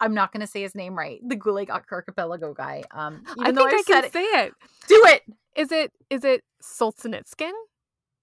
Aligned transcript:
I'm 0.00 0.14
not 0.14 0.32
going 0.32 0.40
to 0.40 0.46
say 0.46 0.62
his 0.62 0.74
name 0.74 0.96
right. 0.96 1.20
The 1.26 1.36
Gulag 1.36 1.68
Archipelago 1.70 2.54
guy. 2.54 2.82
Um, 2.90 3.22
even 3.38 3.58
I 3.58 3.70
think 3.70 3.90
I, 3.90 3.92
can 3.92 4.04
it, 4.04 4.12
say 4.12 4.22
it. 4.22 4.52
do 4.88 5.02
it. 5.06 5.22
Is 5.56 5.72
it 5.72 5.92
is 6.08 6.24
it 6.24 6.42
Solzhenitsyn? 6.62 7.52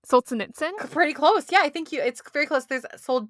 Solzhenitsyn? 0.06 0.92
Pretty 0.92 1.14
close. 1.14 1.46
Yeah, 1.52 1.60
I 1.62 1.70
think 1.70 1.92
you. 1.92 2.02
It's 2.02 2.22
very 2.32 2.46
close. 2.46 2.66
There's 2.66 2.86
Sol 2.96 3.28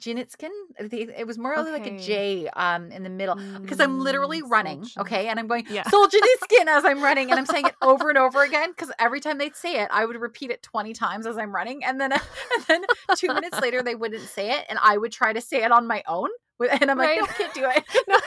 Jinitskin. 0.00 0.48
It 0.78 1.26
was 1.26 1.38
more 1.38 1.54
like 1.56 1.86
a 1.86 1.96
J 1.98 2.48
um 2.56 2.90
in 2.90 3.02
the 3.02 3.10
middle 3.10 3.36
because 3.60 3.78
I'm 3.80 4.00
literally 4.00 4.40
Mm, 4.42 4.50
running. 4.50 4.86
Okay, 4.98 5.28
and 5.28 5.38
I'm 5.38 5.46
going 5.46 5.66
Yeah. 5.68 5.84
Solzhenitsyn 5.84 6.66
as 6.66 6.84
I'm 6.84 7.02
running, 7.02 7.30
and 7.30 7.38
I'm 7.38 7.46
saying 7.46 7.66
it 7.66 7.74
over 7.82 8.08
and 8.08 8.18
over 8.18 8.42
again 8.42 8.70
because 8.70 8.90
every 8.98 9.20
time 9.20 9.38
they'd 9.38 9.54
say 9.56 9.80
it, 9.82 9.88
I 9.92 10.04
would 10.06 10.16
repeat 10.20 10.50
it 10.50 10.62
20 10.62 10.92
times 10.94 11.26
as 11.26 11.36
I'm 11.38 11.54
running, 11.54 11.84
and 11.84 12.00
then 12.00 12.12
and 12.12 12.20
then 12.68 12.82
two 13.16 13.28
minutes 13.28 13.60
later 13.60 13.82
they 13.82 13.94
wouldn't 13.94 14.28
say 14.28 14.50
it, 14.58 14.64
and 14.68 14.78
I 14.82 14.96
would 14.96 15.12
try 15.12 15.32
to 15.32 15.40
say 15.40 15.62
it 15.62 15.70
on 15.72 15.86
my 15.86 16.02
own, 16.08 16.30
and 16.60 16.90
I'm 16.90 16.98
like, 16.98 17.08
Right. 17.10 17.20
no, 17.20 17.26
can't 17.26 17.54
do 17.54 17.66
it. 17.68 17.84
No. 18.08 18.18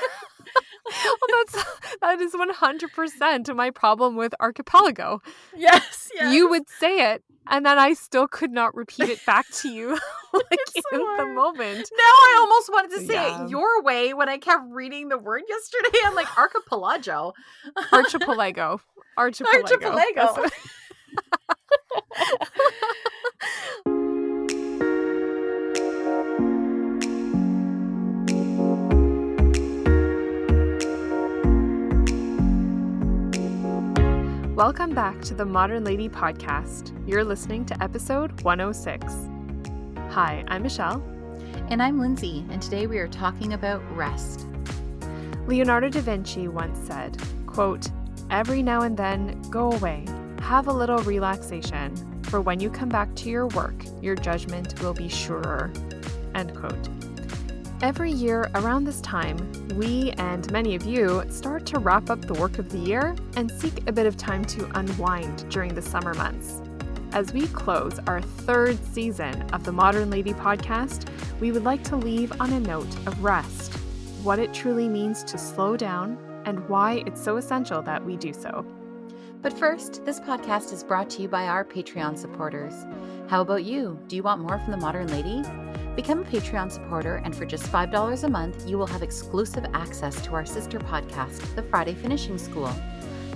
well, 1.05 1.45
that's 1.45 1.65
that 2.01 2.21
is 2.21 2.33
one 2.33 2.49
hundred 2.49 2.91
percent 2.93 3.53
my 3.55 3.69
problem 3.71 4.15
with 4.15 4.33
archipelago. 4.39 5.21
yes, 5.55 6.09
yes. 6.13 6.33
You 6.33 6.49
would 6.49 6.69
say 6.79 7.13
it, 7.13 7.23
and 7.49 7.65
then 7.65 7.77
I 7.79 7.93
still 7.93 8.27
could 8.27 8.51
not 8.51 8.75
repeat 8.75 9.09
it 9.09 9.25
back 9.25 9.45
to 9.61 9.69
you 9.69 9.89
like 10.33 10.59
so 10.67 10.81
in 10.93 11.17
the 11.17 11.33
moment. 11.33 11.89
Now 11.95 12.03
I 12.03 12.37
almost 12.39 12.69
wanted 12.71 12.91
to 12.99 13.05
say 13.05 13.13
Yeah. 13.13 13.45
it 13.45 13.49
your 13.49 13.81
way 13.83 14.13
when 14.13 14.29
I 14.29 14.37
kept 14.37 14.63
reading 14.69 15.09
the 15.09 15.17
word 15.17 15.43
yesterday. 15.47 15.97
I'm 16.05 16.15
like 16.15 16.37
archipelago. 16.37 17.33
Archipelago. 17.91 18.81
Archipelago. 19.17 19.61
Archipelago. 19.63 20.49
Welcome 34.55 34.93
back 34.93 35.19
to 35.23 35.33
the 35.33 35.45
Modern 35.45 35.83
Lady 35.83 36.07
Podcast. 36.07 36.93
You're 37.09 37.23
listening 37.23 37.65
to 37.65 37.83
episode 37.83 38.39
106. 38.43 39.03
Hi, 40.13 40.45
I'm 40.47 40.61
Michelle. 40.61 41.03
And 41.71 41.81
I'm 41.81 41.99
Lindsay, 41.99 42.45
and 42.51 42.61
today 42.61 42.85
we 42.85 42.99
are 42.99 43.07
talking 43.07 43.53
about 43.53 43.81
rest. 43.97 44.45
Leonardo 45.47 45.89
da 45.89 46.01
Vinci 46.01 46.47
once 46.49 46.77
said, 46.85 47.19
quote, 47.47 47.89
Every 48.29 48.61
now 48.61 48.83
and 48.83 48.95
then, 48.95 49.41
go 49.49 49.71
away, 49.71 50.05
have 50.41 50.67
a 50.67 50.73
little 50.73 50.99
relaxation, 50.99 51.95
for 52.21 52.39
when 52.39 52.59
you 52.59 52.69
come 52.69 52.89
back 52.89 53.15
to 53.15 53.29
your 53.29 53.47
work, 53.47 53.73
your 54.03 54.13
judgment 54.13 54.79
will 54.83 54.93
be 54.93 55.09
surer. 55.09 55.73
End 56.35 56.55
quote. 56.55 56.89
Every 57.83 58.13
year 58.13 58.49
around 58.55 58.85
this 58.85 59.01
time, 59.01 59.51
we 59.75 60.11
and 60.11 60.49
many 60.53 60.73
of 60.73 60.85
you 60.85 61.21
start 61.29 61.65
to 61.65 61.79
wrap 61.79 62.09
up 62.09 62.21
the 62.21 62.33
work 62.33 62.57
of 62.57 62.69
the 62.69 62.77
year 62.77 63.13
and 63.35 63.51
seek 63.51 63.85
a 63.89 63.91
bit 63.91 64.05
of 64.05 64.15
time 64.15 64.45
to 64.45 64.71
unwind 64.79 65.49
during 65.49 65.75
the 65.75 65.81
summer 65.81 66.13
months. 66.13 66.61
As 67.11 67.33
we 67.33 67.45
close 67.47 67.99
our 68.07 68.21
third 68.21 68.79
season 68.93 69.41
of 69.51 69.65
the 69.65 69.73
Modern 69.73 70.09
Lady 70.09 70.31
podcast, 70.31 71.09
we 71.41 71.51
would 71.51 71.65
like 71.65 71.83
to 71.83 71.97
leave 71.97 72.31
on 72.39 72.53
a 72.53 72.59
note 72.61 72.95
of 73.05 73.21
rest 73.21 73.73
what 74.23 74.39
it 74.39 74.53
truly 74.53 74.87
means 74.87 75.21
to 75.25 75.37
slow 75.37 75.75
down, 75.75 76.17
and 76.45 76.65
why 76.69 77.03
it's 77.05 77.21
so 77.21 77.35
essential 77.35 77.81
that 77.81 78.05
we 78.05 78.15
do 78.15 78.31
so. 78.31 78.65
But 79.41 79.59
first, 79.59 80.05
this 80.05 80.21
podcast 80.21 80.71
is 80.71 80.85
brought 80.85 81.09
to 81.09 81.21
you 81.21 81.27
by 81.27 81.47
our 81.47 81.65
Patreon 81.65 82.17
supporters. 82.17 82.85
How 83.27 83.41
about 83.41 83.65
you? 83.65 83.99
Do 84.07 84.15
you 84.15 84.23
want 84.23 84.39
more 84.39 84.57
from 84.59 84.71
the 84.71 84.77
Modern 84.77 85.07
Lady? 85.07 85.43
Become 85.95 86.21
a 86.21 86.25
Patreon 86.25 86.71
supporter, 86.71 87.17
and 87.17 87.35
for 87.35 87.45
just 87.45 87.65
$5 87.65 88.23
a 88.23 88.27
month, 88.27 88.67
you 88.67 88.79
will 88.79 88.87
have 88.87 89.03
exclusive 89.03 89.63
access 89.75 90.19
to 90.25 90.33
our 90.33 90.45
sister 90.45 90.79
podcast, 90.79 91.55
The 91.55 91.61
Friday 91.61 91.93
Finishing 91.93 92.39
School. 92.39 92.73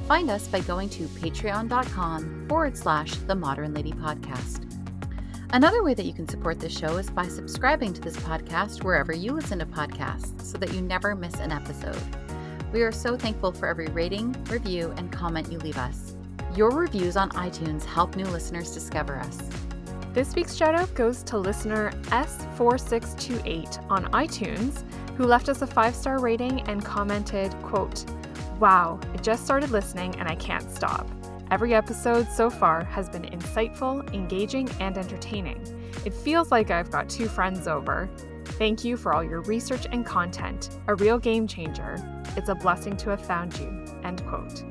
Find 0.08 0.32
us 0.32 0.48
by 0.48 0.62
going 0.62 0.90
to 0.90 1.04
patreon.com 1.04 2.48
forward 2.50 2.76
slash 2.76 3.14
The 3.14 3.36
Modern 3.36 3.76
Lady 3.76 3.92
Podcast. 3.92 4.64
Another 5.52 5.84
way 5.84 5.94
that 5.94 6.06
you 6.06 6.14
can 6.14 6.28
support 6.28 6.60
this 6.60 6.76
show 6.76 6.98
is 6.98 7.12
by 7.12 7.28
subscribing 7.28 7.94
to 7.94 8.02
this 8.02 8.18
podcast 8.18 8.84
wherever 8.84 9.14
you 9.14 9.34
listen 9.34 9.60
to 9.60 9.66
podcasts 9.66 10.42
so 10.42 10.58
that 10.58 10.74
you 10.74 10.82
never 10.82 11.16
miss 11.16 11.36
an 11.36 11.52
episode. 11.52 12.02
We 12.74 12.82
are 12.82 12.92
so 12.92 13.16
thankful 13.16 13.52
for 13.52 13.68
every 13.68 13.88
rating, 13.88 14.36
review, 14.50 14.94
and 14.98 15.12
comment 15.12 15.52
you 15.52 15.60
leave 15.60 15.78
us. 15.78 16.16
Your 16.56 16.72
reviews 16.72 17.16
on 17.18 17.30
iTunes 17.32 17.86
help 17.86 18.16
new 18.16 18.26
listeners 18.26 18.74
discover 18.74 19.18
us. 19.18 19.38
This 20.18 20.34
week's 20.34 20.56
shout 20.56 20.74
out 20.74 20.92
goes 20.96 21.22
to 21.26 21.38
listener 21.38 21.92
S4628 22.06 23.86
on 23.92 24.06
iTunes, 24.14 24.84
who 25.16 25.26
left 25.26 25.48
us 25.48 25.62
a 25.62 25.68
five 25.68 25.94
star 25.94 26.18
rating 26.18 26.62
and 26.62 26.84
commented, 26.84 27.54
quote, 27.62 28.04
Wow, 28.60 29.00
I 29.14 29.18
just 29.18 29.46
started 29.46 29.70
listening 29.70 30.16
and 30.16 30.28
I 30.28 30.34
can't 30.34 30.72
stop. 30.72 31.08
Every 31.52 31.76
episode 31.76 32.28
so 32.32 32.50
far 32.50 32.84
has 32.86 33.10
been 33.10 33.26
insightful, 33.26 34.12
engaging, 34.12 34.68
and 34.80 34.98
entertaining. 34.98 35.62
It 36.04 36.16
feels 36.16 36.50
like 36.50 36.72
I've 36.72 36.90
got 36.90 37.10
two 37.10 37.28
friends 37.28 37.68
over. 37.68 38.10
Thank 38.44 38.84
you 38.84 38.98
for 38.98 39.14
all 39.14 39.24
your 39.24 39.42
research 39.42 39.86
and 39.92 40.04
content. 40.04 40.80
A 40.88 40.96
real 40.96 41.20
game 41.20 41.46
changer. 41.46 41.96
It's 42.36 42.50
a 42.50 42.56
blessing 42.56 42.98
to 42.98 43.12
have 43.12 43.24
found 43.24 43.56
you. 43.60 43.86
End 44.04 44.26
quote. 44.26 44.64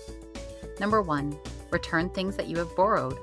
Number 0.78 1.00
one, 1.00 1.38
return 1.70 2.10
things 2.10 2.36
that 2.36 2.48
you 2.48 2.58
have 2.58 2.76
borrowed. 2.76 3.16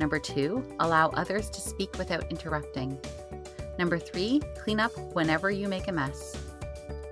Number 0.00 0.18
two, 0.18 0.62
allow 0.80 1.08
others 1.08 1.48
to 1.48 1.62
speak 1.62 1.96
without 1.96 2.30
interrupting. 2.30 3.00
Number 3.80 3.98
three, 3.98 4.42
clean 4.58 4.78
up 4.78 4.92
whenever 5.14 5.50
you 5.50 5.66
make 5.66 5.88
a 5.88 5.92
mess. 5.92 6.36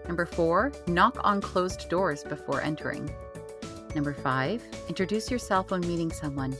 Number 0.06 0.26
four, 0.26 0.70
knock 0.86 1.16
on 1.24 1.40
closed 1.40 1.88
doors 1.88 2.22
before 2.22 2.60
entering. 2.60 3.10
Number 3.94 4.12
five, 4.12 4.62
introduce 4.86 5.30
yourself 5.30 5.70
when 5.70 5.80
meeting 5.80 6.12
someone. 6.12 6.54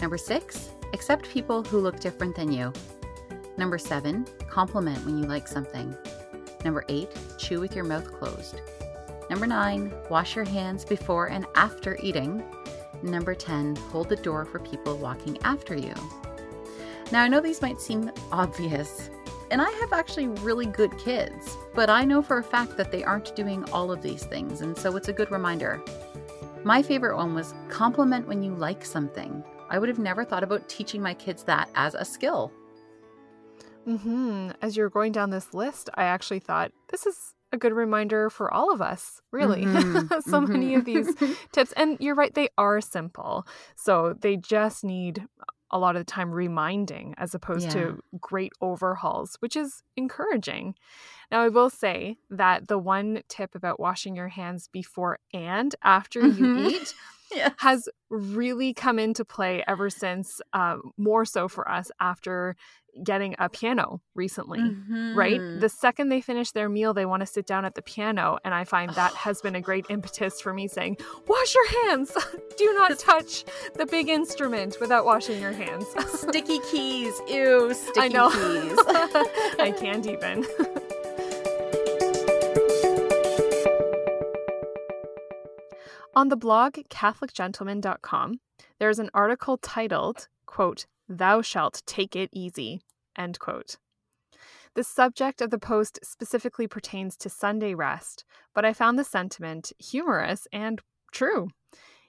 Number 0.00 0.16
six, 0.16 0.70
accept 0.94 1.28
people 1.28 1.62
who 1.62 1.80
look 1.80 2.00
different 2.00 2.34
than 2.34 2.50
you. 2.50 2.72
Number 3.58 3.76
seven, 3.76 4.26
compliment 4.48 5.04
when 5.04 5.18
you 5.18 5.26
like 5.26 5.46
something. 5.46 5.94
Number 6.64 6.86
eight, 6.88 7.10
chew 7.36 7.60
with 7.60 7.76
your 7.76 7.84
mouth 7.84 8.10
closed. 8.10 8.62
Number 9.28 9.46
nine, 9.46 9.92
wash 10.08 10.34
your 10.34 10.46
hands 10.46 10.86
before 10.86 11.26
and 11.26 11.44
after 11.56 11.98
eating. 12.02 12.42
Number 13.02 13.34
10, 13.34 13.76
hold 13.76 14.08
the 14.08 14.16
door 14.16 14.46
for 14.46 14.60
people 14.60 14.96
walking 14.96 15.36
after 15.44 15.76
you. 15.76 15.92
Now, 17.12 17.22
I 17.24 17.28
know 17.28 17.40
these 17.40 17.60
might 17.62 17.80
seem 17.80 18.10
obvious, 18.30 19.10
and 19.50 19.60
I 19.60 19.68
have 19.80 19.92
actually 19.92 20.28
really 20.28 20.66
good 20.66 20.96
kids, 20.98 21.56
but 21.74 21.90
I 21.90 22.04
know 22.04 22.22
for 22.22 22.38
a 22.38 22.42
fact 22.42 22.76
that 22.76 22.92
they 22.92 23.02
aren't 23.02 23.34
doing 23.34 23.64
all 23.70 23.90
of 23.90 24.00
these 24.02 24.24
things, 24.24 24.60
and 24.60 24.76
so 24.76 24.96
it's 24.96 25.08
a 25.08 25.12
good 25.12 25.30
reminder. 25.30 25.82
My 26.62 26.82
favorite 26.82 27.16
one 27.16 27.34
was 27.34 27.54
compliment 27.68 28.28
when 28.28 28.42
you 28.42 28.54
like 28.54 28.84
something. 28.84 29.42
I 29.68 29.78
would 29.78 29.88
have 29.88 29.98
never 29.98 30.24
thought 30.24 30.44
about 30.44 30.68
teaching 30.68 31.02
my 31.02 31.14
kids 31.14 31.42
that 31.44 31.68
as 31.74 31.94
a 31.94 32.04
skill. 32.04 32.52
hmm 33.84 34.50
As 34.62 34.76
you're 34.76 34.90
going 34.90 35.12
down 35.12 35.30
this 35.30 35.52
list, 35.54 35.90
I 35.94 36.04
actually 36.04 36.40
thought 36.40 36.70
this 36.90 37.06
is 37.06 37.34
a 37.52 37.56
good 37.56 37.72
reminder 37.72 38.30
for 38.30 38.52
all 38.52 38.72
of 38.72 38.80
us, 38.80 39.20
really. 39.32 39.66
Mhm, 39.66 40.22
so 40.22 40.40
many 40.42 40.74
of 40.76 40.84
these 40.84 41.14
mhm. 41.14 41.36
tips. 41.52 41.72
And 41.72 41.96
you're 41.98 42.14
right, 42.14 42.32
they 42.32 42.48
are 42.56 42.80
simple. 42.80 43.46
So 43.74 44.14
they 44.20 44.36
just 44.36 44.84
need 44.84 45.26
a 45.70 45.78
lot 45.78 45.96
of 45.96 46.00
the 46.00 46.04
time 46.12 46.30
reminding 46.32 47.14
as 47.18 47.34
opposed 47.34 47.66
Yeah. 47.66 47.72
to 47.74 48.00
great 48.20 48.52
overhauls, 48.60 49.36
which 49.40 49.56
is 49.56 49.82
encouraging. 49.96 50.74
Now, 51.30 51.42
I 51.42 51.48
will 51.48 51.70
say 51.70 52.18
that 52.30 52.68
the 52.68 52.78
one 52.78 53.22
tip 53.28 53.54
about 53.54 53.80
washing 53.80 54.16
your 54.16 54.28
hands 54.28 54.68
before 54.68 55.18
and 55.34 55.74
after 55.84 56.20
Mhm. 56.22 56.38
you 56.38 56.50
eat 56.54 56.94
yeah. 57.32 57.50
has 57.58 57.88
really 58.10 58.74
come 58.74 58.98
into 58.98 59.24
play 59.24 59.62
ever 59.66 59.90
since, 59.90 60.40
uh, 60.52 60.76
more 60.96 61.24
so 61.24 61.48
for 61.48 61.68
us 61.70 61.90
after 62.00 62.56
getting 63.02 63.34
a 63.38 63.48
piano 63.48 64.00
recently, 64.14 64.60
mm-hmm. 64.60 65.16
right? 65.16 65.40
The 65.60 65.68
second 65.68 66.08
they 66.08 66.20
finish 66.20 66.52
their 66.52 66.68
meal, 66.68 66.94
they 66.94 67.06
want 67.06 67.20
to 67.20 67.26
sit 67.26 67.46
down 67.46 67.64
at 67.64 67.74
the 67.74 67.82
piano. 67.82 68.38
And 68.44 68.54
I 68.54 68.64
find 68.64 68.90
that 68.94 69.14
has 69.26 69.40
been 69.40 69.54
a 69.54 69.60
great 69.60 69.86
impetus 69.88 70.40
for 70.40 70.52
me 70.52 70.68
saying, 70.68 70.98
Wash 71.26 71.54
your 71.54 71.68
hands. 71.86 72.12
Do 72.56 72.72
not 72.74 72.98
touch 72.98 73.44
the 73.76 73.86
big 73.86 74.08
instrument 74.08 74.76
without 74.80 75.04
washing 75.04 75.40
your 75.40 75.52
hands. 75.52 75.86
sticky 76.08 76.58
keys. 76.70 77.14
Ew, 77.28 77.72
sticky 77.74 78.00
I 78.00 78.08
know. 78.08 78.30
keys. 78.30 78.78
I 79.58 79.74
can't 79.76 80.06
even. 80.06 80.46
On 86.20 86.28
the 86.28 86.36
blog 86.36 86.74
catholicgentleman.com, 86.90 88.40
there's 88.78 88.98
an 88.98 89.08
article 89.14 89.56
titled, 89.56 90.28
quote, 90.44 90.84
Thou 91.08 91.40
shalt 91.40 91.80
take 91.86 92.14
it 92.14 92.28
easy, 92.30 92.82
end 93.16 93.38
quote. 93.38 93.78
The 94.74 94.84
subject 94.84 95.40
of 95.40 95.48
the 95.48 95.58
post 95.58 95.98
specifically 96.02 96.68
pertains 96.68 97.16
to 97.16 97.30
Sunday 97.30 97.72
rest, 97.72 98.26
but 98.54 98.66
I 98.66 98.74
found 98.74 98.98
the 98.98 99.02
sentiment 99.04 99.72
humorous 99.78 100.46
and 100.52 100.82
true. 101.10 101.48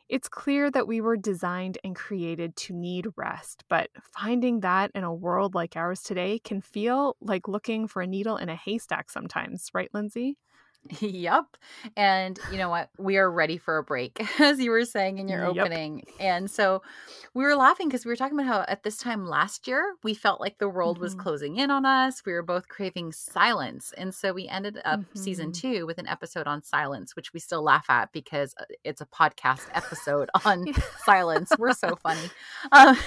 It's 0.09 0.27
clear 0.27 0.69
that 0.71 0.89
we 0.89 0.99
were 0.99 1.15
designed 1.15 1.77
and 1.81 1.95
created 1.95 2.57
to 2.57 2.73
need 2.73 3.07
rest, 3.15 3.63
but 3.69 3.91
finding 4.01 4.59
that 4.59 4.91
in 4.93 5.05
a 5.05 5.13
world 5.13 5.55
like 5.55 5.77
ours 5.77 6.01
today 6.01 6.37
can 6.39 6.59
feel 6.59 7.15
like 7.21 7.47
looking 7.47 7.87
for 7.87 8.01
a 8.01 8.07
needle 8.07 8.35
in 8.35 8.49
a 8.49 8.57
haystack 8.57 9.09
sometimes, 9.09 9.69
right, 9.73 9.89
Lindsay? 9.93 10.35
Yep. 10.99 11.57
And 11.95 12.39
you 12.51 12.57
know 12.57 12.69
what? 12.69 12.89
We 12.97 13.17
are 13.17 13.31
ready 13.31 13.57
for 13.57 13.77
a 13.77 13.83
break, 13.83 14.19
as 14.39 14.59
you 14.59 14.71
were 14.71 14.85
saying 14.85 15.19
in 15.19 15.27
your 15.27 15.45
yep. 15.45 15.65
opening. 15.65 16.03
And 16.19 16.49
so 16.49 16.81
we 17.33 17.43
were 17.43 17.55
laughing 17.55 17.87
because 17.87 18.03
we 18.03 18.09
were 18.09 18.15
talking 18.15 18.37
about 18.37 18.47
how 18.47 18.65
at 18.67 18.83
this 18.83 18.97
time 18.97 19.25
last 19.25 19.67
year, 19.67 19.95
we 20.03 20.13
felt 20.13 20.41
like 20.41 20.57
the 20.57 20.67
world 20.67 20.97
mm-hmm. 20.97 21.03
was 21.03 21.15
closing 21.15 21.57
in 21.57 21.69
on 21.69 21.85
us. 21.85 22.23
We 22.25 22.33
were 22.33 22.43
both 22.43 22.67
craving 22.67 23.11
silence. 23.11 23.93
And 23.95 24.13
so 24.13 24.33
we 24.33 24.47
ended 24.47 24.79
up 24.83 25.01
mm-hmm. 25.01 25.19
season 25.19 25.51
two 25.51 25.85
with 25.85 25.97
an 25.97 26.07
episode 26.07 26.47
on 26.47 26.63
silence, 26.63 27.15
which 27.15 27.33
we 27.33 27.39
still 27.39 27.63
laugh 27.63 27.85
at 27.89 28.11
because 28.11 28.55
uh, 28.59 28.65
it's 28.83 29.01
a 29.01 29.05
podcast 29.05 29.67
episode 29.73 30.29
on 30.45 30.65
silence. 31.05 31.51
We're 31.57 31.73
so 31.73 31.95
funny. 31.95 32.29
Um, 32.71 32.97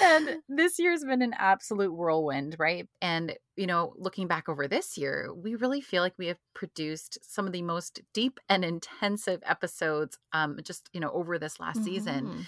and 0.00 0.36
this 0.48 0.78
year's 0.78 1.04
been 1.04 1.22
an 1.22 1.34
absolute 1.36 1.92
whirlwind, 1.92 2.56
right? 2.58 2.88
And 3.02 3.36
you 3.58 3.66
know, 3.66 3.92
looking 3.96 4.28
back 4.28 4.48
over 4.48 4.68
this 4.68 4.96
year, 4.96 5.30
we 5.34 5.56
really 5.56 5.80
feel 5.80 6.02
like 6.02 6.14
we 6.16 6.28
have 6.28 6.38
produced 6.54 7.18
some 7.22 7.46
of 7.46 7.52
the 7.52 7.62
most 7.62 8.00
deep 8.14 8.38
and 8.48 8.64
intensive 8.64 9.42
episodes 9.44 10.16
um, 10.32 10.58
just, 10.62 10.88
you 10.92 11.00
know, 11.00 11.10
over 11.10 11.38
this 11.38 11.58
last 11.58 11.78
mm-hmm. 11.78 11.84
season. 11.84 12.46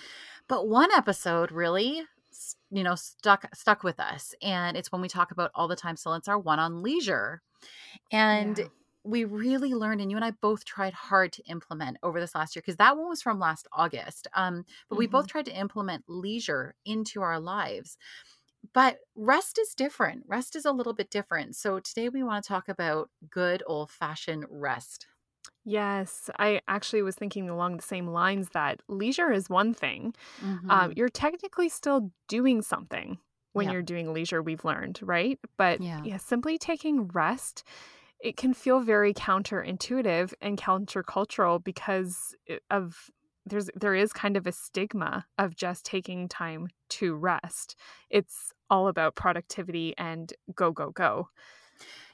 But 0.49 0.69
one 0.69 0.91
episode 0.93 1.51
really 1.53 2.03
you 2.71 2.85
know 2.85 2.95
stuck 2.95 3.45
stuck 3.55 3.83
with 3.83 3.99
us 3.99 4.35
and 4.41 4.77
it's 4.77 4.93
when 4.93 5.01
we 5.01 5.09
talk 5.09 5.33
about 5.33 5.51
all 5.55 5.67
the 5.67 5.75
time 5.75 5.97
silence 5.97 6.29
our 6.29 6.39
one 6.39 6.61
on 6.61 6.81
leisure 6.81 7.43
and 8.13 8.59
yeah. 8.59 8.65
we 9.03 9.25
really 9.25 9.75
learned 9.75 10.01
and 10.01 10.13
you 10.13 10.17
and 10.17 10.25
i 10.25 10.31
both 10.31 10.65
tried 10.65 10.95
hard 10.95 11.33
to 11.33 11.43
implement 11.47 11.97
over 12.05 12.21
this 12.21 12.35
last 12.35 12.55
year 12.55 12.63
because 12.65 12.77
that 12.77 12.97
one 12.97 13.09
was 13.09 13.21
from 13.21 13.41
last 13.41 13.67
august 13.73 14.29
um, 14.35 14.65
but 14.89 14.95
mm-hmm. 14.95 15.01
we 15.01 15.07
both 15.09 15.25
mm-hmm. 15.25 15.31
tried 15.31 15.47
to 15.47 15.59
implement 15.59 16.05
leisure 16.07 16.75
into 16.85 17.21
our 17.21 17.41
lives 17.41 17.99
but 18.73 18.99
rest 19.15 19.59
is 19.59 19.75
different. 19.75 20.25
Rest 20.27 20.57
is 20.57 20.65
a 20.65 20.73
little 20.73 20.93
bit 20.93 21.11
different. 21.11 21.57
So 21.57 21.81
today 21.81 22.09
we 22.09 22.23
want 22.23 22.45
to 22.45 22.49
talk 22.49 22.69
about 22.69 23.11
good 23.31 23.63
old 23.67 23.91
fashioned 23.91 24.47
rest. 24.51 25.07
Yes, 25.65 26.31
I 26.39 26.61
actually 26.69 27.03
was 27.03 27.17
thinking 27.17 27.49
along 27.49 27.77
the 27.77 27.83
same 27.83 28.07
lines 28.09 28.51
that 28.53 28.81
leisure 28.89 29.31
is 29.31 29.49
one 29.49 29.75
thing. 29.75 30.15
Mm-hmm. 30.43 30.71
Um, 30.71 30.93
you're 30.97 31.09
technically 31.09 31.69
still 31.69 32.11
doing 32.29 32.63
something 32.63 33.19
when 33.53 33.67
yeah. 33.67 33.73
you're 33.73 33.83
doing 33.83 34.13
leisure, 34.13 34.43
we've 34.43 34.65
learned, 34.65 35.01
right? 35.03 35.39
But 35.57 35.81
yeah. 35.81 36.01
yeah, 36.05 36.19
simply 36.19 36.57
taking 36.57 37.09
rest, 37.09 37.65
it 38.21 38.37
can 38.37 38.55
feel 38.55 38.81
very 38.81 39.13
counterintuitive 39.13 40.33
and 40.41 40.59
countercultural 40.59 41.63
because 41.63 42.35
of 42.71 43.11
there's 43.51 43.69
there 43.75 43.95
is 43.95 44.13
kind 44.13 44.37
of 44.37 44.47
a 44.47 44.53
stigma 44.53 45.27
of 45.39 45.57
just 45.57 45.85
taking 45.85 46.29
time 46.29 46.69
to 46.89 47.15
rest. 47.15 47.77
It's 48.09 48.53
all 48.71 48.89
about 48.89 49.17
productivity 49.17 49.95
and 49.99 50.33
go 50.55 50.73
go 50.73 50.91
go. 50.91 51.29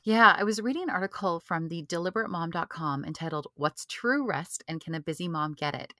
Yeah, 0.04 0.36
I 0.38 0.44
was 0.44 0.60
reading 0.62 0.84
an 0.84 0.90
article 0.90 1.40
from 1.40 1.66
the 1.66 1.82
deliberatemom.com 1.82 3.04
entitled 3.04 3.48
What's 3.54 3.84
True 3.86 4.24
Rest 4.24 4.62
and 4.68 4.80
Can 4.80 4.94
a 4.94 5.00
Busy 5.00 5.26
Mom 5.26 5.52
Get 5.52 5.74
It? 5.74 5.92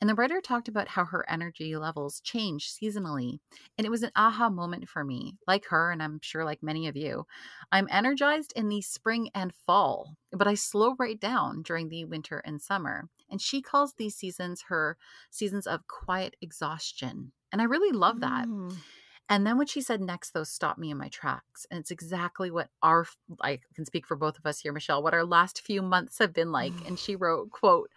And 0.00 0.08
the 0.08 0.14
writer 0.14 0.40
talked 0.40 0.68
about 0.68 0.88
how 0.88 1.04
her 1.04 1.28
energy 1.28 1.76
levels 1.76 2.20
change 2.20 2.72
seasonally. 2.72 3.38
And 3.76 3.86
it 3.86 3.90
was 3.90 4.02
an 4.02 4.12
aha 4.16 4.48
moment 4.48 4.88
for 4.88 5.04
me, 5.04 5.36
like 5.46 5.66
her, 5.66 5.92
and 5.92 6.02
I'm 6.02 6.20
sure 6.22 6.42
like 6.42 6.62
many 6.62 6.88
of 6.88 6.96
you. 6.96 7.26
I'm 7.70 7.88
energized 7.90 8.54
in 8.56 8.70
the 8.70 8.80
spring 8.80 9.28
and 9.34 9.52
fall, 9.66 10.16
but 10.32 10.48
I 10.48 10.54
slow 10.54 10.94
right 10.98 11.20
down 11.20 11.60
during 11.60 11.90
the 11.90 12.06
winter 12.06 12.38
and 12.38 12.62
summer. 12.62 13.10
And 13.30 13.40
she 13.40 13.62
calls 13.62 13.94
these 13.94 14.16
seasons 14.16 14.64
her 14.68 14.96
seasons 15.30 15.66
of 15.66 15.86
quiet 15.86 16.36
exhaustion. 16.40 17.32
And 17.52 17.60
I 17.60 17.64
really 17.64 17.96
love 17.96 18.20
that. 18.20 18.46
Mm. 18.48 18.76
And 19.30 19.46
then 19.46 19.56
what 19.58 19.68
she 19.68 19.80
said 19.80 20.00
next, 20.00 20.32
though, 20.32 20.42
stopped 20.42 20.80
me 20.80 20.90
in 20.90 20.98
my 20.98 21.08
tracks. 21.08 21.64
And 21.70 21.78
it's 21.78 21.92
exactly 21.92 22.50
what 22.50 22.68
our, 22.82 23.06
I 23.40 23.60
can 23.76 23.86
speak 23.86 24.04
for 24.04 24.16
both 24.16 24.36
of 24.36 24.44
us 24.44 24.58
here, 24.58 24.72
Michelle, 24.72 25.04
what 25.04 25.14
our 25.14 25.24
last 25.24 25.62
few 25.62 25.82
months 25.82 26.18
have 26.18 26.32
been 26.32 26.50
like. 26.50 26.72
And 26.84 26.98
she 26.98 27.14
wrote, 27.14 27.50
quote, 27.50 27.90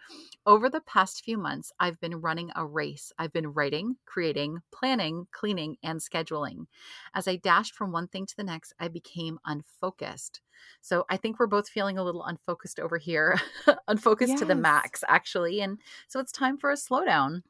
over 0.46 0.70
the 0.70 0.80
past 0.80 1.24
few 1.24 1.36
months, 1.36 1.72
I've 1.80 2.00
been 2.00 2.20
running 2.20 2.52
a 2.54 2.64
race. 2.64 3.12
I've 3.18 3.32
been 3.32 3.48
writing, 3.48 3.96
creating, 4.06 4.58
planning, 4.72 5.26
cleaning, 5.32 5.76
and 5.82 5.98
scheduling. 5.98 6.66
As 7.14 7.26
I 7.26 7.34
dashed 7.34 7.74
from 7.74 7.90
one 7.90 8.06
thing 8.06 8.26
to 8.26 8.36
the 8.36 8.44
next, 8.44 8.72
I 8.78 8.86
became 8.86 9.40
unfocused. 9.44 10.40
So 10.82 11.04
I 11.10 11.16
think 11.16 11.40
we're 11.40 11.48
both 11.48 11.68
feeling 11.68 11.98
a 11.98 12.04
little 12.04 12.24
unfocused 12.24 12.78
over 12.78 12.96
here, 12.96 13.40
unfocused 13.88 14.30
yes. 14.30 14.38
to 14.38 14.44
the 14.44 14.54
max, 14.54 15.02
actually. 15.08 15.60
And 15.60 15.80
so 16.06 16.20
it's 16.20 16.30
time 16.30 16.58
for 16.58 16.70
a 16.70 16.76
slowdown. 16.76 17.42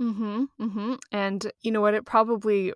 Mm-hmm, 0.00 0.44
mm-hmm. 0.60 0.94
And 1.10 1.50
you 1.60 1.72
know 1.72 1.80
what? 1.80 1.94
It 1.94 2.06
probably 2.06 2.72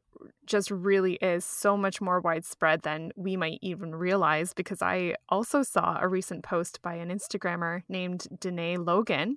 just 0.47 0.71
really 0.71 1.15
is 1.15 1.45
so 1.45 1.77
much 1.77 2.01
more 2.01 2.21
widespread 2.21 2.83
than 2.83 3.13
we 3.17 3.37
might 3.37 3.59
even 3.63 3.95
realize 3.95 4.53
because 4.53 4.83
I 4.83 5.15
also 5.29 5.63
saw 5.63 5.99
a 6.01 6.09
recent 6.09 6.43
post 6.43 6.81
by 6.83 6.95
an 6.95 7.11
Instagrammer 7.11 7.83
named 7.89 8.27
Danae 8.41 8.77
Logan 8.77 9.37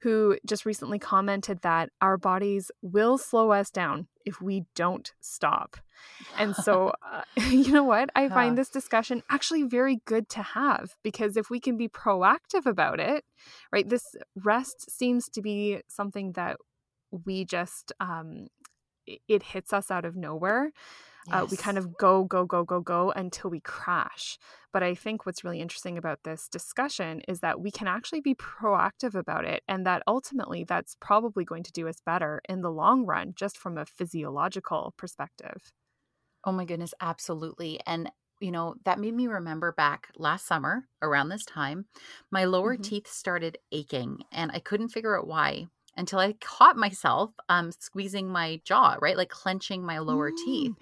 who 0.00 0.38
just 0.46 0.64
recently 0.64 0.98
commented 0.98 1.62
that 1.62 1.90
our 2.00 2.16
bodies 2.16 2.70
will 2.82 3.18
slow 3.18 3.50
us 3.50 3.70
down 3.70 4.06
if 4.24 4.40
we 4.40 4.64
don't 4.74 5.12
stop. 5.20 5.76
And 6.38 6.54
so, 6.54 6.92
uh, 7.12 7.22
you 7.50 7.72
know 7.72 7.82
what? 7.82 8.10
I 8.14 8.28
find 8.28 8.56
this 8.56 8.68
discussion 8.68 9.22
actually 9.28 9.64
very 9.64 10.00
good 10.04 10.28
to 10.30 10.42
have 10.42 10.96
because 11.02 11.36
if 11.36 11.50
we 11.50 11.58
can 11.58 11.76
be 11.76 11.88
proactive 11.88 12.64
about 12.64 13.00
it, 13.00 13.24
right, 13.72 13.88
this 13.88 14.14
rest 14.36 14.90
seems 14.90 15.28
to 15.30 15.42
be 15.42 15.80
something 15.88 16.32
that 16.32 16.58
we 17.10 17.44
just 17.44 17.92
um, 18.00 18.48
it 19.26 19.42
hits 19.42 19.72
us 19.72 19.90
out 19.90 20.04
of 20.04 20.16
nowhere. 20.16 20.70
Yes. 21.26 21.34
Uh, 21.34 21.46
we 21.50 21.56
kind 21.56 21.76
of 21.76 21.96
go, 21.98 22.24
go, 22.24 22.44
go, 22.44 22.64
go, 22.64 22.80
go 22.80 23.10
until 23.10 23.50
we 23.50 23.60
crash. 23.60 24.38
But 24.72 24.82
I 24.82 24.94
think 24.94 25.26
what's 25.26 25.44
really 25.44 25.60
interesting 25.60 25.98
about 25.98 26.20
this 26.24 26.48
discussion 26.48 27.20
is 27.28 27.40
that 27.40 27.60
we 27.60 27.70
can 27.70 27.86
actually 27.86 28.20
be 28.20 28.34
proactive 28.34 29.14
about 29.14 29.44
it, 29.44 29.62
and 29.68 29.86
that 29.86 30.02
ultimately 30.06 30.64
that's 30.64 30.96
probably 31.00 31.44
going 31.44 31.64
to 31.64 31.72
do 31.72 31.88
us 31.88 32.00
better 32.04 32.40
in 32.48 32.62
the 32.62 32.70
long 32.70 33.04
run, 33.04 33.32
just 33.36 33.58
from 33.58 33.76
a 33.76 33.86
physiological 33.86 34.94
perspective. 34.96 35.72
Oh 36.44 36.52
my 36.52 36.64
goodness, 36.64 36.94
absolutely. 37.00 37.80
And 37.86 38.10
you 38.40 38.52
know, 38.52 38.76
that 38.84 39.00
made 39.00 39.14
me 39.14 39.26
remember 39.26 39.72
back 39.72 40.08
last 40.16 40.46
summer 40.46 40.86
around 41.02 41.28
this 41.28 41.44
time, 41.44 41.86
my 42.30 42.44
lower 42.44 42.74
mm-hmm. 42.74 42.82
teeth 42.82 43.08
started 43.08 43.58
aching 43.72 44.18
and 44.30 44.52
I 44.52 44.60
couldn't 44.60 44.90
figure 44.90 45.18
out 45.18 45.26
why 45.26 45.66
until 45.98 46.20
I 46.20 46.32
caught 46.34 46.76
myself 46.76 47.32
um, 47.48 47.72
squeezing 47.72 48.28
my 48.28 48.60
jaw, 48.64 48.96
right? 49.02 49.16
Like 49.16 49.28
clenching 49.28 49.84
my 49.84 49.98
lower 49.98 50.30
mm. 50.30 50.36
teeth. 50.36 50.74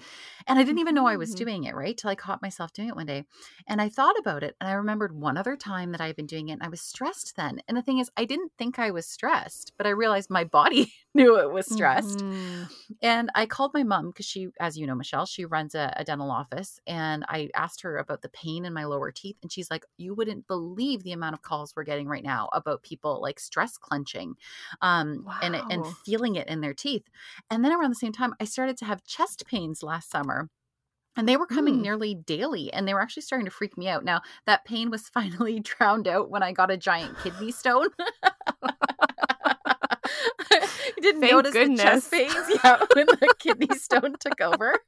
And 0.46 0.58
I 0.58 0.62
didn't 0.62 0.78
even 0.78 0.94
know 0.94 1.06
I 1.06 1.16
was 1.16 1.35
mm. 1.35 1.38
doing 1.38 1.64
it, 1.64 1.75
right? 1.75 1.96
Till 1.96 2.11
I 2.11 2.14
caught 2.14 2.42
myself 2.42 2.73
doing 2.73 2.88
it 2.88 2.96
one 2.96 3.06
day. 3.06 3.25
And 3.66 3.80
I 3.80 3.88
thought 3.88 4.18
about 4.18 4.42
it 4.42 4.54
and 4.61 4.68
I 4.68 4.75
remembered 4.75 5.18
one 5.18 5.37
other 5.37 5.56
time 5.56 5.92
that 5.92 6.00
I 6.00 6.06
had 6.06 6.16
been 6.16 6.26
doing 6.26 6.50
it 6.50 6.52
and 6.52 6.62
I 6.62 6.68
was 6.68 6.82
stressed 6.82 7.35
then. 7.37 7.61
And 7.66 7.76
the 7.76 7.82
thing 7.82 7.99
is, 7.99 8.11
I 8.16 8.26
didn't 8.26 8.52
think 8.58 8.78
I 8.78 8.90
was 8.90 9.06
stressed, 9.06 9.73
but 9.78 9.87
I 9.87 9.90
realized 9.90 10.30
my 10.30 10.44
body 10.56 10.92
knew 11.14 11.38
it 11.40 11.50
was 11.50 11.66
stressed. 11.66 12.18
Mm-hmm. 12.18 12.64
And 13.02 13.30
I 13.35 13.46
called 13.46 13.73
my 13.73 13.82
mom 13.82 14.08
because 14.08 14.26
she, 14.26 14.49
as 14.61 14.76
you 14.76 14.87
know, 14.87 14.94
Michelle, 14.94 15.26
she 15.26 15.46
runs 15.46 15.75
a, 15.75 15.92
a 15.96 16.04
dental 16.04 16.30
office. 16.30 16.78
And 16.87 17.25
I 17.28 17.49
asked 17.54 17.80
her 17.82 17.96
about 17.96 18.20
the 18.20 18.28
pain 18.28 18.66
in 18.66 18.75
my 18.75 18.85
lower 18.85 19.11
teeth. 19.11 19.37
And 19.42 19.50
she's 19.50 19.70
like, 19.70 19.87
You 19.96 20.14
wouldn't 20.14 20.46
believe 20.46 21.02
the 21.02 21.12
amount 21.12 21.35
of 21.35 21.42
calls 21.42 21.73
we're 21.75 21.85
getting 21.85 22.06
right 22.06 22.23
now 22.23 22.49
about 22.52 22.82
people 22.82 23.20
like 23.23 23.40
stress 23.40 23.78
clenching. 23.78 24.35
Um, 24.82 25.05
um, 25.06 25.25
wow. 25.25 25.38
and 25.42 25.54
and 25.54 25.86
feeling 26.04 26.36
it 26.36 26.48
in 26.48 26.60
their 26.60 26.75
teeth. 26.75 27.04
And 27.50 27.64
then 27.64 27.72
around 27.72 27.90
the 27.90 27.96
same 27.96 28.12
time, 28.12 28.34
I 28.40 28.44
started 28.44 28.76
to 28.78 28.84
have 28.84 29.04
chest 29.04 29.44
pains 29.46 29.82
last 29.82 30.10
summer. 30.10 30.48
And 31.18 31.26
they 31.26 31.38
were 31.38 31.46
coming 31.46 31.78
mm. 31.78 31.82
nearly 31.82 32.14
daily 32.14 32.70
and 32.72 32.86
they 32.86 32.92
were 32.92 33.00
actually 33.00 33.22
starting 33.22 33.46
to 33.46 33.50
freak 33.50 33.78
me 33.78 33.88
out. 33.88 34.04
Now, 34.04 34.20
that 34.44 34.66
pain 34.66 34.90
was 34.90 35.08
finally 35.14 35.60
drowned 35.60 36.08
out 36.08 36.30
when 36.30 36.42
I 36.42 36.52
got 36.52 36.70
a 36.70 36.76
giant 36.76 37.18
kidney 37.20 37.52
stone. 37.52 37.88
didn't 41.02 41.20
Thank 41.20 41.32
notice 41.32 41.52
goodness. 41.52 41.78
the 41.78 41.84
chest 41.84 42.10
pains. 42.12 42.60
Yeah, 42.64 42.78
when 42.94 43.06
the 43.06 43.34
kidney 43.38 43.74
stone 43.76 44.14
took 44.18 44.40
over. 44.40 44.74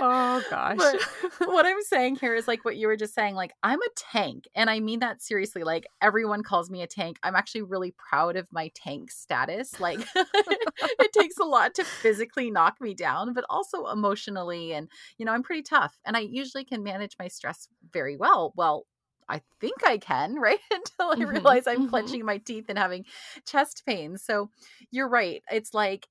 oh 0.00 0.42
gosh. 0.50 0.76
But 0.78 1.48
what 1.48 1.66
I'm 1.66 1.82
saying 1.82 2.16
here 2.16 2.34
is 2.34 2.46
like 2.46 2.64
what 2.64 2.76
you 2.76 2.86
were 2.86 2.96
just 2.96 3.14
saying. 3.14 3.34
Like 3.34 3.52
I'm 3.62 3.80
a 3.80 3.88
tank, 3.96 4.48
and 4.54 4.68
I 4.68 4.80
mean 4.80 5.00
that 5.00 5.22
seriously. 5.22 5.64
Like 5.64 5.86
everyone 6.00 6.42
calls 6.42 6.70
me 6.70 6.82
a 6.82 6.86
tank. 6.86 7.18
I'm 7.22 7.36
actually 7.36 7.62
really 7.62 7.94
proud 7.96 8.36
of 8.36 8.48
my 8.52 8.70
tank 8.74 9.10
status. 9.10 9.80
Like 9.80 10.00
it 10.14 11.12
takes 11.12 11.38
a 11.38 11.44
lot 11.44 11.74
to 11.74 11.84
physically 11.84 12.50
knock 12.50 12.80
me 12.80 12.94
down, 12.94 13.32
but 13.32 13.44
also 13.48 13.86
emotionally, 13.86 14.72
and 14.72 14.88
you 15.18 15.26
know 15.26 15.32
I'm 15.32 15.42
pretty 15.42 15.62
tough, 15.62 15.98
and 16.04 16.16
I 16.16 16.20
usually 16.20 16.64
can 16.64 16.82
manage 16.82 17.16
my 17.18 17.28
stress 17.28 17.68
very 17.92 18.16
well. 18.16 18.52
Well, 18.56 18.86
I 19.28 19.42
think 19.60 19.86
I 19.86 19.98
can, 19.98 20.34
right? 20.40 20.58
Until 20.70 21.10
I 21.10 21.16
Mhm, 21.16 21.44
realize 21.44 21.66
I'm 21.66 21.84
mhm. 21.84 21.84
clenching 21.84 22.24
my 22.24 22.38
teeth 22.38 22.66
and 22.68 22.78
having 22.78 23.04
chest 23.46 23.82
pain. 23.86 24.18
So 24.18 24.50
you're 24.90 25.08
right. 25.08 25.42
It's 25.50 25.74
like 25.74 26.08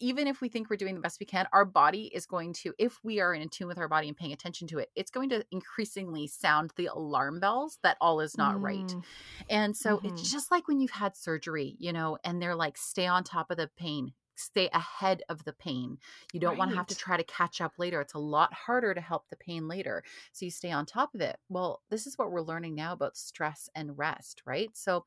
even 0.00 0.26
if 0.26 0.40
we 0.40 0.48
think 0.48 0.68
we're 0.68 0.76
doing 0.76 0.94
the 0.96 1.00
best 1.00 1.20
we 1.20 1.26
can, 1.26 1.46
our 1.52 1.64
body 1.64 2.06
is 2.14 2.26
going 2.26 2.52
to, 2.52 2.74
if 2.78 2.98
we 3.04 3.20
are 3.20 3.32
in 3.32 3.48
tune 3.48 3.68
with 3.68 3.78
our 3.78 3.88
body 3.88 4.08
and 4.08 4.16
paying 4.16 4.32
attention 4.32 4.66
to 4.68 4.78
it, 4.78 4.90
it's 4.96 5.10
going 5.10 5.28
to 5.30 5.44
increasingly 5.52 6.26
sound 6.26 6.72
the 6.76 6.86
alarm 6.86 7.40
bells 7.40 7.78
that 7.82 7.96
all 8.00 8.20
is 8.20 8.36
not 8.36 8.60
right. 8.60 8.94
Mm, 8.94 9.04
And 9.48 9.76
so 9.76 10.00
Mhm. 10.02 10.02
it's 10.04 10.30
just 10.30 10.50
like 10.50 10.68
when 10.68 10.80
you've 10.80 10.90
had 10.90 11.16
surgery, 11.16 11.76
you 11.78 11.92
know, 11.92 12.18
and 12.24 12.42
they're 12.42 12.56
like, 12.56 12.76
stay 12.76 13.06
on 13.06 13.24
top 13.24 13.50
of 13.50 13.56
the 13.56 13.70
pain, 13.76 14.12
stay 14.38 14.68
ahead 14.72 15.22
of 15.28 15.44
the 15.44 15.52
pain. 15.52 15.98
You 16.32 16.40
don't 16.40 16.56
want 16.56 16.70
to 16.70 16.76
have 16.76 16.86
to 16.86 16.94
try 16.94 17.16
to 17.16 17.24
catch 17.24 17.60
up 17.60 17.72
later. 17.78 18.00
It's 18.00 18.14
a 18.14 18.18
lot 18.18 18.52
harder 18.54 18.94
to 18.94 19.00
help 19.00 19.28
the 19.28 19.36
pain 19.36 19.68
later. 19.68 20.02
So 20.32 20.44
you 20.44 20.50
stay 20.50 20.70
on 20.70 20.86
top 20.86 21.14
of 21.14 21.20
it. 21.20 21.38
Well, 21.48 21.82
this 21.90 22.06
is 22.06 22.16
what 22.16 22.30
we're 22.30 22.40
learning 22.40 22.74
now 22.74 22.92
about 22.92 23.16
stress 23.16 23.68
and 23.74 23.98
rest, 23.98 24.42
right? 24.46 24.70
So 24.74 25.04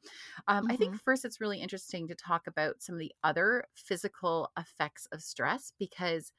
um, 0.47 0.67
I 0.69 0.75
think 0.75 0.95
first 0.95 1.25
it's 1.25 1.41
really 1.41 1.61
interesting 1.61 2.07
to 2.07 2.15
talk 2.15 2.47
about 2.47 2.81
some 2.81 2.95
of 2.95 2.99
the 2.99 3.13
other 3.23 3.65
physical 3.75 4.51
effects 4.57 5.07
of 5.11 5.21
stress 5.21 5.71
because 5.79 6.33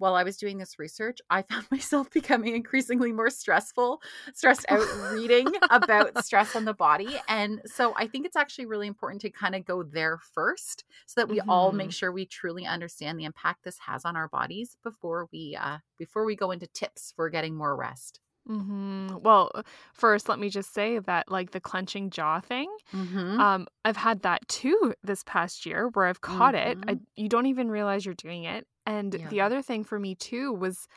while 0.00 0.16
I 0.16 0.24
was 0.24 0.36
doing 0.36 0.58
this 0.58 0.78
research, 0.78 1.18
I 1.30 1.42
found 1.42 1.66
myself 1.70 2.10
becoming 2.10 2.56
increasingly 2.56 3.12
more 3.12 3.30
stressful, 3.30 4.02
stressed 4.34 4.66
out 4.68 4.88
reading 4.90 5.54
about 5.70 6.16
stress 6.18 6.54
on 6.54 6.64
the 6.64 6.74
body. 6.74 7.20
And 7.28 7.62
so 7.66 7.94
I 7.96 8.08
think 8.08 8.26
it's 8.26 8.36
actually 8.36 8.66
really 8.66 8.86
important 8.88 9.20
to 9.22 9.30
kind 9.30 9.54
of 9.54 9.64
go 9.64 9.82
there 9.82 10.18
first 10.18 10.84
so 11.06 11.20
that 11.20 11.28
we 11.28 11.40
all 11.42 11.72
make 11.72 11.92
Mhm. 11.92 11.94
sure 11.94 12.12
we 12.12 12.26
truly 12.26 12.66
understand 12.66 13.18
the 13.18 13.24
impact 13.24 13.64
this 13.64 13.78
has 13.78 14.04
on 14.04 14.16
our 14.16 14.28
bodies 14.28 14.76
before 14.82 15.28
we 15.32 15.56
uh 15.60 15.78
before 15.98 16.24
we 16.24 16.34
go 16.36 16.50
into 16.50 16.66
tips 16.66 17.12
for 17.14 17.30
getting 17.30 17.54
more 17.54 17.76
rest. 17.76 18.20
hmm 18.46 19.08
Well, 19.20 19.50
uh, 19.54 19.62
first, 19.92 20.28
let 20.28 20.38
me 20.38 20.48
just 20.48 20.72
say 20.72 20.98
that, 20.98 21.30
like 21.30 21.50
the 21.50 21.60
clenching 21.60 22.10
jaw 22.10 22.40
thing, 22.40 22.74
Mm-hmm. 22.94 23.40
um, 23.40 23.66
I've 23.84 23.96
had 23.96 24.22
that 24.22 24.46
too 24.48 24.94
this 25.02 25.24
past 25.24 25.66
year 25.66 25.88
where 25.94 26.06
I've 26.06 26.22
caught 26.22 26.54
it. 26.54 26.78
I, 26.88 26.98
Mhm. 26.98 27.06
you 27.16 27.28
don't 27.28 27.46
even 27.46 27.70
realize 27.70 28.06
you're 28.06 28.14
doing 28.14 28.44
it. 28.44 28.66
And 28.90 29.18
the 29.24 29.40
other 29.40 29.62
thing 29.62 29.84
for 29.84 29.98
me 29.98 30.14
too 30.14 30.52
was 30.52 30.88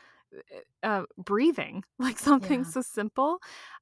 uh, 0.82 0.86
uh, 0.86 1.06
breathing, 1.16 1.84
like 1.98 2.18
something 2.18 2.64
Yeah. 2.64 2.64
so 2.64 2.82
simple. 2.82 3.38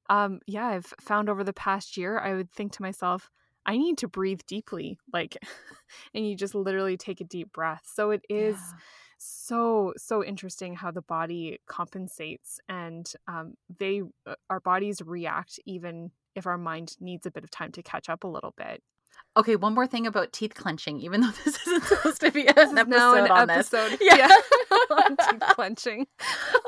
Um, 0.09 0.39
yeah, 0.47 0.67
I've 0.67 0.93
found 1.01 1.29
over 1.29 1.43
the 1.43 1.53
past 1.53 1.97
year, 1.97 2.19
I 2.19 2.33
would 2.33 2.51
think 2.51 2.73
to 2.73 2.81
myself, 2.81 3.29
I 3.65 3.77
need 3.77 3.97
to 3.99 4.07
breathe 4.09 4.41
deeply, 4.45 4.99
like, 5.13 5.37
and 6.13 6.27
you 6.27 6.35
just 6.35 6.53
literally 6.53 6.97
take 6.97 7.21
a 7.21 7.25
deep 7.25 7.51
breath. 7.53 7.83
So 7.85 8.11
it 8.11 8.25
is 8.29 8.73
Yeah. 8.73 8.79
so 9.17 9.93
so 9.97 10.23
interesting 10.23 10.75
how 10.75 10.91
the 10.91 11.01
body 11.01 11.59
compensates 11.67 12.59
and 12.67 13.11
um, 13.27 13.53
they 13.79 14.01
uh, 14.25 14.35
our 14.49 14.59
bodies 14.59 15.01
react 15.01 15.59
even 15.65 16.11
if 16.35 16.45
our 16.45 16.57
mind 16.57 16.95
needs 16.99 17.25
a 17.25 17.31
bit 17.31 17.43
of 17.43 17.49
time 17.51 17.71
to 17.71 17.83
catch 17.83 18.09
up 18.09 18.23
a 18.25 18.27
little 18.27 18.53
bit 18.57 18.83
Okay, 19.35 19.55
one 19.55 19.73
more 19.73 19.87
thing 19.87 20.05
about 20.05 20.31
teeth 20.31 20.53
clenching, 20.53 20.99
even 20.99 21.21
though 21.21 21.31
this 21.43 21.59
isn't 21.67 21.83
supposed 21.85 22.21
to 22.21 22.31
be 22.31 22.47
an 22.47 22.57
episode 22.57 22.87
now 22.87 23.13
an 23.15 23.31
on 23.31 23.49
episode 23.49 23.91
this. 23.91 23.99
Yeah. 24.17 24.29
on 24.91 25.17
teeth 25.17 25.43
clenching 25.53 26.07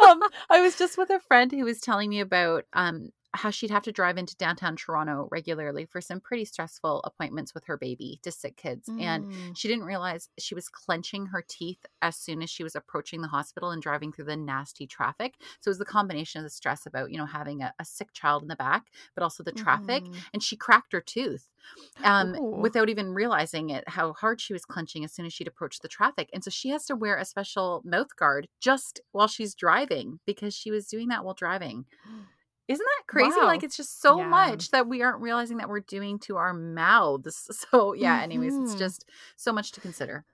um, 0.08 0.22
I 0.50 0.62
was 0.62 0.76
just 0.78 0.98
with 0.98 1.10
a 1.10 1.20
friend 1.20 1.52
who 1.52 1.64
was 1.66 1.80
telling 1.80 2.10
me 2.10 2.20
about 2.20 2.66
um, 2.74 3.10
how 3.36 3.50
she'd 3.52 3.72
have 3.72 3.84
to 3.84 3.92
drive 3.92 4.18
into 4.18 4.36
downtown 4.38 4.76
Toronto 4.76 5.28
regularly 5.32 5.86
for 5.86 6.02
some 6.02 6.20
pretty 6.22 6.46
stressful 6.46 7.02
appointments 7.04 7.54
with 7.54 7.66
her 7.66 7.78
baby 7.78 8.20
to 8.24 8.30
SickKids. 8.32 8.92
And 8.98 9.26
Mm. 9.26 9.58
she 9.58 9.68
didn't 9.68 9.86
realize 9.86 10.30
she 10.40 10.56
was 10.56 10.70
clenching 10.70 11.28
her 11.28 11.44
teeth 11.48 11.86
as 12.02 12.16
soon 12.16 12.42
as 12.42 12.50
she 12.50 12.64
was 12.64 12.76
approaching 12.76 13.22
the 13.22 13.28
hospital 13.28 13.72
and 13.72 13.82
driving 13.82 14.12
through 14.12 14.26
the 14.26 14.38
nasty 14.38 14.88
traffic. 14.88 15.36
So 15.60 15.70
it 15.70 15.72
was 15.72 15.78
the 15.80 15.86
combination 15.86 16.40
of 16.40 16.44
the 16.44 16.50
stress 16.50 16.86
about, 16.86 17.12
you 17.12 17.18
know, 17.18 17.26
having 17.26 17.62
a, 17.62 17.74
a 17.80 17.86
sick 17.86 18.14
child 18.14 18.42
in 18.44 18.48
the 18.48 18.56
back, 18.56 18.92
but 19.16 19.24
also 19.24 19.44
the 19.44 19.52
traffic. 19.52 20.04
Mhm. 20.04 20.24
And 20.34 20.42
she 20.44 20.56
cracked 20.56 20.94
her 20.94 21.02
tooth 21.02 21.50
um, 22.04 22.38
without 22.52 22.90
even 22.90 23.14
realizing 23.14 23.70
it, 23.70 23.88
how 23.90 24.14
hard 24.14 24.42
she 24.42 24.54
was 24.54 24.66
clenching 24.66 25.04
as 25.04 25.14
soon 25.14 25.26
as 25.26 25.34
she'd 25.34 25.48
approached 25.48 25.82
the 25.82 25.88
traffic. 25.88 26.30
And 26.34 26.44
so 26.44 26.50
she 26.52 26.70
has 26.70 26.86
to 26.88 26.96
wear 26.96 27.18
a 27.18 27.26
special 27.26 27.82
mouth 27.86 28.16
guard 28.16 28.48
just 28.60 29.02
while 29.12 29.28
she's 29.28 29.56
driving 29.56 30.20
because 30.26 30.54
she 30.56 30.72
was 30.72 30.88
doing 30.88 31.08
that 31.10 31.24
while 31.26 31.34
driving. 31.34 31.86
Isn't 32.68 32.86
that 32.98 33.08
crazy? 33.08 33.38
Wow. 33.40 33.46
Like 33.46 33.64
it's 33.64 33.78
just 33.78 34.02
so 34.02 34.20
Yeah. 34.20 34.28
much 34.28 34.72
that 34.72 34.88
we 34.88 35.02
aren't 35.04 35.22
realizing 35.22 35.58
that 35.58 35.70
we're 35.70 35.82
doing 35.82 36.18
to 36.20 36.38
our 36.38 36.54
mouths. 36.54 37.48
So 37.72 37.94
yeah, 37.94 38.22
anyways, 38.22 38.56
it's 38.56 38.76
Mhm. 38.76 38.80
just 38.80 39.06
so 39.36 39.52
much 39.54 39.72
to 39.74 39.82
consider. 39.82 40.26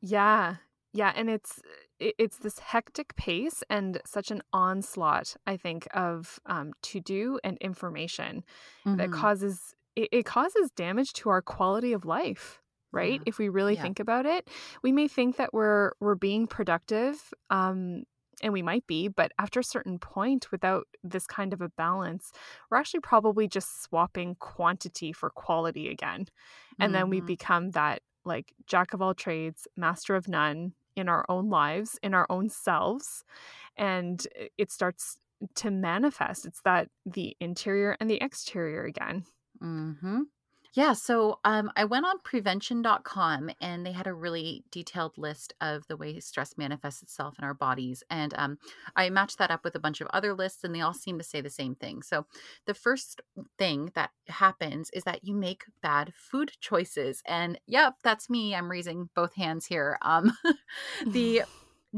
yeah 0.00 0.56
yeah 0.92 1.12
and 1.14 1.30
it's 1.30 1.60
it's 2.00 2.38
this 2.38 2.58
hectic 2.58 3.14
pace 3.16 3.62
and 3.70 4.00
such 4.04 4.30
an 4.32 4.42
onslaught 4.52 5.36
i 5.46 5.56
think 5.56 5.86
of 5.94 6.40
um, 6.46 6.72
to 6.82 7.00
do 7.00 7.38
and 7.44 7.56
information 7.58 8.42
that 8.84 9.08
Mhm. 9.10 9.12
causes 9.12 9.74
it, 9.94 10.08
it 10.12 10.24
causes 10.26 10.70
damage 10.72 11.12
to 11.14 11.30
our 11.30 11.40
quality 11.40 11.92
of 11.92 12.04
life 12.04 12.60
right 12.90 13.20
Yeah. 13.20 13.30
if 13.30 13.38
we 13.38 13.48
really 13.48 13.74
Yeah. 13.76 13.82
think 13.82 14.00
about 14.00 14.26
it 14.26 14.48
we 14.82 14.90
may 14.92 15.06
think 15.08 15.36
that 15.36 15.54
we're 15.54 15.92
we're 16.00 16.16
being 16.16 16.46
productive 16.48 17.32
um 17.48 18.02
and 18.42 18.52
we 18.52 18.62
might 18.62 18.86
be 18.86 19.08
but 19.08 19.32
after 19.38 19.60
a 19.60 19.64
certain 19.64 19.98
point 19.98 20.50
without 20.52 20.86
this 21.04 21.26
kind 21.26 21.52
of 21.52 21.60
a 21.60 21.68
balance 21.70 22.32
we're 22.70 22.78
actually 22.78 23.00
probably 23.00 23.48
just 23.48 23.82
swapping 23.82 24.34
quantity 24.36 25.12
for 25.12 25.30
quality 25.30 25.88
again 25.88 26.26
and 26.80 26.94
then 26.94 27.08
we 27.08 27.20
Mhm. 27.20 27.26
become 27.26 27.70
that 27.70 28.02
like 28.24 28.52
jack 28.66 28.92
of 28.94 29.02
all 29.02 29.14
trades 29.14 29.66
master 29.76 30.14
of 30.16 30.28
none 30.28 30.74
in 30.96 31.08
our 31.08 31.24
own 31.28 31.48
lives 31.50 31.98
in 32.02 32.14
our 32.14 32.26
own 32.30 32.48
selves 32.48 33.24
and 33.76 34.26
it 34.58 34.70
starts 34.70 35.18
to 35.54 35.70
manifest 35.70 36.46
it's 36.46 36.60
that 36.62 36.88
the 37.06 37.36
interior 37.40 37.96
and 38.00 38.08
the 38.10 38.22
exterior 38.22 38.84
again 38.84 39.24
Mm-hmm. 39.62 40.22
Yeah, 40.74 40.94
so 40.94 41.38
um, 41.44 41.70
I 41.76 41.84
went 41.84 42.06
on 42.06 42.18
prevention.com 42.24 43.50
and 43.60 43.84
they 43.84 43.92
had 43.92 44.06
a 44.06 44.14
really 44.14 44.64
detailed 44.70 45.18
list 45.18 45.52
of 45.60 45.86
the 45.86 45.98
way 45.98 46.18
stress 46.20 46.56
manifests 46.56 47.02
itself 47.02 47.38
in 47.38 47.44
our 47.44 47.52
bodies. 47.52 48.02
And 48.08 48.32
um, 48.38 48.58
I 48.96 49.10
matched 49.10 49.36
that 49.36 49.50
up 49.50 49.64
with 49.64 49.74
a 49.74 49.80
bunch 49.80 50.00
of 50.00 50.08
other 50.14 50.32
lists 50.32 50.64
and 50.64 50.74
they 50.74 50.80
all 50.80 50.94
seem 50.94 51.18
to 51.18 51.24
say 51.24 51.42
the 51.42 51.50
same 51.50 51.74
thing. 51.74 52.00
So 52.00 52.24
the 52.66 52.72
first 52.72 53.20
thing 53.58 53.92
that 53.94 54.12
happens 54.28 54.88
is 54.94 55.04
that 55.04 55.24
you 55.24 55.34
make 55.34 55.64
bad 55.82 56.14
food 56.14 56.52
choices. 56.60 57.22
And 57.26 57.60
yep, 57.66 57.96
that's 58.02 58.30
me. 58.30 58.54
I'm 58.54 58.70
raising 58.70 59.10
both 59.14 59.34
hands 59.34 59.66
here. 59.66 59.98
Um, 60.00 60.32
the 61.06 61.42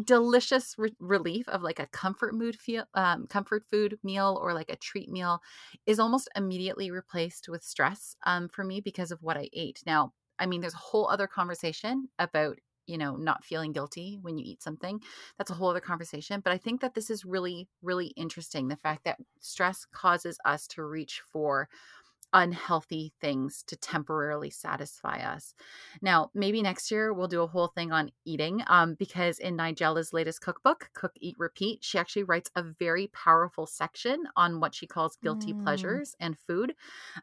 delicious 0.02 0.74
re- 0.76 0.96
relief 0.98 1.48
of 1.48 1.62
like 1.62 1.78
a 1.78 1.86
comfort 1.86 2.34
mood 2.34 2.56
feel 2.58 2.84
um, 2.94 3.26
comfort 3.28 3.64
food 3.70 3.98
meal 4.02 4.38
or 4.42 4.52
like 4.52 4.68
a 4.70 4.76
treat 4.76 5.08
meal 5.08 5.40
is 5.86 6.00
almost 6.00 6.28
immediately 6.34 6.90
replaced 6.90 7.48
with 7.48 7.62
stress 7.62 8.16
um, 8.24 8.48
for 8.48 8.64
me 8.64 8.80
because 8.80 9.12
of 9.12 9.22
what 9.22 9.36
i 9.36 9.48
ate. 9.52 9.82
Now 9.86 10.12
i 10.38 10.46
mean 10.46 10.60
there's 10.60 10.74
a 10.74 10.78
whole 10.78 11.08
other 11.08 11.26
conversation 11.28 12.08
about 12.18 12.58
you 12.86 12.98
know 12.98 13.16
not 13.16 13.44
feeling 13.44 13.72
guilty 13.72 14.18
when 14.20 14.36
you 14.36 14.44
eat 14.44 14.62
something. 14.62 15.00
That's 15.38 15.50
a 15.50 15.54
whole 15.54 15.70
other 15.70 15.80
conversation 15.80 16.40
but 16.40 16.52
i 16.52 16.58
think 16.58 16.80
that 16.80 16.94
this 16.94 17.08
is 17.10 17.24
really 17.24 17.68
really 17.82 18.08
interesting 18.08 18.68
the 18.68 18.76
fact 18.76 19.04
that 19.04 19.18
stress 19.40 19.86
causes 19.92 20.38
us 20.44 20.66
to 20.68 20.82
reach 20.84 21.20
for 21.20 21.68
unhealthy 22.34 23.14
things 23.20 23.62
to 23.68 23.76
temporarily 23.76 24.50
satisfy 24.50 25.18
us. 25.20 25.54
Now, 26.02 26.30
maybe 26.34 26.62
next 26.62 26.90
year 26.90 27.12
we'll 27.14 27.28
do 27.28 27.42
a 27.42 27.46
whole 27.46 27.68
thing 27.68 27.92
on 27.92 28.10
eating 28.26 28.62
um, 28.66 28.94
because 28.94 29.38
in 29.38 29.56
Nigella's 29.56 30.12
latest 30.12 30.42
cookbook, 30.42 30.90
Cook, 30.94 31.12
Eat, 31.20 31.36
Repeat, 31.38 31.84
she 31.84 31.98
actually 31.98 32.24
writes 32.24 32.50
a 32.56 32.62
very 32.62 33.06
powerful 33.08 33.66
section 33.66 34.24
on 34.36 34.60
what 34.60 34.74
she 34.74 34.86
calls 34.86 35.16
guilty 35.16 35.54
Mm. 35.54 35.54
pleasures 35.54 36.16
and 36.20 36.38
food. 36.38 36.74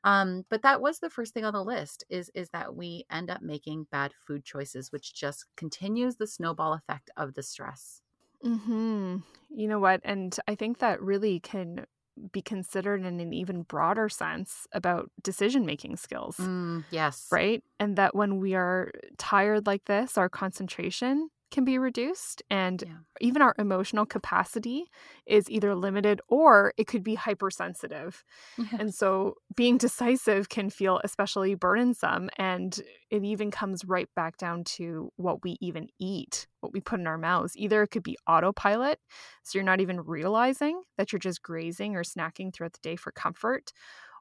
Um, 0.04 0.46
but 0.50 0.64
that 0.64 0.82
was 0.82 1.00
the 1.00 1.10
first 1.10 1.34
thing 1.34 1.46
on 1.46 1.54
the 1.54 1.64
list 1.64 2.04
is, 2.10 2.32
is 2.34 2.50
that 2.52 2.76
we 2.76 3.06
end 3.12 3.30
up 3.30 3.42
making 3.42 3.88
bad 3.92 4.14
food 4.26 4.44
choices, 4.46 4.92
which 4.92 5.14
just 5.14 5.46
continues 5.58 6.18
the 6.18 6.28
snowball 6.28 6.74
effect 6.74 7.12
of 7.18 7.34
the 7.36 7.44
stress. 7.44 8.02
hmm 8.44 9.18
You 9.50 9.68
know 9.68 9.80
what? 9.80 10.02
And 10.04 10.36
I 10.48 10.56
think 10.56 10.80
that 10.80 11.02
really 11.02 11.40
can 11.40 11.86
be 12.32 12.42
considered 12.42 13.02
in 13.04 13.20
an 13.20 13.34
even 13.34 13.64
broader 13.64 14.10
sense 14.10 14.68
about 14.74 15.10
decision 15.24 15.66
making 15.66 15.98
skills, 15.98 16.38
Mm, 16.38 16.84
yes. 16.92 17.28
right? 17.32 17.64
And 17.80 17.98
that 17.98 18.16
when 18.16 18.38
we 18.40 18.56
are 18.56 18.92
tired 19.18 19.66
like 19.68 19.86
this, 19.86 20.18
our 20.18 20.30
concentration 20.30 21.30
can 21.52 21.66
be 21.66 21.78
reduced 21.78 22.42
and 22.50 22.84
Yeah. 22.84 23.02
even 23.20 23.42
our 23.42 23.54
emotional 23.60 24.06
capacity 24.06 24.86
is 25.28 25.50
either 25.50 25.76
limited 25.76 26.22
or 26.28 26.74
it 26.78 26.88
could 26.88 27.04
be 27.04 27.16
hypersensitive. 27.16 28.24
And 28.78 28.94
so 28.94 29.36
being 29.56 29.78
decisive 29.78 30.50
can 30.50 30.70
feel 30.70 31.02
especially 31.04 31.56
burdensome. 31.56 32.30
And 32.38 32.80
it 33.12 33.24
even 33.24 33.52
comes 33.52 33.86
right 33.86 34.10
back 34.16 34.38
down 34.38 34.64
to 34.66 35.12
what 35.18 35.44
we 35.44 35.58
even 35.62 35.88
eat, 36.00 36.48
what 36.62 36.74
we 36.74 36.82
put 36.82 37.00
in 37.00 37.08
our 37.08 37.18
mouths. 37.18 37.56
Either 37.58 37.84
it 37.84 37.90
could 37.90 38.04
be 38.04 38.18
autopilot, 38.28 39.00
so 39.44 39.58
you're 39.58 39.66
not 39.66 39.82
even 39.82 40.02
realizing 40.02 40.82
that 40.98 41.12
you're 41.12 41.20
just 41.20 41.44
grazing 41.44 41.96
or 41.96 42.04
snacking 42.04 42.54
throughout 42.54 42.74
the 42.74 42.80
day 42.82 42.96
for 42.96 43.12
comfort. 43.12 43.72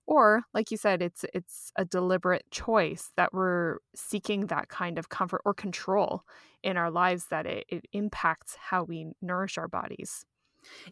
Or, 0.07 0.42
like 0.54 0.71
you 0.71 0.76
said, 0.76 1.02
it's 1.02 1.25
it's 1.35 1.73
a 1.76 1.85
deliberate 1.85 2.45
choice 2.50 3.12
that 3.16 3.33
we're 3.33 3.78
seeking 3.95 4.47
that 4.47 4.69
kind 4.69 4.99
of 4.99 5.09
comfort 5.09 5.42
or 5.45 5.54
control 5.54 6.25
in 6.62 6.76
our 6.76 6.90
lives 6.90 7.26
that 7.30 7.47
it, 7.47 7.64
it 7.69 7.87
impacts 7.92 8.57
how 8.57 8.83
we 8.85 9.12
nourish 9.23 9.57
our 9.59 9.69
bodies. 9.69 10.25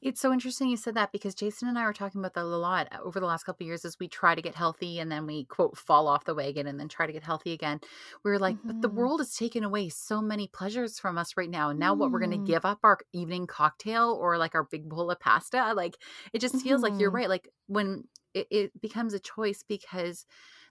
It's 0.02 0.20
so 0.20 0.32
interesting 0.32 0.68
you 0.68 0.76
said 0.76 0.94
that 0.94 1.12
because 1.12 1.34
Jason 1.34 1.68
and 1.68 1.78
I 1.78 1.84
were 1.84 1.92
talking 1.92 2.20
about 2.20 2.34
that 2.34 2.44
a 2.44 2.46
lot 2.46 2.88
uh, 2.92 2.98
over 3.02 3.20
the 3.20 3.26
last 3.26 3.44
couple 3.44 3.64
of 3.64 3.66
years 3.66 3.84
as 3.84 3.98
we 3.98 4.08
try 4.08 4.34
to 4.34 4.42
get 4.42 4.54
healthy 4.54 4.98
and 4.98 5.10
then 5.10 5.26
we 5.26 5.44
quote 5.44 5.76
fall 5.76 6.08
off 6.08 6.24
the 6.24 6.34
wagon 6.34 6.66
and 6.66 6.78
then 6.80 6.88
try 6.88 7.06
to 7.06 7.12
get 7.12 7.22
healthy 7.22 7.52
again. 7.52 7.80
We 8.24 8.30
were 8.30 8.38
like, 8.38 8.58
but 8.66 8.80
the 8.80 8.88
Mhm. 8.88 8.90
world 8.90 9.20
has 9.20 9.34
taken 9.34 9.64
away 9.64 9.88
so 9.88 10.20
many 10.22 10.48
pleasures 10.48 10.98
from 10.98 11.18
us 11.18 11.36
right 11.36 11.50
now. 11.50 11.70
And 11.70 11.78
now 11.78 11.94
what 11.94 12.12
we're 12.12 12.18
going 12.20 12.30
Mm. 12.30 12.42
to 12.42 12.52
give 12.52 12.64
up 12.64 12.80
our 12.82 12.98
evening 13.12 13.46
cocktail 13.46 14.16
or 14.20 14.38
like 14.38 14.54
our 14.54 14.64
big 14.64 14.88
bowl 14.88 15.10
of 15.10 15.20
pasta? 15.20 15.72
Like 15.74 15.96
it 16.32 16.40
just 16.40 16.62
feels 16.62 16.82
like 16.82 16.98
you're 16.98 17.10
Mhm. 17.10 17.12
right. 17.12 17.28
Like 17.28 17.48
when 17.66 18.04
it, 18.34 18.46
it 18.50 18.80
becomes 18.80 19.14
a 19.14 19.20
choice 19.20 19.62
because 19.66 20.26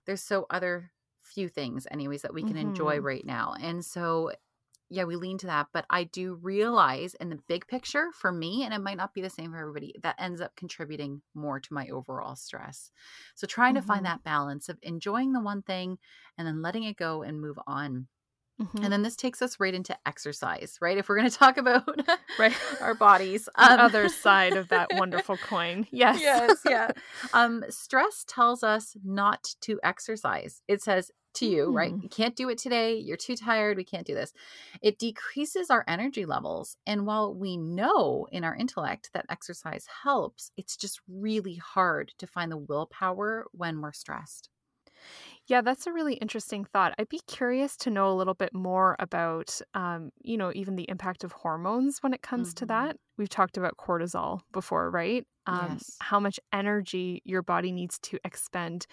there's 0.06 0.24
so 0.24 0.46
other 0.50 0.92
few 1.24 1.50
things 1.50 1.86
anyways 1.92 2.22
that 2.22 2.34
we 2.34 2.44
can 2.44 2.58
enjoy 2.58 3.00
right 3.00 3.26
now. 3.26 3.54
And 3.60 3.84
so 3.84 4.32
yeah, 4.90 5.04
we 5.04 5.16
lean 5.16 5.38
to 5.40 5.48
that. 5.48 5.68
But 5.74 5.86
I 5.90 6.06
do 6.06 6.36
realize 6.36 7.14
in 7.16 7.30
the 7.30 7.40
big 7.48 7.68
picture 7.68 8.08
for 8.14 8.32
me, 8.32 8.64
and 8.64 8.74
it 8.74 8.80
might 8.80 8.98
not 8.98 9.14
be 9.14 9.22
the 9.22 9.30
same 9.30 9.52
for 9.52 9.58
everybody, 9.58 9.94
that 10.02 10.16
ends 10.20 10.42
up 10.42 10.56
contributing 10.56 11.22
more 11.34 11.60
to 11.60 11.74
my 11.74 11.88
overall 11.88 12.36
stress. 12.36 12.92
So 13.36 13.48
trying 13.48 13.76
to 13.76 13.82
Mhm. 13.82 13.86
find 13.86 14.06
that 14.06 14.24
balance 14.24 14.70
of 14.70 14.80
enjoying 14.82 15.34
the 15.34 15.42
one 15.42 15.62
thing 15.62 15.98
and 16.38 16.48
then 16.48 16.62
letting 16.62 16.84
it 16.84 16.98
go 16.98 17.22
and 17.24 17.42
move 17.42 17.60
on. 17.68 18.08
Mhm. 18.60 18.84
And 18.84 18.92
then 18.94 19.04
this 19.04 19.16
takes 19.16 19.42
us 19.42 19.60
right 19.60 19.74
into 19.74 19.96
exercise, 20.08 20.78
right? 20.82 20.98
If 20.98 21.10
we're 21.10 21.18
going 21.18 21.30
to 21.30 21.38
talk 21.38 21.58
about 21.58 21.88
Right. 22.40 22.56
our 22.82 22.96
bodies. 22.96 23.48
the 23.58 23.64
other 23.64 24.08
side 24.10 24.56
of 24.56 24.70
that 24.70 24.94
wonderful 24.94 25.38
coin. 25.38 25.86
Yes. 25.92 26.20
yes, 26.22 26.62
yeah. 26.66 26.92
Um, 27.34 27.64
stress 27.70 28.24
tells 28.28 28.64
us 28.64 28.96
not 29.04 29.54
to 29.62 29.80
exercise. 29.84 30.62
It 30.68 30.82
says 30.82 31.12
to 31.38 31.46
you, 31.48 31.72
right? 31.72 31.96
Mm. 31.96 32.02
You 32.02 32.10
can't 32.10 32.36
do 32.36 32.50
it 32.50 32.58
today. 32.58 32.96
You're 32.96 33.18
too 33.18 33.36
tired. 33.36 33.78
We 33.78 33.84
can't 33.84 34.08
do 34.08 34.14
this. 34.16 34.34
It 34.82 35.00
decreases 35.00 35.70
our 35.70 35.84
energy 35.88 36.26
levels. 36.26 36.78
And 36.86 37.06
while 37.06 37.34
we 37.34 37.58
know 37.58 38.28
in 38.32 38.44
our 38.44 38.56
intellect 38.56 39.12
that 39.14 39.26
exercise 39.30 39.88
helps, 40.04 40.52
it's 40.58 40.78
just 40.78 41.02
really 41.08 41.56
hard 41.56 42.14
to 42.20 42.28
find 42.28 42.52
the 42.52 42.58
willpower 42.58 43.46
when 43.52 43.82
we're 43.82 43.94
stressed. 43.94 44.50
Yeah, 45.48 45.62
that's 45.62 45.88
a 45.88 45.94
really 45.94 46.16
interesting 46.16 46.66
thought. 46.66 46.94
I'd 47.00 47.10
be 47.10 47.22
curious 47.28 47.78
to 47.78 47.90
know 47.90 48.10
a 48.12 48.16
little 48.16 48.34
bit 48.34 48.54
more 48.54 48.96
about, 49.00 49.60
um, 49.74 50.12
you 50.22 50.38
know, 50.38 50.52
even 50.54 50.76
the 50.76 50.90
impact 50.90 51.24
of 51.24 51.32
hormones 51.32 52.00
when 52.00 52.14
it 52.14 52.22
comes 52.22 52.54
to 52.56 52.66
Mhm. 52.66 52.68
that. 52.68 52.98
We've 53.18 53.30
talked 53.30 53.58
about 53.58 53.78
cortisol 53.78 54.42
before, 54.52 54.90
right? 54.92 55.26
Um, 55.46 55.80
Yes. 55.80 56.02
How 56.02 56.20
much 56.20 56.40
energy 56.54 57.22
your 57.26 57.42
body 57.42 57.72
needs 57.72 58.00
to 58.00 58.20
expend, 58.26 58.86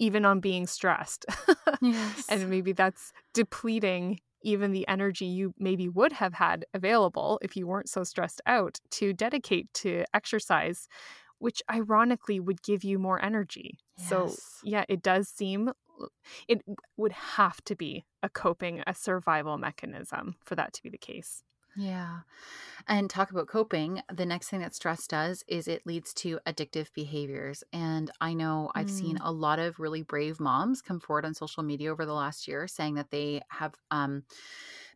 even 0.00 0.24
on 0.24 0.40
being 0.40 0.66
stressed. 0.66 1.26
Yes. 1.82 2.26
and 2.28 2.50
maybe 2.50 2.72
that's 2.72 3.12
depleting 3.32 4.20
even 4.42 4.72
the 4.72 4.86
energy 4.88 5.24
you 5.26 5.54
maybe 5.58 5.88
would 5.88 6.12
have 6.12 6.34
had 6.34 6.66
available 6.74 7.38
if 7.42 7.56
you 7.56 7.66
weren't 7.66 7.88
so 7.88 8.04
stressed 8.04 8.40
out 8.46 8.78
to 8.90 9.14
dedicate 9.14 9.72
to 9.74 10.04
exercise, 10.12 10.88
which 11.38 11.62
ironically 11.70 12.38
would 12.40 12.62
give 12.62 12.84
you 12.84 12.98
more 12.98 13.22
energy. 13.24 13.78
So, 13.96 14.40
yeah, 14.62 14.84
it 14.90 15.02
does 15.02 15.28
seem 15.28 15.70
it 16.48 16.62
would 16.96 17.12
have 17.12 17.62
to 17.64 17.76
be 17.76 18.04
a 18.22 18.28
coping, 18.28 18.82
a 18.86 18.94
survival 18.94 19.58
mechanism 19.58 20.36
for 20.44 20.54
that 20.54 20.72
to 20.74 20.82
be 20.82 20.90
the 20.90 20.98
case. 20.98 21.42
Yeah. 21.82 22.20
And 22.88 23.10
talk 23.10 23.30
about 23.30 23.48
coping. 23.48 24.02
The 24.12 24.26
next 24.26 24.48
thing 24.50 24.60
that 24.60 24.74
stress 24.74 25.06
does 25.06 25.44
is 25.48 25.68
it 25.68 25.86
leads 25.86 26.14
to 26.14 26.40
addictive 26.46 26.92
behaviors. 26.94 27.64
And 27.72 28.10
I 28.20 28.34
know 28.34 28.72
I've 28.74 28.90
seen 28.90 29.16
Mm. 29.16 29.22
a 29.22 29.32
lot 29.32 29.58
of 29.58 29.80
really 29.80 30.02
brave 30.02 30.40
moms 30.40 30.82
come 30.82 31.00
forward 31.00 31.24
on 31.26 31.34
social 31.34 31.62
media 31.62 31.92
over 31.92 32.06
the 32.06 32.14
last 32.14 32.48
year 32.48 32.68
saying 32.68 32.94
that 32.94 33.10
they 33.10 33.42
have 33.50 33.74
um, 33.90 34.24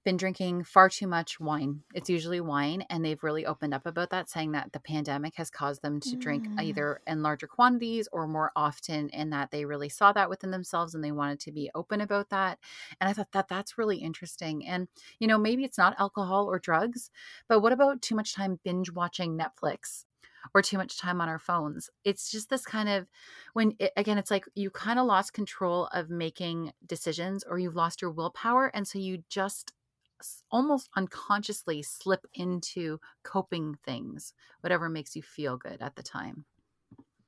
been 0.05 0.17
drinking 0.17 0.65
far 0.65 0.89
too 0.89 1.07
much 1.07 1.41
wine. 1.41 1.83
It's 1.95 2.11
usually 2.11 2.41
wine. 2.41 2.83
And 2.91 3.05
they've 3.05 3.23
really 3.23 3.47
opened 3.47 3.75
up 3.75 3.87
about 3.87 4.11
that, 4.11 4.29
saying 4.29 4.53
that 4.53 4.73
the 4.73 4.81
pandemic 4.81 5.35
has 5.37 5.51
caused 5.51 5.83
them 5.83 5.99
to 6.01 6.17
drink 6.17 6.47
Mm. 6.47 6.63
either 6.63 7.01
in 7.07 7.23
larger 7.23 7.47
quantities 7.47 8.09
or 8.13 8.27
more 8.27 8.53
often, 8.55 9.11
and 9.11 9.33
that 9.33 9.51
they 9.51 9.65
really 9.65 9.89
saw 9.89 10.13
that 10.13 10.29
within 10.29 10.51
themselves 10.51 10.95
and 10.95 11.03
they 11.03 11.13
wanted 11.13 11.41
to 11.41 11.53
be 11.53 11.71
open 11.75 12.01
about 12.01 12.29
that. 12.31 12.59
And 13.01 13.09
I 13.09 13.13
thought 13.13 13.33
that 13.33 13.49
that's 13.49 13.79
really 13.79 13.97
interesting. 13.99 14.67
And 14.67 14.89
you 15.19 15.27
know, 15.27 15.39
maybe 15.39 15.65
it's 15.65 15.79
not 15.79 15.99
alcohol 15.99 16.47
or 16.47 16.59
drugs, 16.59 17.11
but 17.49 17.61
what 17.61 17.73
about 17.73 18.03
too 18.03 18.15
much 18.15 18.35
time 18.35 18.61
binge 18.63 18.93
watching 18.93 19.39
Netflix? 19.39 20.05
Or 20.53 20.61
too 20.61 20.77
much 20.77 20.99
time 20.99 21.23
on 21.23 21.29
our 21.31 21.39
phones. 21.39 21.89
It's 22.05 22.31
just 22.31 22.51
this 22.51 22.67
kind 22.67 22.87
of 22.87 23.07
when, 23.55 23.77
it, 23.79 23.93
again, 23.97 24.19
it's 24.19 24.31
like 24.31 24.45
you 24.55 24.69
kind 24.69 24.99
of 24.99 25.07
lost 25.07 25.33
control 25.33 25.87
of 25.87 26.11
making 26.11 26.75
decisions 26.87 27.45
or 27.45 27.59
you've 27.59 27.77
lost 27.77 28.03
your 28.03 28.11
willpower. 28.11 28.67
And 28.75 28.87
so 28.87 28.99
you 28.99 29.25
just 29.31 29.73
almost 30.51 30.89
unconsciously 30.97 31.83
slip 31.83 32.27
into 32.35 33.01
coping 33.23 33.77
things, 33.85 34.35
whatever 34.61 34.89
makes 34.89 35.17
you 35.17 35.23
feel 35.23 35.57
good 35.57 35.81
at 35.83 35.97
the 35.97 36.03
time. 36.03 36.47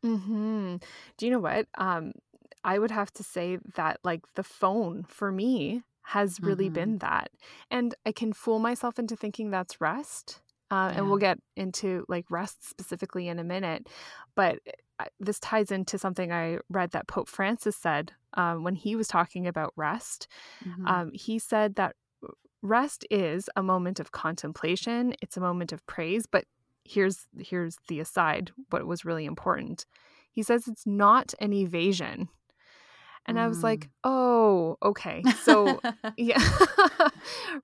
hmm 0.02 0.76
Do 1.16 1.26
you 1.26 1.32
know 1.32 1.38
what? 1.40 1.66
Um, 1.76 2.12
I 2.64 2.78
would 2.78 2.90
have 2.90 3.12
to 3.14 3.22
say 3.22 3.58
that, 3.74 4.00
like, 4.04 4.22
the 4.34 4.42
phone 4.42 5.04
for 5.04 5.30
me 5.32 5.82
has 6.02 6.40
really 6.42 6.68
Mhm. 6.68 6.68
been 6.68 6.98
that. 6.98 7.30
And 7.70 7.94
I 8.04 8.12
can 8.12 8.32
fool 8.32 8.58
myself 8.58 8.98
into 8.98 9.16
thinking 9.16 9.50
that's 9.50 9.80
rest. 9.80 10.40
Uh, 10.70 10.92
and 10.94 11.08
we'll 11.08 11.18
get 11.18 11.38
into 11.56 12.04
like 12.08 12.28
rest 12.28 12.68
specifically 12.68 13.28
in 13.28 13.38
a 13.38 13.44
minute. 13.44 13.88
But 14.34 14.58
this 15.20 15.38
ties 15.38 15.70
into 15.70 15.96
something 15.98 16.32
I 16.32 16.58
read 16.68 16.90
that 16.90 17.06
Pope 17.06 17.28
Francis 17.28 17.76
said 17.76 18.12
um, 18.34 18.64
when 18.64 18.74
he 18.74 18.96
was 18.96 19.06
talking 19.06 19.46
about 19.46 19.72
rest. 19.76 20.26
Mhm. 20.64 20.86
Um, 20.86 21.12
he 21.12 21.38
said 21.38 21.76
that 21.76 21.96
rest 22.62 23.06
is 23.10 23.48
a 23.56 23.62
moment 23.62 24.00
of 24.00 24.12
contemplation, 24.12 25.14
it's 25.22 25.36
a 25.36 25.40
moment 25.40 25.72
of 25.72 25.86
praise. 25.86 26.26
But 26.26 26.44
here's 26.84 27.26
here's 27.38 27.76
the 27.88 28.00
aside 28.00 28.52
what 28.70 28.86
was 28.86 29.04
really 29.04 29.24
important. 29.24 29.86
He 30.32 30.42
says 30.42 30.68
it's 30.68 30.86
not 30.86 31.34
an 31.40 31.52
evasion. 31.52 32.28
And 33.28 33.40
i 33.40 33.48
was 33.48 33.64
like 33.64 33.80
mm. 33.80 33.90
oh 34.04 34.76
okay 34.80 35.20
so 35.42 35.80
yeah 36.16 36.38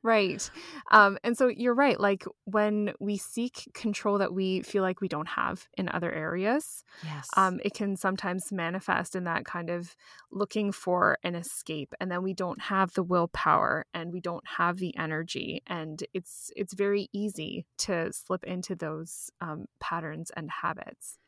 right 0.03 0.51
um 0.91 1.19
and 1.25 1.37
so 1.37 1.49
you're 1.49 1.75
right 1.75 2.01
like 2.01 2.25
when 2.45 2.93
we 3.01 3.17
seek 3.17 3.71
control 3.75 4.19
that 4.19 4.33
we 4.33 4.63
feel 4.63 4.83
like 4.83 5.01
we 5.01 5.09
don't 5.09 5.29
have 5.29 5.67
in 5.77 5.89
other 5.89 6.13
areas 6.13 6.85
yes. 7.05 7.29
um 7.37 7.61
it 7.65 7.75
can 7.75 7.97
sometimes 7.97 8.53
manifest 8.53 9.15
in 9.17 9.25
that 9.25 9.45
kind 9.45 9.71
of 9.71 9.95
looking 10.31 10.73
for 10.73 11.19
an 11.23 11.35
escape 11.35 11.95
and 12.01 12.11
then 12.11 12.23
we 12.23 12.35
don't 12.35 12.61
have 12.61 12.93
the 12.95 13.03
willpower 13.03 13.87
and 13.95 14.13
we 14.13 14.21
don't 14.21 14.47
have 14.57 14.79
the 14.79 14.97
energy 14.97 15.63
and 15.67 16.05
it's 16.15 16.51
it's 16.57 16.75
very 16.75 17.09
easy 17.13 17.67
to 17.79 18.13
slip 18.13 18.45
into 18.45 18.75
those 18.75 19.31
um, 19.41 19.67
patterns 19.81 20.31
and 20.37 20.51
habits 20.51 21.19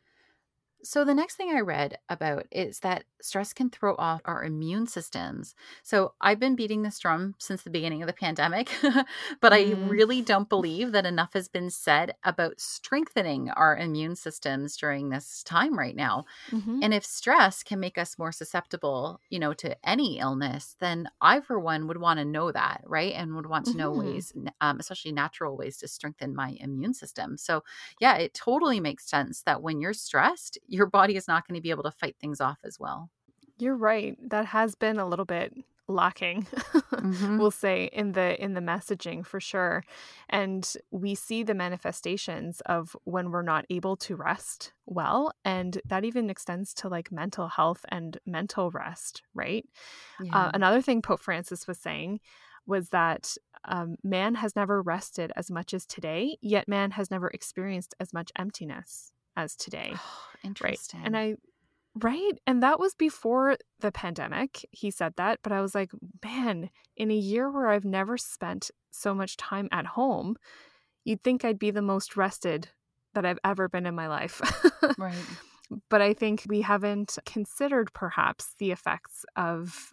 So, 0.85 1.03
the 1.05 1.15
next 1.15 1.37
thing 1.37 1.51
I 1.51 1.61
read 1.61 1.99
about 2.11 2.47
is 2.53 2.81
that 2.81 3.05
stress 3.23 3.55
can 3.55 3.71
throw 3.71 3.95
off 3.97 4.21
our 4.27 4.45
immune 4.45 4.87
systems. 4.87 5.55
So, 5.83 6.15
I've 6.21 6.39
been 6.39 6.57
beating 6.57 6.83
this 6.83 6.99
drum 6.99 7.35
since 7.39 7.63
the 7.63 7.71
beginning 7.71 8.03
of 8.03 8.07
the 8.07 8.13
pandemic, 8.13 8.71
but 9.41 9.53
I 9.55 9.71
Mm. 9.71 9.79
really 9.79 10.21
don't 10.21 10.49
believe 10.49 10.93
that 10.93 11.07
enough 11.07 11.33
has 11.33 11.49
been 11.49 11.71
said 11.71 12.15
about 12.23 12.61
strengthening 12.61 13.49
our 13.51 13.77
immune 13.79 14.15
systems 14.15 14.77
during 14.77 15.09
this 15.09 15.43
time 15.43 15.79
right 15.79 15.97
now. 15.97 16.27
Mhm. 16.53 16.83
And 16.83 16.93
if 16.93 17.05
stress 17.05 17.63
can 17.63 17.81
make 17.81 17.97
us 17.97 18.19
more 18.19 18.33
susceptible, 18.33 19.21
you 19.31 19.39
know, 19.39 19.55
to 19.55 19.77
any 19.89 20.19
illness, 20.19 20.77
then 20.81 21.09
I, 21.21 21.41
for 21.41 21.59
one, 21.59 21.87
would 21.87 21.97
want 21.99 22.19
to 22.19 22.25
know 22.27 22.53
that, 22.53 22.83
right? 22.85 23.15
And 23.15 23.35
would 23.37 23.47
want 23.47 23.67
to 23.69 23.77
know 23.79 23.93
Mhm. 23.93 23.95
ways, 23.95 24.33
um, 24.61 24.79
especially 24.81 25.13
natural 25.13 25.57
ways 25.57 25.79
to 25.79 25.89
strengthen 25.89 26.35
my 26.35 26.57
immune 26.61 26.93
system. 26.93 27.39
So, 27.39 27.63
yeah, 28.01 28.17
it 28.17 28.35
totally 28.35 28.81
makes 28.81 29.09
sense 29.09 29.43
that 29.45 29.63
when 29.63 29.81
you're 29.81 29.95
stressed, 29.95 30.59
your 30.75 30.87
body 30.87 31.15
is 31.17 31.29
not 31.29 31.47
going 31.47 31.57
to 31.57 31.63
be 31.63 31.71
able 31.71 31.85
to 31.85 31.91
fight 31.93 32.17
things 32.21 32.41
off 32.41 32.59
as 32.65 32.79
well. 32.81 33.11
You're 33.59 33.77
right. 33.77 34.17
That 34.31 34.47
has 34.47 34.75
been 34.75 34.99
a 34.99 35.07
little 35.07 35.25
bit 35.25 35.55
lacking. 35.87 36.47
Mhm. 36.95 37.39
we'll 37.39 37.51
say 37.51 37.91
in 37.93 38.13
the 38.13 38.43
in 38.43 38.55
the 38.55 38.61
messaging 38.61 39.27
for 39.27 39.39
sure. 39.41 39.85
And 40.31 40.65
we 40.91 41.15
see 41.15 41.43
the 41.43 41.55
manifestations 41.55 42.63
of 42.67 42.97
when 43.05 43.31
we're 43.31 43.43
not 43.43 43.67
able 43.69 43.97
to 44.07 44.17
rest 44.17 44.73
well 44.87 45.33
and 45.45 45.81
that 45.85 46.05
even 46.05 46.31
extends 46.31 46.73
to 46.75 46.89
like 46.89 47.13
mental 47.13 47.49
health 47.49 47.85
and 47.91 48.17
mental 48.25 48.71
rest, 48.71 49.23
right? 49.35 49.65
Yeah. 50.23 50.35
Uh, 50.47 50.51
another 50.55 50.81
thing 50.81 51.03
Pope 51.03 51.21
Francis 51.21 51.67
was 51.67 51.79
saying 51.79 52.21
was 52.67 52.89
that 52.91 53.37
um, 53.67 53.97
man 54.03 54.37
has 54.37 54.57
never 54.57 54.81
rested 54.81 55.33
as 55.37 55.51
much 55.51 55.75
as 55.75 55.85
today, 55.85 56.39
yet 56.41 56.69
man 56.69 56.93
has 56.93 57.11
never 57.11 57.29
experienced 57.29 57.95
as 58.01 58.13
much 58.15 58.31
emptiness 58.39 59.13
as 59.37 59.57
today. 59.57 59.95
Interesting. 60.43 61.01
Right. 61.01 61.07
And 61.07 61.17
I, 61.17 61.35
right. 62.01 62.33
And 62.47 62.63
that 62.63 62.79
was 62.79 62.95
before 62.95 63.57
the 63.81 63.93
pandemic. 63.93 64.67
He 64.71 64.91
said 64.91 65.15
that. 65.17 65.41
But 65.43 65.53
I 65.53 65.61
was 65.61 65.75
like, 65.75 65.91
man, 66.25 66.71
in 66.97 67.11
a 67.11 67.17
year 67.17 67.51
where 67.51 67.69
I've 67.69 67.85
never 67.85 68.17
spent 68.17 68.71
so 68.91 69.15
much 69.15 69.37
time 69.37 69.69
at 69.73 69.87
home, 69.87 70.37
you'd 71.05 71.23
think 71.23 71.45
I'd 71.45 71.59
be 71.59 71.71
the 71.71 71.83
most 71.83 72.17
rested 72.17 72.69
that 73.15 73.25
I've 73.25 73.39
ever 73.45 73.69
been 73.69 73.87
in 73.87 73.95
my 73.95 74.09
life. 74.09 74.41
right. 74.99 75.15
But 75.89 76.03
I 76.03 76.13
think 76.13 76.45
we 76.49 76.61
haven't 76.61 77.19
considered 77.25 77.93
perhaps 77.95 78.55
the 78.59 78.71
effects 78.71 79.25
of 79.37 79.93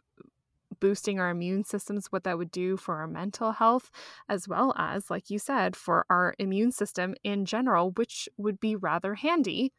boosting 0.82 1.20
our 1.20 1.30
immune 1.30 1.64
systems, 1.64 2.08
what 2.08 2.26
that 2.26 2.38
would 2.38 2.52
do 2.52 2.76
for 2.78 2.98
our 2.98 3.08
mental 3.08 3.54
health, 3.54 3.90
as 4.28 4.48
well 4.50 4.74
as, 4.78 5.10
like 5.10 5.30
you 5.30 5.40
said, 5.40 5.78
for 5.78 6.06
our 6.10 6.36
immune 6.40 6.74
system 6.74 7.16
in 7.24 7.46
general, 7.46 7.92
which 7.92 8.28
would 8.38 8.60
be 8.60 8.76
rather 8.76 9.16
handy 9.16 9.72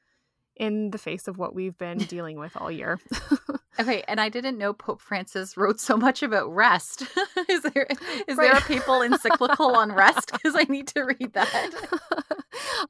in 0.56 0.90
the 0.90 0.98
face 0.98 1.28
of 1.28 1.38
what 1.38 1.54
we've 1.54 1.76
been 1.78 1.98
dealing 1.98 2.38
with 2.38 2.56
all 2.56 2.70
year. 2.70 2.98
okay, 3.80 4.04
and 4.06 4.20
I 4.20 4.28
didn't 4.28 4.58
know 4.58 4.72
Pope 4.72 5.00
Francis 5.00 5.56
wrote 5.56 5.80
so 5.80 5.96
much 5.96 6.22
about 6.22 6.54
rest. 6.54 7.02
is 7.48 7.62
there 7.62 7.86
is 8.28 8.36
right. 8.36 8.52
there 8.52 8.52
a 8.52 8.60
papal 8.60 9.02
encyclical 9.02 9.76
on 9.76 9.92
rest? 9.92 10.30
Because 10.42 10.56
I 10.56 10.64
need 10.64 10.88
to 10.88 11.02
read 11.02 11.34
that. 11.34 11.74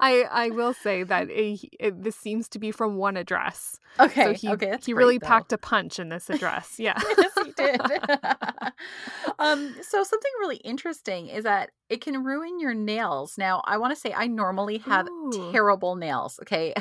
I 0.01 0.23
I 0.31 0.51
will 0.51 0.73
say 0.73 1.03
that 1.03 1.29
it, 1.31 1.61
it, 1.79 2.03
this 2.03 2.17
seems 2.17 2.49
to 2.51 2.59
be 2.59 2.71
from 2.71 2.97
one 2.97 3.17
address. 3.17 3.79
Okay, 4.01 4.25
so 4.25 4.33
he, 4.33 4.49
okay, 4.49 4.79
he 4.85 4.95
really 4.95 5.19
though. 5.19 5.27
packed 5.27 5.53
a 5.53 5.59
punch 5.59 5.99
in 5.99 6.09
this 6.09 6.31
address. 6.31 6.77
Yeah, 6.79 6.99
yes, 7.19 7.33
he 7.45 7.53
did. 7.53 7.81
um, 9.39 9.75
so 9.83 10.03
something 10.03 10.33
really 10.41 10.57
interesting 10.57 11.29
is 11.29 11.45
that 11.45 11.71
it 11.91 12.01
can 12.01 12.25
ruin 12.25 12.59
your 12.59 12.73
nails. 12.73 13.37
Now, 13.37 13.63
I 13.67 13.77
want 13.77 13.95
to 13.95 14.01
say 14.01 14.15
I 14.15 14.27
normally 14.27 14.79
have 14.79 15.09
Ooh. 15.09 15.51
terrible 15.53 15.95
nails. 15.95 16.41
Okay, 16.41 16.73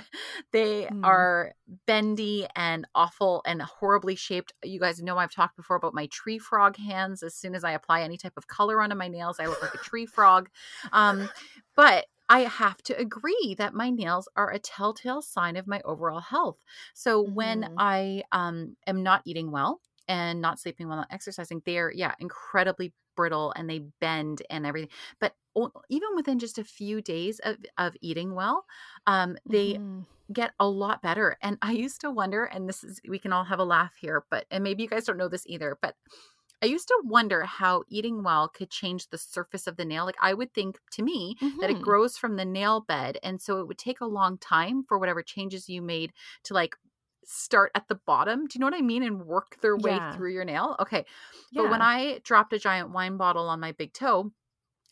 they 0.54 0.71
mm. 0.72 1.06
are 1.06 1.54
bendy 1.88 2.48
and 2.56 2.86
awful 2.96 3.42
and 3.46 3.62
horribly 3.62 4.16
shaped. 4.16 4.54
You 4.64 4.80
guys 4.80 5.02
know 5.02 5.18
I've 5.18 5.34
talked 5.34 5.58
before 5.58 5.76
about 5.76 5.94
my 5.94 6.08
tree 6.08 6.40
frog 6.40 6.78
hands. 6.78 7.24
As 7.24 7.36
soon 7.36 7.56
as 7.56 7.64
I 7.64 7.72
apply 7.72 8.02
any 8.02 8.18
type 8.18 8.34
of 8.38 8.48
color 8.48 8.82
onto 8.82 8.96
my 8.96 9.08
nails, 9.08 9.40
I 9.40 9.46
look 9.46 9.62
like 9.62 9.74
a 9.74 9.80
tree 9.80 10.06
frog. 10.06 10.50
Um, 10.92 11.30
but 11.76 12.06
I 12.30 12.42
have 12.42 12.82
to 12.84 12.98
agree 12.98 13.56
that 13.58 13.74
my 13.74 13.90
nails 13.90 14.30
are 14.38 14.52
a 14.52 14.60
telltale 14.60 15.22
sign 15.22 15.58
of 15.58 15.68
my 15.68 15.82
overall 15.84 16.22
health. 16.22 16.58
So 16.94 17.24
mm-hmm. 17.24 17.34
when 17.34 17.74
I 17.78 18.24
um, 18.32 18.78
am 18.88 19.04
not 19.04 19.22
eating 19.26 19.52
well 19.52 19.82
and 20.08 20.42
not 20.42 20.60
sleeping 20.60 20.88
well, 20.88 20.98
not 20.98 21.08
exercising, 21.12 21.62
they're 21.66 21.92
yeah 21.92 22.14
incredibly 22.20 22.94
brittle 23.22 23.54
and 23.56 23.70
they 23.70 23.84
bend 24.00 24.42
and 24.50 24.66
everything. 24.66 24.90
But 25.20 25.36
even 25.90 26.10
within 26.16 26.40
just 26.40 26.58
a 26.58 26.64
few 26.64 27.02
days 27.04 27.40
of, 27.44 27.58
of 27.78 27.96
eating 28.02 28.34
well, 28.34 28.66
um, 29.06 29.38
they 29.48 29.74
mm-hmm. 29.74 30.02
get 30.34 30.54
a 30.60 30.68
lot 30.68 31.04
better. 31.04 31.38
And 31.44 31.60
I 31.62 31.74
used 31.74 32.02
to 32.02 32.10
wonder, 32.10 32.46
and 32.46 32.68
this 32.68 32.84
is 32.84 33.00
we 33.08 33.20
can 33.20 33.32
all 33.32 33.44
have 33.44 33.60
a 33.60 33.64
laugh 33.64 33.94
here, 34.02 34.24
but 34.32 34.46
and 34.50 34.64
maybe 34.64 34.82
you 34.82 34.90
guys 34.90 35.06
don't 35.06 35.18
know 35.18 35.28
this 35.28 35.46
either, 35.46 35.78
but 35.84 35.94
I 36.64 36.66
used 36.66 36.88
to 36.88 37.02
wonder 37.04 37.44
how 37.44 37.84
eating 37.90 38.24
well 38.24 38.48
could 38.48 38.72
change 38.72 39.10
the 39.10 39.20
surface 39.20 39.68
of 39.68 39.78
the 39.78 39.86
nail. 39.86 40.06
Like 40.06 40.16
I 40.20 40.34
would 40.34 40.52
think 40.54 40.80
to 40.94 41.04
me 41.04 41.36
mm-hmm. 41.40 41.60
that 41.60 41.70
it 41.70 41.74
mm-hmm. 41.74 41.84
grows 41.84 42.18
from 42.18 42.38
the 42.38 42.46
nail 42.46 42.82
bed. 42.82 43.20
And 43.22 43.40
so 43.40 43.60
it 43.60 43.68
would 43.68 43.78
take 43.78 44.02
a 44.02 44.06
long 44.06 44.40
time 44.40 44.84
for 44.88 44.98
whatever 44.98 45.22
changes 45.22 45.70
you 45.70 45.82
made 45.84 46.12
to 46.46 46.56
like 46.56 46.76
start 47.26 47.72
at 47.76 47.88
the 47.88 47.96
bottom. 47.96 48.48
Do 48.48 48.58
you 48.58 48.60
know 48.60 48.68
what 48.68 48.76
I 48.76 48.82
mean? 48.82 49.04
And 49.04 49.26
work 49.26 49.58
their 49.62 49.78
way 49.78 49.92
yeah. 49.92 50.16
through 50.16 50.34
your 50.34 50.46
nail. 50.46 50.76
Okay. 50.80 51.06
Yeah. 51.52 51.64
But 51.64 51.72
when 51.72 51.82
I 51.82 52.20
dropped 52.24 52.54
a 52.54 52.60
giant 52.60 52.92
wine 52.92 53.18
bottle 53.18 53.50
on 53.50 53.60
my 53.60 53.72
big 53.72 53.94
toe, 53.94 54.32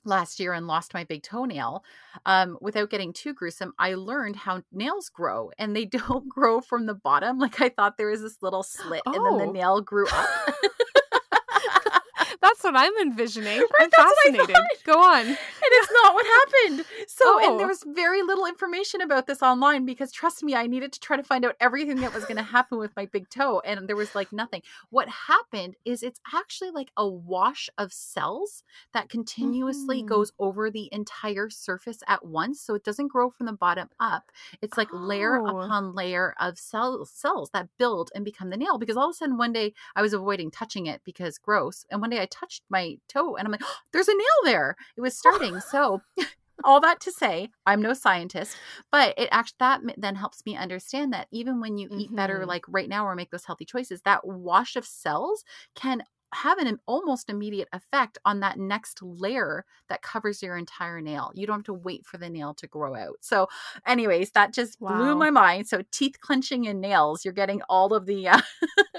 last 0.06 0.39
year 0.39 0.54
and 0.54 0.68
lost 0.68 0.94
my 0.94 1.04
big 1.04 1.24
toenail 1.24 1.84
um, 2.26 2.58
without 2.62 2.89
getting 2.89 3.12
too 3.12 3.34
gruesome 3.34 3.74
i 3.78 3.94
learned 3.94 4.36
how 4.36 4.62
nails 4.72 5.10
grow 5.10 5.52
and 5.58 5.76
they 5.76 5.86
don't 6.08 6.30
grow 6.30 6.62
from 6.62 6.86
the 6.86 6.94
bottom 6.94 7.38
like 7.38 7.62
i 7.62 7.70
thought 7.70 7.98
there 7.98 8.10
was 8.10 8.22
this 8.22 8.38
little 8.42 8.63
slit 8.63 9.02
oh. 9.06 9.13
and 9.13 9.26
then 9.26 9.38
the 9.38 9.50
oh. 9.50 9.52
nail 9.52 9.82
grew 9.82 10.08
up 10.08 10.30
That's 12.62 12.74
what 12.74 12.82
I'm 12.82 13.08
envisioning. 13.08 13.60
Right, 13.60 13.69
I'm 13.80 13.89
fascinated. 13.89 14.56
Go 14.84 15.00
on. 15.02 15.22
And 15.26 15.38
it's 15.38 15.91
not 15.93 16.13
what 16.13 16.26
happened. 16.26 16.86
So, 17.08 17.24
oh. 17.26 17.39
and 17.52 17.60
there 17.60 17.67
was 17.67 17.86
very 17.88 18.22
little 18.22 18.45
information 18.45 19.00
about 19.00 19.28
this 19.28 19.41
online 19.41 19.86
because 19.86 20.12
trust 20.12 20.43
me, 20.43 20.56
I 20.56 20.67
needed 20.67 20.91
to 20.93 21.00
try 21.00 21.15
to 21.15 21.24
find 21.24 21.45
out 21.45 21.56
everything 21.62 22.02
that 22.02 22.13
was 22.13 22.26
going 22.26 22.36
to 22.38 22.43
happen 22.43 22.78
with 22.78 22.93
my 22.98 23.06
big 23.06 23.30
toe. 23.30 23.62
And 23.63 23.88
there 23.88 23.95
was 23.95 24.13
like 24.13 24.34
nothing. 24.34 24.62
What 24.89 25.08
happened 25.08 25.76
is 25.86 26.04
it's 26.04 26.19
actually 26.34 26.72
like 26.72 26.91
a 26.98 27.08
wash 27.08 27.69
of 27.78 27.93
cells 27.93 28.63
that 28.93 29.08
continuously 29.08 30.04
mm. 30.04 30.08
goes 30.08 30.34
over 30.38 30.69
the 30.69 30.89
entire 30.91 31.50
surface 31.50 32.04
at 32.08 32.26
once. 32.26 32.60
So 32.60 32.76
it 32.76 32.84
doesn't 32.84 33.08
grow 33.08 33.30
from 33.30 33.45
the 33.45 33.54
bottom 33.54 33.89
up. 34.02 34.32
It's 34.62 34.78
like 34.78 34.89
oh. 34.93 34.98
layer 34.98 35.36
upon 35.36 35.95
layer 35.95 36.36
of 36.39 36.60
cells, 36.60 37.10
cells 37.10 37.52
that 37.54 37.69
build 37.78 38.12
and 38.13 38.26
become 38.26 38.50
the 38.50 38.58
nail. 38.58 38.78
Because 38.78 38.98
all 38.98 39.10
of 39.10 39.12
a 39.12 39.13
sudden, 39.13 39.38
one 39.38 39.54
day 39.54 39.74
I 39.95 40.02
was 40.02 40.13
avoiding 40.13 40.52
touching 40.52 40.88
it 40.88 41.02
because 41.06 41.38
gross. 41.38 41.86
And 41.89 42.02
one 42.02 42.10
day 42.10 42.22
I 42.22 42.26
touched 42.26 42.48
my 42.69 42.97
toe 43.07 43.35
and 43.35 43.45
I'm 43.45 43.51
like, 43.51 43.62
oh, 43.63 43.75
there's 43.93 44.07
a 44.07 44.13
nail 44.13 44.43
there. 44.43 44.75
It 44.97 45.01
was 45.01 45.17
starting. 45.17 45.59
so 45.71 46.01
all 46.63 46.79
that 46.81 46.99
to 47.01 47.12
say, 47.12 47.49
I'm 47.65 47.81
no 47.81 47.93
scientist, 47.93 48.57
but 48.91 49.13
it 49.17 49.29
actually 49.31 49.55
that 49.59 49.81
then 49.97 50.15
helps 50.15 50.45
me 50.45 50.57
understand 50.57 51.13
that 51.13 51.27
even 51.31 51.59
when 51.59 51.77
you 51.77 51.88
mm-hmm. 51.88 51.99
eat 51.99 52.15
better, 52.15 52.39
mm-hmm. 52.39 52.49
like 52.49 52.65
right 52.67 52.89
now, 52.89 53.05
or 53.05 53.15
make 53.15 53.31
those 53.31 53.45
healthy 53.45 53.65
choices, 53.65 54.01
that 54.01 54.25
wash 54.25 54.75
of 54.75 54.85
cells 54.85 55.43
can 55.75 56.03
have 56.34 56.58
an 56.60 56.80
almost 56.86 57.30
immediate 57.30 57.70
effect 57.74 58.18
on 58.26 58.39
that 58.42 58.58
next 58.58 59.02
layer 59.02 59.65
that 59.88 60.02
covers 60.02 60.42
your 60.42 60.58
entire 60.58 61.02
nail. 61.02 61.32
You 61.36 61.48
don't 61.48 61.60
have 61.60 61.65
to 61.65 61.74
wait 61.74 62.06
for 62.06 62.18
the 62.18 62.30
nail 62.30 62.54
to 62.56 62.68
grow 62.68 62.96
out. 62.96 63.18
So, 63.22 63.48
anyways, 63.86 64.32
that 64.32 64.54
just 64.54 64.80
wow. 64.80 64.98
blew 64.98 65.15
my 65.15 65.32
mind. 65.32 65.68
So, 65.68 65.82
teeth 65.92 66.20
clenching 66.20 66.68
and 66.68 66.82
nails, 66.82 67.26
you're 67.26 67.34
getting 67.34 67.62
all 67.70 67.94
of 67.94 68.06
the 68.06 68.28
uh, 68.28 68.42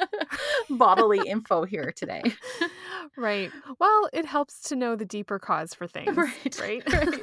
bodily 0.71 1.21
info 1.27 1.65
here 1.65 1.93
today. 1.95 2.23
right. 3.17 3.51
Well, 3.79 4.09
it 4.13 4.25
helps 4.25 4.61
to 4.69 4.77
know 4.77 4.97
the 4.97 5.05
deeper 5.05 5.39
cause 5.39 5.75
for 5.75 5.87
things. 5.87 6.17
Right. 6.17 6.59
Right. 6.61 6.93
right. 6.93 7.23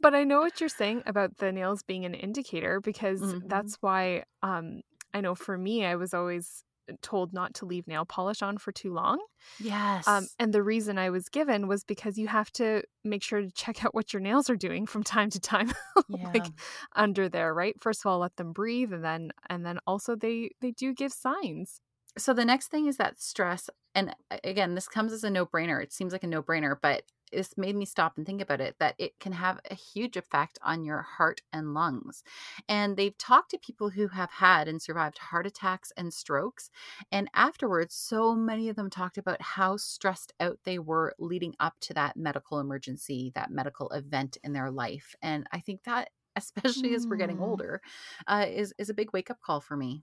but 0.00 0.14
I 0.14 0.24
know 0.24 0.40
what 0.40 0.60
you're 0.60 0.68
saying 0.68 1.02
about 1.06 1.38
the 1.38 1.52
nails 1.52 1.82
being 1.82 2.04
an 2.04 2.14
indicator 2.14 2.80
because 2.80 3.20
mm-hmm. 3.20 3.48
that's 3.48 3.76
why 3.80 4.24
um, 4.42 4.82
I 5.12 5.20
know 5.20 5.34
for 5.34 5.56
me, 5.56 5.84
I 5.84 5.96
was 5.96 6.14
always 6.14 6.64
told 7.02 7.32
not 7.32 7.54
to 7.54 7.66
leave 7.66 7.86
nail 7.86 8.04
polish 8.04 8.42
on 8.42 8.58
for 8.58 8.72
too 8.72 8.92
long. 8.92 9.18
Yes. 9.58 10.06
Um, 10.06 10.26
and 10.38 10.52
the 10.52 10.62
reason 10.62 10.98
I 10.98 11.10
was 11.10 11.28
given 11.28 11.68
was 11.68 11.84
because 11.84 12.18
you 12.18 12.28
have 12.28 12.50
to 12.52 12.82
make 13.04 13.22
sure 13.22 13.40
to 13.40 13.50
check 13.50 13.84
out 13.84 13.94
what 13.94 14.12
your 14.12 14.20
nails 14.20 14.48
are 14.50 14.56
doing 14.56 14.86
from 14.86 15.02
time 15.02 15.30
to 15.30 15.40
time, 15.40 15.72
yeah. 16.08 16.30
like 16.32 16.46
under 16.94 17.28
there, 17.28 17.52
right? 17.52 17.74
First 17.80 18.04
of 18.04 18.10
all, 18.10 18.18
let 18.20 18.36
them 18.36 18.52
breathe, 18.52 18.92
and 18.92 19.04
then 19.04 19.30
and 19.48 19.64
then 19.64 19.78
also 19.86 20.16
they 20.16 20.50
they 20.60 20.70
do 20.70 20.94
give 20.94 21.12
signs. 21.12 21.80
So 22.16 22.32
the 22.32 22.44
next 22.44 22.68
thing 22.68 22.86
is 22.86 22.96
that 22.98 23.20
stress, 23.20 23.68
and 23.94 24.14
again, 24.44 24.74
this 24.74 24.86
comes 24.88 25.12
as 25.12 25.24
a 25.24 25.30
no 25.30 25.46
brainer. 25.46 25.82
It 25.82 25.92
seems 25.92 26.12
like 26.12 26.22
a 26.22 26.28
no 26.28 26.42
brainer, 26.42 26.76
but 26.80 27.02
this 27.34 27.56
made 27.56 27.76
me 27.76 27.84
stop 27.84 28.16
and 28.16 28.26
think 28.26 28.40
about 28.40 28.60
it 28.60 28.76
that 28.78 28.94
it 28.98 29.18
can 29.20 29.32
have 29.32 29.60
a 29.70 29.74
huge 29.74 30.16
effect 30.16 30.58
on 30.62 30.84
your 30.84 31.02
heart 31.02 31.42
and 31.52 31.74
lungs. 31.74 32.22
And 32.68 32.96
they've 32.96 33.16
talked 33.16 33.50
to 33.50 33.58
people 33.58 33.90
who 33.90 34.08
have 34.08 34.30
had 34.30 34.68
and 34.68 34.80
survived 34.80 35.18
heart 35.18 35.46
attacks 35.46 35.92
and 35.96 36.12
strokes. 36.12 36.70
And 37.10 37.28
afterwards, 37.34 37.94
so 37.94 38.34
many 38.34 38.68
of 38.68 38.76
them 38.76 38.90
talked 38.90 39.18
about 39.18 39.40
how 39.40 39.76
stressed 39.76 40.32
out 40.40 40.58
they 40.64 40.78
were 40.78 41.14
leading 41.18 41.54
up 41.60 41.74
to 41.80 41.94
that 41.94 42.16
medical 42.16 42.60
emergency, 42.60 43.32
that 43.34 43.50
medical 43.50 43.88
event 43.90 44.36
in 44.42 44.52
their 44.52 44.70
life. 44.70 45.14
And 45.22 45.46
I 45.52 45.60
think 45.60 45.84
that, 45.84 46.10
especially 46.36 46.90
mm. 46.90 46.96
as 46.96 47.06
we're 47.06 47.16
getting 47.16 47.38
mm. 47.38 47.42
older, 47.42 47.80
uh, 48.26 48.46
is, 48.48 48.74
is 48.78 48.90
a 48.90 48.94
big 48.94 49.12
wake 49.12 49.30
up 49.30 49.40
call 49.40 49.60
for 49.60 49.76
me. 49.76 50.02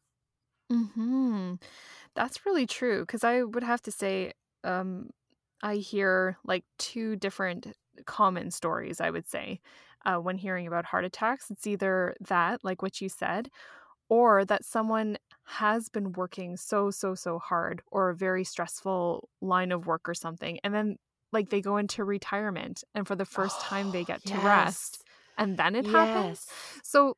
Hmm. 0.72 1.56
That's 2.16 2.46
really 2.46 2.66
true 2.66 3.02
because 3.02 3.24
I 3.24 3.44
would 3.44 3.64
have 3.64 3.82
to 3.84 3.92
say, 3.92 4.34
um, 4.64 5.10
I 5.64 5.76
hear 5.76 6.38
like 6.44 6.66
two 6.78 7.16
different 7.16 7.68
common 8.06 8.52
stories, 8.52 9.02
I 9.02 9.10
would 9.10 9.28
say, 9.28 9.60
uh, 10.06 10.18
when 10.18 10.38
hearing 10.38 10.68
about 10.68 10.86
heart 10.86 11.06
attacks. 11.06 11.52
It's 11.52 11.68
either 11.68 12.16
that, 12.22 12.64
like 12.64 12.82
what 12.82 13.02
you 13.02 13.10
said, 13.10 13.50
or 14.10 14.46
that 14.46 14.66
someone 14.66 15.18
has 15.44 15.90
been 15.90 16.14
working 16.14 16.58
so, 16.58 16.92
so, 16.92 17.16
so 17.16 17.40
hard 17.40 17.82
or 17.92 18.10
a 18.10 18.16
very 18.16 18.44
stressful 18.44 19.30
line 19.42 19.72
of 19.72 19.88
work 19.88 20.08
or 20.08 20.14
something. 20.14 20.60
And 20.64 20.74
then, 20.74 20.98
like, 21.32 21.50
they 21.50 21.62
go 21.62 21.78
into 21.78 22.04
retirement 22.04 22.84
and 22.94 23.08
for 23.08 23.16
the 23.16 23.26
first 23.26 23.60
time 23.62 23.92
they 23.92 24.04
get 24.06 24.24
to 24.24 24.34
yes. 24.34 24.44
rest 24.44 25.04
and 25.38 25.58
then 25.58 25.76
it 25.76 25.86
yes. 25.86 25.94
happens. 25.94 26.48
So 26.84 27.16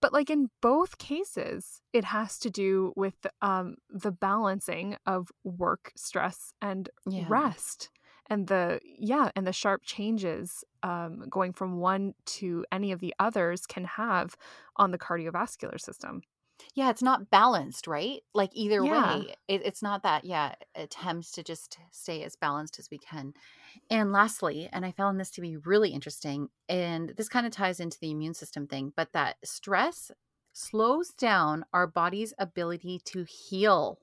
but 0.00 0.12
like 0.12 0.30
in 0.30 0.48
both 0.60 0.98
cases 0.98 1.80
it 1.92 2.04
has 2.04 2.38
to 2.38 2.50
do 2.50 2.92
with 2.96 3.26
um, 3.42 3.76
the 3.88 4.12
balancing 4.12 4.96
of 5.06 5.28
work 5.44 5.92
stress 5.96 6.52
and 6.62 6.90
yeah. 7.06 7.24
rest 7.28 7.90
and 8.28 8.46
the 8.46 8.80
yeah 8.84 9.30
and 9.34 9.46
the 9.46 9.52
sharp 9.52 9.82
changes 9.84 10.64
um, 10.82 11.24
going 11.28 11.52
from 11.52 11.78
one 11.78 12.14
to 12.24 12.64
any 12.72 12.92
of 12.92 13.00
the 13.00 13.14
others 13.18 13.66
can 13.66 13.84
have 13.84 14.36
on 14.76 14.90
the 14.90 14.98
cardiovascular 14.98 15.80
system 15.80 16.22
Yeah, 16.74 16.90
it's 16.90 17.02
not 17.02 17.30
balanced, 17.30 17.86
right? 17.86 18.22
Like 18.34 18.50
either 18.54 18.84
Yeah. 18.84 18.86
way, 18.86 19.34
it, 19.48 19.62
it's 19.64 19.82
not 19.82 20.02
that, 20.02 20.24
yeah, 20.24 20.54
attempts 20.74 21.32
to 21.32 21.42
just 21.42 21.78
stay 21.90 22.22
as 22.24 22.36
balanced 22.36 22.78
as 22.78 22.90
we 22.90 22.98
can. 22.98 23.34
And 23.90 24.12
lastly, 24.12 24.68
and 24.72 24.86
I 24.86 24.92
found 24.92 25.20
this 25.20 25.30
to 25.32 25.40
be 25.42 25.56
really 25.58 25.90
interesting, 25.90 26.50
and 26.68 27.10
this 27.10 27.28
kind 27.28 27.46
of 27.46 27.52
ties 27.52 27.80
into 27.80 27.98
the 28.00 28.10
immune 28.12 28.34
system 28.34 28.66
thing, 28.68 28.92
but 28.96 29.12
that 29.12 29.38
stress 29.44 30.10
slows 30.52 31.10
down 31.10 31.64
our 31.72 31.86
body's 31.86 32.34
ability 32.38 33.00
to 33.06 33.24
heal. 33.24 34.00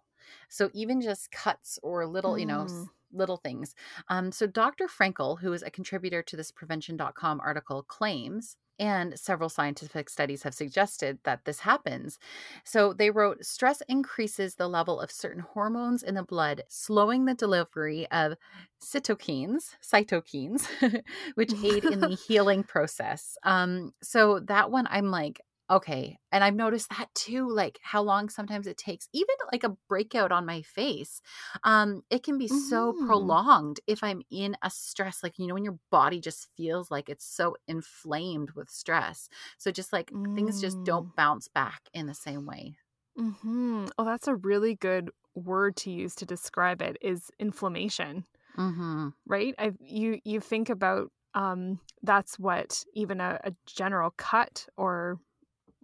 So 0.49 0.69
even 0.73 1.01
just 1.01 1.31
cuts 1.31 1.79
or 1.83 2.05
little, 2.07 2.37
you 2.37 2.45
know, 2.45 2.67
Mm. 2.67 2.89
little 3.11 3.37
things. 3.37 3.75
Um, 4.09 4.31
so 4.31 4.47
Dr. 4.47 4.87
Frankel, 4.87 5.39
who 5.39 5.53
is 5.53 5.63
a 5.63 5.71
contributor 5.71 6.23
to 6.23 6.35
this 6.37 6.51
prevention.com 6.51 7.39
article, 7.41 7.83
claims 7.83 8.57
and 8.79 9.17
several 9.19 9.49
scientific 9.49 10.09
studies 10.09 10.43
have 10.43 10.53
suggested 10.53 11.19
that 11.23 11.45
this 11.45 11.59
happens. 11.59 12.19
So 12.63 12.93
they 12.93 13.09
wrote 13.09 13.45
stress 13.45 13.81
increases 13.87 14.55
the 14.55 14.67
level 14.67 14.99
of 14.99 15.11
certain 15.11 15.41
hormones 15.41 16.03
in 16.03 16.15
the 16.15 16.23
blood, 16.23 16.63
slowing 16.69 17.25
the 17.25 17.33
delivery 17.33 18.07
of 18.11 18.35
cytokines, 18.81 19.75
cytokines, 19.83 20.67
which 21.35 21.53
aid 21.63 21.85
in 21.85 21.99
the 21.99 22.17
healing 22.27 22.63
process. 22.63 23.37
Um, 23.43 23.93
so 24.01 24.39
that 24.41 24.71
one 24.71 24.87
I'm 24.89 25.11
like, 25.11 25.41
okay. 25.69 26.17
And 26.31 26.43
I've 26.43 26.55
noticed 26.55 26.89
that 26.89 27.13
too, 27.15 27.49
like 27.49 27.79
how 27.81 28.01
long 28.01 28.29
sometimes 28.29 28.67
it 28.67 28.77
takes, 28.77 29.07
even 29.13 29.35
like 29.51 29.63
a 29.63 29.77
breakout 29.87 30.31
on 30.31 30.45
my 30.45 30.61
face. 30.61 31.21
Um, 31.63 32.01
it 32.09 32.23
can 32.23 32.37
be 32.37 32.47
so 32.49 32.93
Mhm. 32.95 32.97
prolonged 32.99 33.79
if 33.87 34.03
I'm 34.03 34.21
in 34.29 34.57
a 34.61 34.69
stress, 34.69 35.23
like, 35.23 35.39
you 35.39 35.47
know, 35.47 35.53
when 35.53 35.63
your 35.63 35.79
body 35.89 36.19
just 36.19 36.49
feels 36.57 36.91
like 36.91 37.09
it's 37.09 37.25
so 37.25 37.55
inflamed 37.67 38.51
with 38.51 38.69
stress. 38.69 39.29
So 39.57 39.71
just 39.71 39.93
like 39.93 40.11
things 40.35 40.59
just 40.59 40.83
Mm. 40.83 40.83
don't 40.83 41.15
bounce 41.15 41.47
back 41.47 41.81
in 41.93 42.07
the 42.07 42.13
same 42.13 42.45
way. 42.45 42.77
mm-hmm. 43.17 43.87
Oh, 43.97 44.05
that's 44.05 44.27
a 44.27 44.35
really 44.35 44.75
good 44.75 45.11
word 45.35 45.75
to 45.77 45.91
use 45.91 46.15
to 46.15 46.25
describe 46.25 46.81
it 46.81 46.97
is 47.01 47.31
inflammation, 47.39 48.25
Mm-hmm. 48.57 49.09
right? 49.25 49.53
I 49.57 49.71
you 49.79 50.19
you 50.23 50.39
think 50.39 50.69
about 50.69 51.11
um 51.33 51.79
that's 52.03 52.39
what 52.39 52.83
even 52.93 53.21
a, 53.21 53.39
a 53.43 53.53
general 53.65 54.11
cut 54.17 54.67
or 54.77 55.19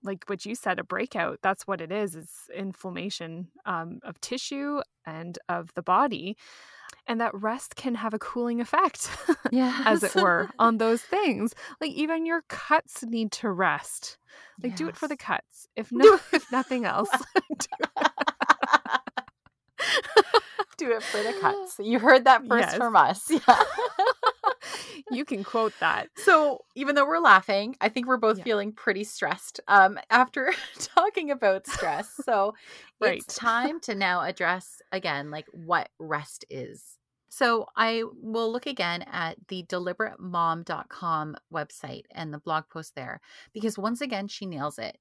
like 0.04 0.24
what 0.28 0.46
you 0.46 0.56
said 0.56 0.80
a 0.80 0.84
breakout 0.84 1.40
that's 1.42 1.66
what 1.68 1.82
it 1.82 1.92
is 1.92 2.16
it's 2.16 2.50
inflammation 2.56 3.48
um, 3.66 4.00
of 4.04 4.20
tissue 4.22 4.80
and 5.06 5.40
of 5.50 5.74
the 5.76 5.82
body 5.82 6.38
and 7.08 7.20
that 7.22 7.34
rest 7.34 7.76
can 7.76 7.96
have 7.96 8.14
a 8.14 8.20
cooling 8.20 8.62
effect 8.62 9.10
Yeah. 9.52 9.76
as 9.86 10.04
it 10.04 10.16
were 10.16 10.50
on 10.60 10.78
those 10.78 11.02
things 11.02 11.54
like 11.82 11.92
even 11.92 12.26
your 12.26 12.44
cuts 12.50 13.04
need 13.04 13.32
to 13.34 13.50
rest 13.50 14.18
like 14.64 14.76
do 14.76 14.88
it 14.88 14.96
for 14.98 15.08
the 15.08 15.18
cuts 15.18 15.68
if 15.76 15.92
no 15.92 16.20
if 16.32 16.52
nothing 16.52 16.86
else 16.86 17.10
Do 20.78 20.92
it 20.92 21.04
for 21.04 21.22
the 21.22 21.34
cuts. 21.40 21.76
You 21.80 22.00
heard 22.00 22.26
that 22.26 22.46
first 22.48 22.70
Yes. 22.70 22.76
from 22.78 22.96
us. 22.96 23.30
Yeah. 23.30 23.64
you 25.10 25.26
can 25.26 25.44
quote 25.44 25.74
that 25.80 26.10
So 26.16 26.60
even 26.76 26.96
though 26.96 27.06
we're 27.06 27.20
laughing, 27.20 27.76
I 27.82 27.90
think 27.90 28.08
we're 28.08 28.18
both 28.18 28.38
Yeah. 28.38 28.44
feeling 28.44 28.72
pretty 28.72 29.04
stressed 29.04 29.60
um, 29.68 30.00
after 30.10 30.54
talking 30.80 31.32
about 31.32 31.68
stress. 31.68 32.10
So 32.24 32.54
Right. 33.00 33.24
it's 33.26 33.36
time 33.36 33.80
to 33.82 33.96
now 33.96 34.22
address 34.22 34.82
again 34.92 35.30
like 35.32 35.46
what 35.52 35.90
rest 36.00 36.46
is. 36.50 36.98
So 37.30 37.66
I 37.76 38.04
will 38.22 38.52
look 38.52 38.68
again 38.68 39.02
at 39.04 39.38
the 39.48 39.64
deliberatemom.com 39.64 41.36
website 41.52 42.04
and 42.12 42.34
the 42.34 42.38
blog 42.38 42.66
post 42.72 42.96
there 42.96 43.20
because 43.54 43.78
once 43.78 44.02
again 44.02 44.28
she 44.28 44.46
nails 44.46 44.78
it. 44.78 44.98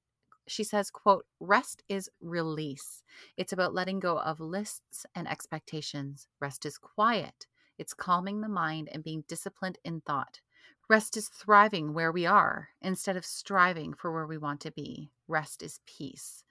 She 0.48 0.64
says, 0.64 0.90
quote, 0.90 1.24
rest 1.40 1.84
is 1.88 2.10
release. 2.20 3.02
It's 3.36 3.52
about 3.52 3.74
letting 3.74 4.00
go 4.00 4.18
of 4.18 4.40
lists 4.40 5.06
and 5.14 5.28
expectations. 5.28 6.26
Rest 6.40 6.66
is 6.66 6.78
quiet. 6.78 7.46
It's 7.78 7.94
calming 7.94 8.40
the 8.40 8.48
mind 8.48 8.88
and 8.92 9.02
being 9.04 9.22
disciplined 9.28 9.78
in 9.84 10.00
thought. 10.02 10.40
Rest 10.88 11.16
is 11.16 11.28
thriving 11.28 11.94
where 11.94 12.12
we 12.12 12.26
are 12.26 12.70
instead 12.80 13.16
of 13.16 13.24
striving 13.24 13.94
for 13.94 14.12
where 14.12 14.26
we 14.26 14.38
want 14.38 14.60
to 14.62 14.70
be. 14.72 15.10
Rest 15.28 15.62
is 15.62 15.80
peace. 15.86 16.44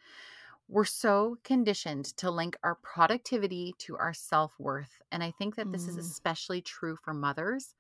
We're 0.67 0.86
so 0.86 1.38
conditioned 1.43 2.05
to 2.17 2.31
link 2.31 2.55
our 2.63 2.75
productivity 2.75 3.75
to 3.79 3.97
our 3.97 4.13
self 4.13 4.57
worth. 4.60 5.01
And 5.12 5.21
I 5.23 5.31
think 5.31 5.55
that 5.55 5.71
this 5.71 5.88
is 5.88 5.97
Mm. 5.97 6.12
especially 6.12 6.62
true 6.62 6.95
for 6.95 7.13
mothers. 7.13 7.75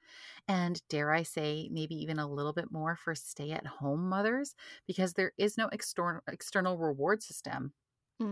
And 0.47 0.81
dare 0.89 1.11
I 1.11 1.23
say, 1.23 1.69
maybe 1.71 1.95
even 1.95 2.19
a 2.19 2.29
little 2.29 2.53
bit 2.53 2.71
more 2.71 2.95
for 2.97 3.15
stay 3.15 3.51
at 3.51 3.65
home 3.67 4.09
mothers, 4.09 4.55
because 4.87 5.13
there 5.13 5.33
is 5.37 5.57
no 5.57 5.69
external, 5.69 6.21
external 6.27 6.77
reward 6.77 7.23
system 7.23 7.73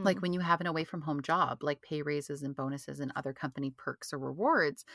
like 0.03 0.17
Mm. 0.17 0.21
when 0.21 0.33
you 0.33 0.39
have 0.41 0.61
an 0.61 0.67
away 0.67 0.83
from 0.83 1.01
home 1.01 1.21
job, 1.21 1.63
like 1.63 1.81
pay 1.81 2.01
raises 2.01 2.43
and 2.43 2.55
bonuses 2.55 2.99
and 2.99 3.11
other 3.15 3.33
company 3.33 3.71
perks 3.77 4.13
or 4.13 4.19
rewards. 4.19 4.85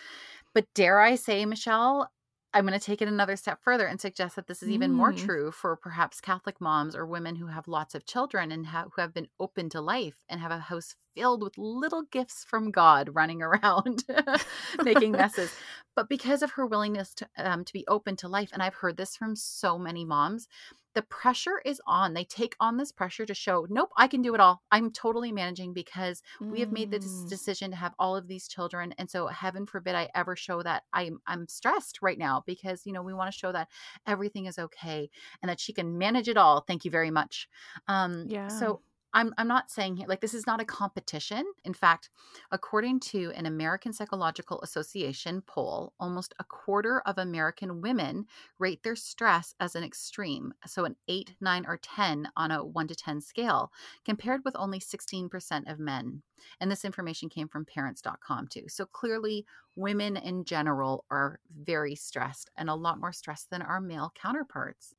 But 0.54 0.66
dare 0.74 1.00
I 1.00 1.16
say, 1.16 1.44
Michelle, 1.46 2.11
I'm 2.54 2.66
going 2.66 2.78
to 2.78 2.85
take 2.85 3.02
it 3.02 3.09
another 3.09 3.35
step 3.37 3.59
further 3.62 3.87
and 3.87 4.00
suggest 4.00 4.37
that 4.37 4.46
this 4.46 4.62
is 4.62 4.70
even 4.70 4.92
more 4.92 5.12
Mm. 5.12 5.18
true 5.18 5.50
for 5.50 5.74
perhaps 5.76 6.20
Catholic 6.20 6.61
moms 6.61 6.94
or 6.94 7.04
women 7.04 7.35
who 7.37 7.46
have 7.48 7.66
lots 7.66 7.96
of 7.96 8.07
children 8.07 8.52
and 8.52 8.66
ha- 8.66 8.87
who 8.94 9.00
have 9.02 9.12
been 9.12 9.26
open 9.40 9.68
to 9.70 9.80
life 9.80 10.22
and 10.28 10.40
have 10.40 10.52
a 10.52 10.59
house 10.61 10.94
filled 11.16 11.42
with 11.42 11.59
little 11.59 12.02
gifts 12.12 12.44
from 12.44 12.70
God 12.70 13.11
running 13.12 13.42
around 13.42 14.04
making 14.85 15.12
messes. 15.12 15.52
But 15.96 16.09
because 16.09 16.42
of 16.42 16.52
her 16.52 16.66
willingness 16.66 17.14
to 17.14 17.28
um, 17.37 17.64
to 17.64 17.72
be 17.72 17.85
open 17.88 18.16
to 18.16 18.28
life, 18.28 18.50
and 18.52 18.62
I've 18.62 18.74
heard 18.74 18.96
this 18.96 19.16
from 19.16 19.35
so 19.37 19.76
many 19.78 20.04
moms, 20.04 20.46
the 20.94 21.02
pressure 21.02 21.61
is 21.64 21.80
on. 21.87 22.14
They 22.14 22.24
take 22.24 22.57
on 22.61 22.76
this 22.76 22.92
pressure 22.92 23.26
to 23.26 23.35
show, 23.35 23.66
nope, 23.70 23.90
I 23.96 24.07
can 24.09 24.22
do 24.22 24.35
it 24.35 24.40
all. 24.40 24.62
I'm 24.70 24.90
totally 24.90 25.33
managing 25.33 25.72
because 25.72 26.22
we 26.50 26.61
have 26.61 26.72
made 26.72 26.90
the 26.90 26.98
des- 26.98 27.04
Mm. 27.04 27.28
decision 27.28 27.70
to 27.70 27.76
have 27.76 27.94
all 27.98 28.16
of 28.16 28.28
these 28.28 28.48
children 28.48 28.94
and 28.98 29.11
so 29.11 29.26
heaven 29.26 29.66
forbid 29.66 29.94
i 29.94 30.09
ever 30.14 30.37
show 30.37 30.62
that 30.62 30.85
i'm 30.92 31.20
i'm 31.26 31.46
stressed 31.48 32.00
right 32.02 32.18
now 32.18 32.42
because 32.46 32.87
you 32.87 32.92
know 32.92 33.02
we 33.02 33.12
want 33.14 33.30
to 33.33 33.38
show 33.38 33.52
that 33.52 33.68
everything 34.07 34.46
is 34.46 34.59
okay 34.59 35.11
and 35.42 35.48
that 35.50 35.61
she 35.61 35.72
can 35.72 35.98
manage 35.98 36.28
it 36.28 36.37
all 36.37 36.61
thank 36.62 36.85
you 36.85 36.90
very 36.90 37.11
much 37.11 37.48
um 37.88 38.30
Yeah. 38.30 38.48
so 38.48 38.80
I'm, 39.14 39.33
I'm 39.38 39.46
not 39.46 39.70
saying 39.70 40.05
like 40.09 40.20
this 40.20 40.35
is 40.35 40.46
not 40.46 40.61
a 40.61 40.64
competition. 40.64 41.44
In 41.64 41.72
fact, 41.72 42.11
according 42.50 43.00
to 43.00 43.33
an 43.37 43.46
American 43.46 43.92
Psychological 43.92 44.61
Association 44.62 45.40
poll, 45.40 45.92
almost 46.00 46.35
a 46.40 46.44
quarter 46.44 47.00
of 47.07 47.16
American 47.16 47.81
women 47.81 48.27
rate 48.59 48.83
their 48.83 48.96
stress 48.96 49.55
as 49.61 49.77
an 49.77 49.85
extreme, 49.85 50.53
so 50.66 50.85
an 50.85 50.96
8, 51.07 51.37
9 51.40 51.64
or 51.66 51.79
10 51.79 52.29
on 52.37 52.50
a 52.50 52.64
1 52.64 52.88
to 52.88 52.94
10 52.96 53.20
scale, 53.20 53.70
compared 54.05 54.44
with 54.44 54.57
only 54.59 54.81
16% 54.81 55.70
of 55.70 55.79
men. 55.79 56.22
And 56.61 56.70
this 56.70 56.85
information 56.85 57.29
came 57.29 57.48
from 57.48 57.64
parents.com 57.64 58.48
too. 58.48 58.64
So 58.68 58.85
clearly, 58.85 59.46
women 59.77 60.16
in 60.16 60.44
general 60.44 61.05
are 61.11 61.38
very 61.57 61.94
stressed 61.94 62.50
and 62.57 62.68
a 62.68 62.74
lot 62.74 62.98
more 62.98 63.12
stressed 63.12 63.50
than 63.50 63.62
our 63.62 63.81
male 63.81 64.12
counterparts. 64.14 64.94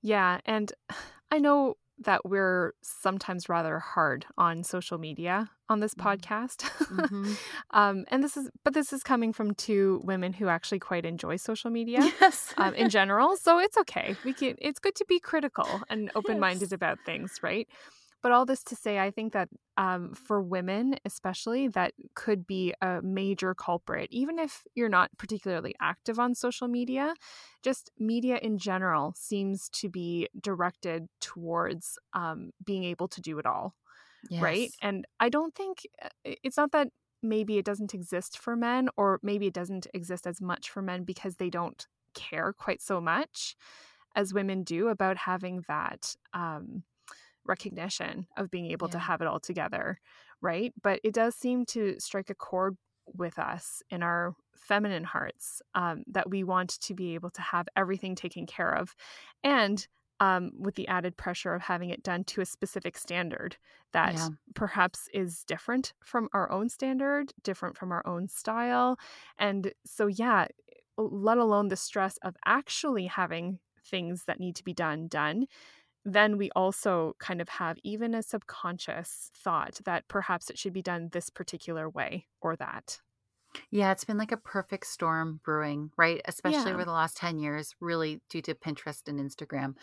Yeah, 0.00 0.40
and 0.46 0.72
I 1.30 1.38
know 1.38 1.76
that 1.98 2.24
we're 2.28 2.72
sometimes 2.82 3.48
rather 3.48 3.78
hard 3.78 4.26
on 4.36 4.62
social 4.64 4.98
media 4.98 5.50
on 5.68 5.80
this 5.80 5.94
Mhm. 5.94 6.02
podcast. 6.04 6.62
Mhm. 6.90 7.36
um, 7.70 8.04
and 8.08 8.22
this 8.22 8.36
is, 8.36 8.50
but 8.64 8.74
this 8.74 8.92
is 8.92 9.02
coming 9.02 9.32
from 9.32 9.54
two 9.54 10.00
women 10.04 10.32
who 10.32 10.48
actually 10.48 10.78
quite 10.78 11.04
enjoy 11.04 11.36
social 11.36 11.70
media 11.78 12.00
Yes. 12.20 12.52
um, 12.58 12.74
in 12.74 12.88
general. 12.90 13.36
So 13.36 13.58
it's 13.58 13.76
okay. 13.78 14.16
We 14.24 14.32
can. 14.34 14.56
It's 14.58 14.78
good 14.78 14.94
to 14.96 15.04
be 15.08 15.18
critical 15.20 15.82
and 15.88 16.10
open 16.14 16.38
minded 16.46 16.70
Yes. 16.70 16.72
about 16.72 16.98
things, 17.04 17.38
right? 17.42 17.66
But 18.26 18.32
all 18.32 18.44
this 18.44 18.64
to 18.64 18.74
say, 18.74 18.98
I 18.98 19.12
think 19.12 19.34
that 19.34 19.48
um, 19.76 20.12
for 20.12 20.42
women, 20.42 20.96
especially, 21.04 21.68
that 21.68 21.92
could 22.16 22.44
be 22.44 22.74
a 22.82 23.00
major 23.00 23.54
culprit. 23.54 24.08
Even 24.10 24.40
if 24.40 24.64
you're 24.74 24.88
not 24.88 25.16
particularly 25.16 25.76
active 25.80 26.18
on 26.18 26.34
social 26.34 26.66
media, 26.66 27.14
just 27.62 27.92
media 28.00 28.40
in 28.42 28.58
general 28.58 29.14
seems 29.16 29.68
to 29.74 29.88
be 29.88 30.28
directed 30.40 31.06
towards 31.20 32.00
um, 32.14 32.50
being 32.64 32.82
able 32.82 33.06
to 33.06 33.20
do 33.20 33.38
it 33.38 33.46
all 33.46 33.76
right? 34.40 34.58
Yes. 34.58 34.76
And 34.82 35.06
I 35.20 35.28
don't 35.28 35.54
think 35.54 35.86
uh, 36.02 36.08
it's 36.24 36.56
not 36.56 36.72
that 36.72 36.88
maybe 37.22 37.58
it 37.58 37.64
doesn't 37.64 37.94
exist 37.94 38.38
for 38.38 38.56
men, 38.56 38.88
or 38.96 39.20
maybe 39.22 39.46
it 39.46 39.54
doesn't 39.54 39.86
exist 39.94 40.26
as 40.26 40.40
much 40.40 40.68
for 40.68 40.82
men 40.82 41.04
because 41.04 41.36
they 41.36 41.48
don't 41.48 41.86
care 42.12 42.52
quite 42.52 42.82
so 42.82 43.00
much 43.00 43.54
as 44.16 44.34
women 44.34 44.64
do 44.64 44.88
about 44.88 45.16
having 45.16 45.62
that 45.68 46.16
um, 46.34 46.82
recognition 47.46 48.26
of 48.36 48.50
being 48.50 48.70
able 48.70 48.88
to 48.90 48.98
have 48.98 49.20
it 49.20 49.26
all 49.28 49.40
together, 49.40 49.98
right? 50.40 50.72
But 50.82 51.00
it 51.04 51.14
does 51.14 51.34
seem 51.34 51.64
to 51.66 51.96
strike 51.98 52.30
a 52.30 52.34
chord 52.34 52.76
with 53.14 53.38
us 53.38 53.82
in 53.90 54.02
our 54.02 54.34
feminine 54.56 55.04
hearts 55.04 55.62
um, 55.74 56.02
that 56.08 56.28
we 56.28 56.42
want 56.42 56.70
to 56.80 56.94
be 56.94 57.14
able 57.14 57.30
to 57.30 57.40
have 57.42 57.68
everything 57.76 58.14
taken 58.16 58.46
care 58.46 58.74
of 58.74 58.94
and 59.44 59.86
um, 60.18 60.50
with 60.58 60.74
the 60.76 60.88
added 60.88 61.16
pressure 61.16 61.54
of 61.54 61.62
having 61.62 61.90
it 61.90 62.02
done 62.02 62.24
to 62.24 62.40
a 62.40 62.46
specific 62.46 62.96
standard 62.96 63.58
that 63.92 64.16
Yeah. 64.16 64.30
perhaps 64.54 65.08
is 65.12 65.44
different 65.44 65.92
from 66.02 66.28
our 66.32 66.50
own 66.50 66.70
standard, 66.70 67.32
different 67.42 67.76
from 67.76 67.92
our 67.92 68.04
own 68.06 68.26
style. 68.26 68.98
And 69.38 69.72
so, 69.84 70.06
yeah, 70.06 70.46
let 70.96 71.36
alone 71.36 71.68
the 71.68 71.76
stress 71.76 72.16
of 72.22 72.34
actually 72.46 73.06
having 73.06 73.58
things 73.84 74.24
that 74.24 74.40
need 74.40 74.56
to 74.56 74.64
be 74.64 74.72
done 74.72 75.06
done 75.06 75.46
then 76.06 76.38
we 76.38 76.50
also 76.56 77.14
kind 77.18 77.40
of 77.40 77.48
have 77.48 77.78
even 77.82 78.14
a 78.14 78.22
subconscious 78.22 79.30
thought 79.34 79.80
that 79.84 80.06
perhaps 80.08 80.48
it 80.50 80.58
should 80.58 80.72
be 80.72 80.82
done 80.82 81.10
this 81.12 81.28
particular 81.30 81.90
way 81.90 82.26
or 82.40 82.56
that. 82.56 83.00
Yeah, 83.70 83.92
it's 83.92 84.04
been 84.04 84.18
like 84.18 84.32
a 84.32 84.36
perfect 84.36 84.86
storm 84.86 85.40
brewing, 85.44 85.90
right? 85.96 86.20
Especially 86.24 86.72
Yeah. 86.72 86.72
over 86.72 86.84
the 86.84 86.90
last 86.92 87.16
10 87.16 87.38
years, 87.38 87.74
really 87.80 88.22
due 88.28 88.42
to 88.42 88.54
Pinterest 88.54 89.06
and 89.08 89.20
Instagram 89.20 89.76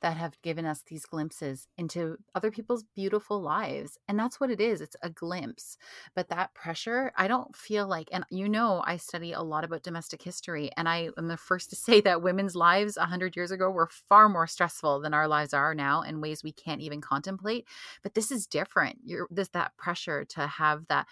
that 0.00 0.16
have 0.16 0.40
given 0.42 0.64
us 0.64 0.82
these 0.86 1.06
glimpses 1.06 1.66
into 1.76 2.18
other 2.34 2.50
people's 2.50 2.84
beautiful 2.94 3.40
lives. 3.40 3.98
And 4.08 4.18
that's 4.18 4.40
what 4.40 4.50
it 4.50 4.60
is. 4.60 4.80
It's 4.80 4.96
a 5.02 5.10
glimpse. 5.10 5.76
But 6.14 6.28
that 6.28 6.54
pressure, 6.54 7.12
I 7.16 7.28
don't 7.28 7.54
feel 7.56 7.86
like, 7.88 8.08
and 8.12 8.24
you 8.30 8.48
know, 8.48 8.82
I 8.86 8.96
study 8.96 9.32
a 9.32 9.42
lot 9.42 9.64
about 9.64 9.82
domestic 9.82 10.22
history, 10.22 10.70
and 10.76 10.88
I 10.88 11.10
am 11.18 11.28
the 11.28 11.36
first 11.36 11.70
to 11.70 11.76
say 11.88 12.00
that 12.02 12.22
women's 12.22 12.54
lives 12.56 12.96
100 12.96 13.36
years 13.36 13.50
ago 13.50 13.70
were 13.70 13.88
far 13.88 14.28
more 14.28 14.46
stressful 14.46 15.00
than 15.00 15.14
our 15.14 15.28
lives 15.28 15.54
are 15.54 15.74
now 15.74 16.02
in 16.02 16.20
ways 16.20 16.44
we 16.44 16.52
can't 16.52 16.80
even 16.80 17.00
contemplate. 17.00 17.66
But 18.02 18.14
this 18.14 18.30
is 18.30 18.46
different. 18.46 18.98
You're 19.04 19.28
this 19.30 19.48
that 19.50 19.76
pressure 19.76 20.24
to 20.26 20.46
have 20.46 20.86
that 20.88 21.06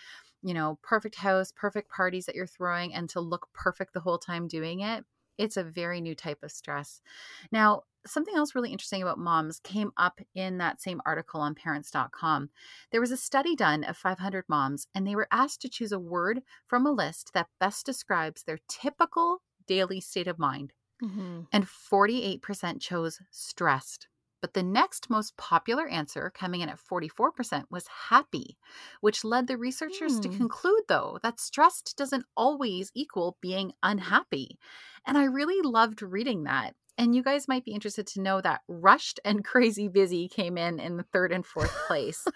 you 0.47 0.55
know, 0.55 0.79
perfect 0.81 1.17
house, 1.17 1.53
perfect 1.55 1.91
parties 1.91 2.25
that 2.27 2.37
you're 2.37 2.47
throwing, 2.47 2.95
and 2.95 3.11
to 3.11 3.21
look 3.21 3.49
perfect 3.53 3.93
the 3.93 4.01
whole 4.01 4.17
time 4.17 4.47
doing 4.47 4.79
it, 4.79 5.05
it's 5.39 5.57
a 5.57 5.65
very 5.65 6.01
new 6.01 6.15
type 6.15 6.45
of 6.45 6.53
stress. 6.53 7.03
Now, 7.51 7.83
something 8.07 8.37
else 8.37 8.55
really 8.55 8.71
interesting 8.71 9.03
about 9.03 9.19
moms 9.19 9.59
came 9.59 9.91
up 9.97 10.21
in 10.37 10.59
that 10.59 10.81
same 10.81 11.01
article 11.05 11.41
on 11.41 11.57
parents.com. 11.57 12.51
There 12.93 13.01
was 13.01 13.11
a 13.11 13.17
study 13.17 13.57
done 13.57 13.83
of 13.83 13.97
500 13.97 14.45
moms, 14.49 14.87
and 14.95 15.05
they 15.05 15.17
were 15.17 15.27
asked 15.33 15.63
to 15.63 15.69
choose 15.69 15.91
a 15.91 15.99
word 15.99 16.43
from 16.69 16.87
a 16.87 16.93
list 16.93 17.33
that 17.35 17.49
best 17.59 17.85
describes 17.85 18.45
their 18.45 18.61
typical 18.69 19.43
daily 19.67 20.01
state 20.01 20.29
of 20.29 20.39
mind. 20.39 20.73
Mm-hmm. 21.03 21.41
And 21.53 21.67
48% 21.67 22.81
chose 22.81 23.21
stressed. 23.33 24.07
But 24.47 24.55
the 24.55 24.63
next 24.63 25.11
most 25.11 25.37
popular 25.37 25.89
answer, 25.89 26.31
coming 26.31 26.61
in 26.61 26.69
at 26.69 26.79
44%, 26.79 27.67
was 27.69 27.89
happy, 27.89 28.57
which 29.01 29.25
led 29.25 29.49
the 29.49 29.59
researchers 29.59 30.21
to 30.21 30.29
Hmm. 30.29 30.37
conclude, 30.37 30.85
though, 30.87 31.19
that 31.25 31.41
stressed 31.41 31.97
doesn't 31.97 32.27
always 32.37 32.93
equal 32.95 33.39
being 33.41 33.73
unhappy. 33.83 34.57
And 35.05 35.19
I 35.19 35.25
really 35.25 35.61
loved 35.69 36.01
reading 36.01 36.45
that. 36.45 36.77
And 36.97 37.13
you 37.17 37.25
guys 37.25 37.49
might 37.49 37.65
be 37.65 37.73
interested 37.73 38.07
to 38.07 38.21
know 38.21 38.41
that 38.41 38.61
rushed 38.69 39.19
and 39.25 39.45
crazy 39.53 39.89
busy 39.89 40.29
came 40.29 40.57
in 40.57 40.79
in 40.79 40.97
the 40.97 41.03
third 41.03 41.33
and 41.33 41.45
fourth 41.45 41.75
place. 41.89 42.31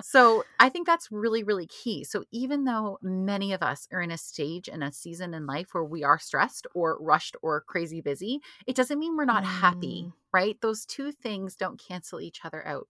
so 0.00 0.44
I 0.58 0.68
think 0.70 0.86
that's 0.86 1.12
really, 1.12 1.42
really 1.44 1.66
key. 1.66 2.04
So 2.04 2.24
even 2.32 2.64
though 2.64 2.98
many 3.02 3.52
of 3.52 3.62
us 3.62 3.86
are 3.92 4.00
in 4.00 4.10
a 4.10 4.18
stage 4.18 4.68
and 4.68 4.82
a 4.82 4.92
season 4.92 5.34
in 5.34 5.46
life 5.46 5.68
where 5.74 5.84
we 5.84 6.04
are 6.04 6.18
stressed 6.18 6.66
or 6.74 6.98
rushed 7.00 7.36
or 7.42 7.60
crazy 7.62 8.00
busy, 8.00 8.40
it 8.66 8.76
doesn't 8.76 8.98
mean 8.98 9.16
we're 9.16 9.24
not 9.24 9.44
happy, 9.44 10.06
Mm. 10.06 10.12
Right? 10.34 10.60
Those 10.60 10.84
two 10.86 11.12
things 11.12 11.56
don't 11.56 11.80
cancel 11.80 12.20
each 12.20 12.40
other 12.44 12.66
out. 12.68 12.88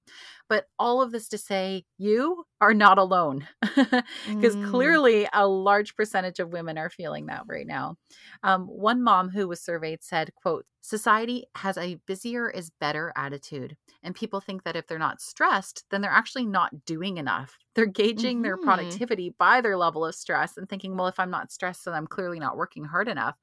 But 0.48 0.66
all 0.78 1.02
of 1.02 1.12
this 1.12 1.28
to 1.28 1.38
say, 1.38 1.84
you 1.98 2.44
are 2.60 2.74
not 2.74 2.98
alone 2.98 3.46
because 4.40 4.56
Mm. 4.56 4.56
clearly 4.56 5.28
a 5.32 5.46
large 5.46 5.94
percentage 5.96 6.40
of 6.40 6.52
women 6.52 6.78
are 6.78 6.90
feeling 6.90 7.26
that 7.26 7.44
right 7.46 7.66
now. 7.66 7.96
Um, 8.42 8.66
one 8.66 9.02
mom 9.02 9.28
who 9.30 9.48
was 9.48 9.60
surveyed 9.60 10.02
said, 10.02 10.34
quote, 10.34 10.66
society 10.80 11.44
has 11.54 11.78
a 11.78 11.96
busier 12.06 12.50
is 12.50 12.70
better 12.70 13.12
attitude. 13.16 13.76
And 14.02 14.14
people 14.14 14.40
think 14.40 14.64
that 14.64 14.76
if 14.76 14.86
they're 14.86 14.98
not 14.98 15.20
stressed, 15.20 15.84
then 15.90 16.00
they're 16.00 16.10
actually 16.10 16.46
not 16.46 16.84
doing 16.84 17.16
enough. 17.16 17.58
They're 17.74 17.86
gauging 17.86 18.42
their 18.42 18.56
Mhm. 18.56 19.04
productivity 19.04 19.30
by 19.38 19.60
their 19.60 19.76
level 19.76 20.04
of 20.04 20.14
stress 20.14 20.56
and 20.56 20.68
thinking, 20.68 20.96
well, 20.96 21.06
if 21.08 21.18
I'm 21.18 21.30
not 21.30 21.50
stressed, 21.52 21.84
then 21.86 21.94
I'm 21.94 22.06
clearly 22.06 22.38
not 22.38 22.56
working 22.56 22.84
hard 22.84 23.08
enough. 23.08 23.38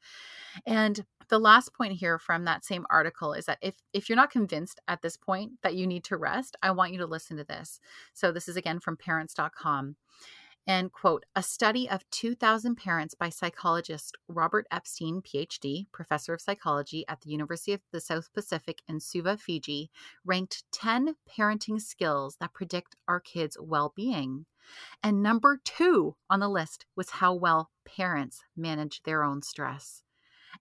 And 0.66 1.06
the 1.32 1.40
last 1.40 1.74
point 1.74 1.94
here 1.94 2.20
from 2.20 2.44
that 2.44 2.66
same 2.66 2.86
article 2.90 3.34
is 3.34 3.46
that 3.46 3.58
if 3.62 3.76
if 3.94 4.10
you're 4.10 4.18
not 4.18 4.30
convinced 4.30 4.80
at 4.88 5.02
this 5.02 5.16
point 5.16 5.54
that 5.64 5.76
you 5.76 5.88
need 5.88 6.04
to 6.04 6.18
rest, 6.18 6.58
I 6.62 6.72
want 6.72 6.92
you 6.92 7.00
to 7.00 7.06
listen 7.08 7.38
to 7.38 7.46
this. 7.46 7.80
So 8.14 8.32
this 8.32 8.50
is 8.50 8.58
again 8.58 8.82
from 8.82 8.98
parents.com. 8.98 9.96
And 10.68 10.92
quote, 10.92 11.26
a 11.36 11.42
study 11.42 11.90
of 11.90 12.08
2,000 12.12 12.76
parents 12.76 13.16
by 13.16 13.30
psychologist 13.30 14.16
Robert 14.28 14.68
Epstein, 14.72 15.22
PhD, 15.22 15.86
professor 15.92 16.34
of 16.34 16.42
psychology 16.42 17.04
at 17.08 17.22
the 17.22 17.32
University 17.32 17.74
of 17.74 17.82
the 17.92 18.02
South 18.02 18.32
Pacific 18.34 18.82
in 18.88 19.00
Suva, 19.00 19.38
Fiji, 19.38 19.90
ranked 20.24 20.64
10 20.72 21.16
parenting 21.28 21.82
skills 21.82 22.38
that 22.40 22.54
predict 22.54 22.96
our 23.08 23.20
kids' 23.20 23.58
well 23.60 23.92
being. 23.96 24.46
And 25.02 25.24
number 25.24 25.60
two 25.64 26.16
on 26.30 26.42
the 26.42 26.50
list 26.50 26.86
was 26.96 27.10
how 27.10 27.34
well 27.34 27.72
parents 27.84 28.44
manage 28.56 29.02
their 29.02 29.24
own 29.24 29.42
stress. 29.42 30.04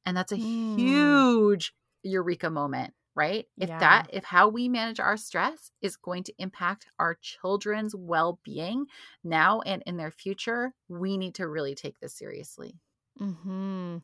And 0.07 0.16
that's 0.16 0.33
a 0.33 0.37
Mm. 0.37 0.74
huge 0.76 1.74
eureka 2.03 2.50
moment, 2.50 2.94
right? 3.14 3.46
If 3.61 3.76
Yeah. 3.76 3.76
that, 3.79 4.07
if 4.11 4.24
how 4.24 4.48
we 4.48 4.68
manage 4.68 5.00
our 5.00 5.16
stress 5.16 5.70
is 5.83 5.96
going 5.96 6.24
to 6.24 6.35
impact 6.38 6.87
our 6.98 7.16
children's 7.20 7.94
well 7.94 8.40
being 8.44 8.87
now 9.24 9.61
and 9.62 9.83
in 9.87 9.96
their 9.96 10.11
future, 10.11 10.74
we 10.88 11.16
need 11.18 11.35
to 11.37 11.48
really 11.48 11.74
take 11.74 11.98
this 12.00 12.14
seriously. 12.14 12.81
hmm 13.18 13.98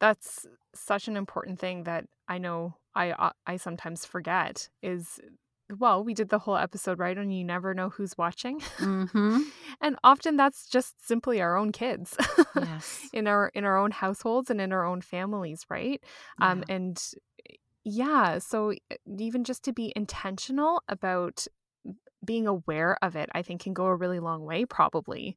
That's 0.00 0.46
such 0.74 1.08
an 1.08 1.16
important 1.16 1.58
thing 1.58 1.84
that 1.84 2.06
I 2.28 2.38
know 2.38 2.74
I 2.94 3.12
uh, 3.12 3.32
I 3.46 3.56
sometimes 3.56 4.04
forget 4.04 4.68
is 4.82 5.20
well, 5.78 6.04
we 6.04 6.14
did 6.14 6.28
the 6.28 6.38
whole 6.38 6.56
episode 6.56 6.98
right 6.98 7.16
and 7.16 7.36
you 7.36 7.44
never 7.44 7.74
know 7.74 7.90
who's 7.90 8.16
watching. 8.18 8.60
Mm-hmm. 8.78 9.40
and 9.80 9.96
often 10.04 10.36
that's 10.36 10.68
just 10.68 11.06
simply 11.06 11.40
our 11.40 11.56
own 11.56 11.72
kids. 11.72 12.16
Yes. 12.54 13.00
in 13.12 13.26
our 13.26 13.48
in 13.54 13.64
our 13.64 13.78
own 13.78 13.90
households 13.90 14.50
and 14.50 14.60
in 14.60 14.72
our 14.72 14.84
own 14.84 15.00
families, 15.00 15.64
right? 15.68 16.02
Um 16.40 16.64
and 16.68 17.02
yeah, 17.84 18.38
so 18.38 18.72
even 19.18 19.44
just 19.44 19.64
to 19.64 19.72
be 19.72 19.92
intentional 19.96 20.82
about 20.88 21.46
being 22.24 22.46
aware 22.46 22.96
of 23.02 23.16
it, 23.16 23.28
I 23.34 23.42
think 23.42 23.62
can 23.62 23.72
go 23.72 23.86
a 23.86 23.96
really 23.96 24.20
long 24.20 24.44
way, 24.44 24.64
probably, 24.64 25.36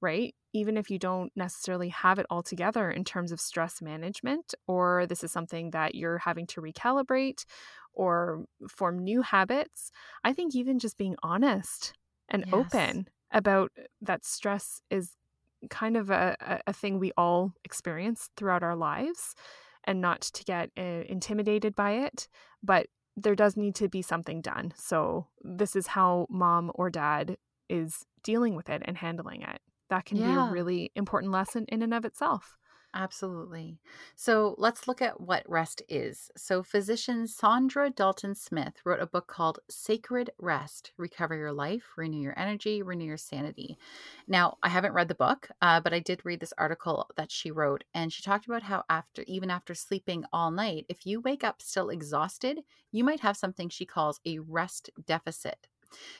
right? 0.00 0.34
Even 0.52 0.76
if 0.76 0.90
you 0.90 0.98
don't 0.98 1.32
necessarily 1.36 1.90
have 1.90 2.18
it 2.18 2.26
all 2.30 2.42
together 2.42 2.90
in 2.90 3.04
terms 3.04 3.32
of 3.32 3.40
stress 3.40 3.82
management, 3.82 4.54
or 4.66 5.06
this 5.06 5.22
is 5.22 5.32
something 5.32 5.70
that 5.70 5.94
you're 5.94 6.18
having 6.18 6.46
to 6.48 6.62
recalibrate 6.62 7.44
or 7.92 8.44
form 8.68 8.98
new 8.98 9.22
habits, 9.22 9.90
I 10.24 10.32
think 10.32 10.54
even 10.54 10.78
just 10.78 10.96
being 10.96 11.16
honest 11.22 11.92
and 12.28 12.44
Yes. 12.46 12.52
open 12.52 13.08
about 13.30 13.72
that 14.00 14.24
stress 14.24 14.80
is 14.90 15.16
kind 15.70 15.96
of 15.96 16.10
a, 16.10 16.36
a, 16.66 16.72
thing 16.72 16.98
we 16.98 17.12
all 17.16 17.52
experience 17.64 18.28
throughout 18.36 18.62
our 18.62 18.76
lives 18.76 19.34
and 19.84 20.00
not 20.00 20.20
to 20.20 20.44
get 20.44 20.70
uh, 20.78 21.04
intimidated 21.08 21.74
by 21.74 21.92
it, 21.92 22.28
but 22.62 22.86
there 23.16 23.34
does 23.34 23.56
need 23.56 23.74
to 23.76 23.88
be 23.88 24.02
something 24.02 24.40
done. 24.40 24.72
So, 24.76 25.28
this 25.42 25.76
is 25.76 25.88
how 25.88 26.26
mom 26.30 26.70
or 26.74 26.90
dad 26.90 27.36
is 27.68 28.04
dealing 28.22 28.54
with 28.54 28.68
it 28.68 28.82
and 28.84 28.96
handling 28.96 29.42
it. 29.42 29.60
That 29.90 30.04
can 30.04 30.18
be 30.18 30.32
a 30.32 30.52
really 30.52 30.90
important 30.94 31.32
lesson 31.32 31.66
in 31.68 31.82
and 31.82 31.92
of 31.92 32.04
itself. 32.04 32.56
Absolutely. 32.94 33.78
So 34.16 34.54
let's 34.58 34.86
look 34.86 35.00
at 35.00 35.18
what 35.18 35.48
rest 35.48 35.80
is. 35.88 36.30
So, 36.36 36.62
physician 36.62 37.24
Saundra 37.24 37.94
Dalton 37.94 38.34
Smith 38.34 38.74
wrote 38.84 39.00
a 39.00 39.06
book 39.06 39.26
called 39.28 39.60
Sacred 39.70 40.30
Rest 40.38 40.92
Recover 40.98 41.34
Your 41.34 41.52
Life, 41.52 41.84
Renew 41.96 42.20
Your 42.20 42.38
Energy, 42.38 42.82
Renew 42.82 43.06
Your 43.06 43.16
Sanity. 43.16 43.78
Now, 44.28 44.58
I 44.62 44.68
haven't 44.68 44.92
read 44.92 45.08
the 45.08 45.14
book, 45.14 45.48
uh, 45.62 45.80
but 45.80 45.94
I 45.94 46.00
did 46.00 46.20
read 46.24 46.40
this 46.40 46.52
article 46.58 47.08
that 47.16 47.30
she 47.32 47.50
wrote, 47.50 47.84
and 47.94 48.12
she 48.12 48.22
talked 48.22 48.44
about 48.44 48.64
how, 48.64 48.84
after 48.90 49.22
even 49.26 49.50
after 49.50 49.74
sleeping 49.74 50.24
all 50.30 50.50
night, 50.50 50.84
if 50.90 51.06
you 51.06 51.20
wake 51.22 51.44
up 51.44 51.62
still 51.62 51.88
exhausted, 51.88 52.60
you 52.90 53.04
might 53.04 53.20
have 53.20 53.38
something 53.38 53.70
she 53.70 53.86
calls 53.86 54.20
a 54.26 54.38
rest 54.40 54.90
deficit. 55.06 55.66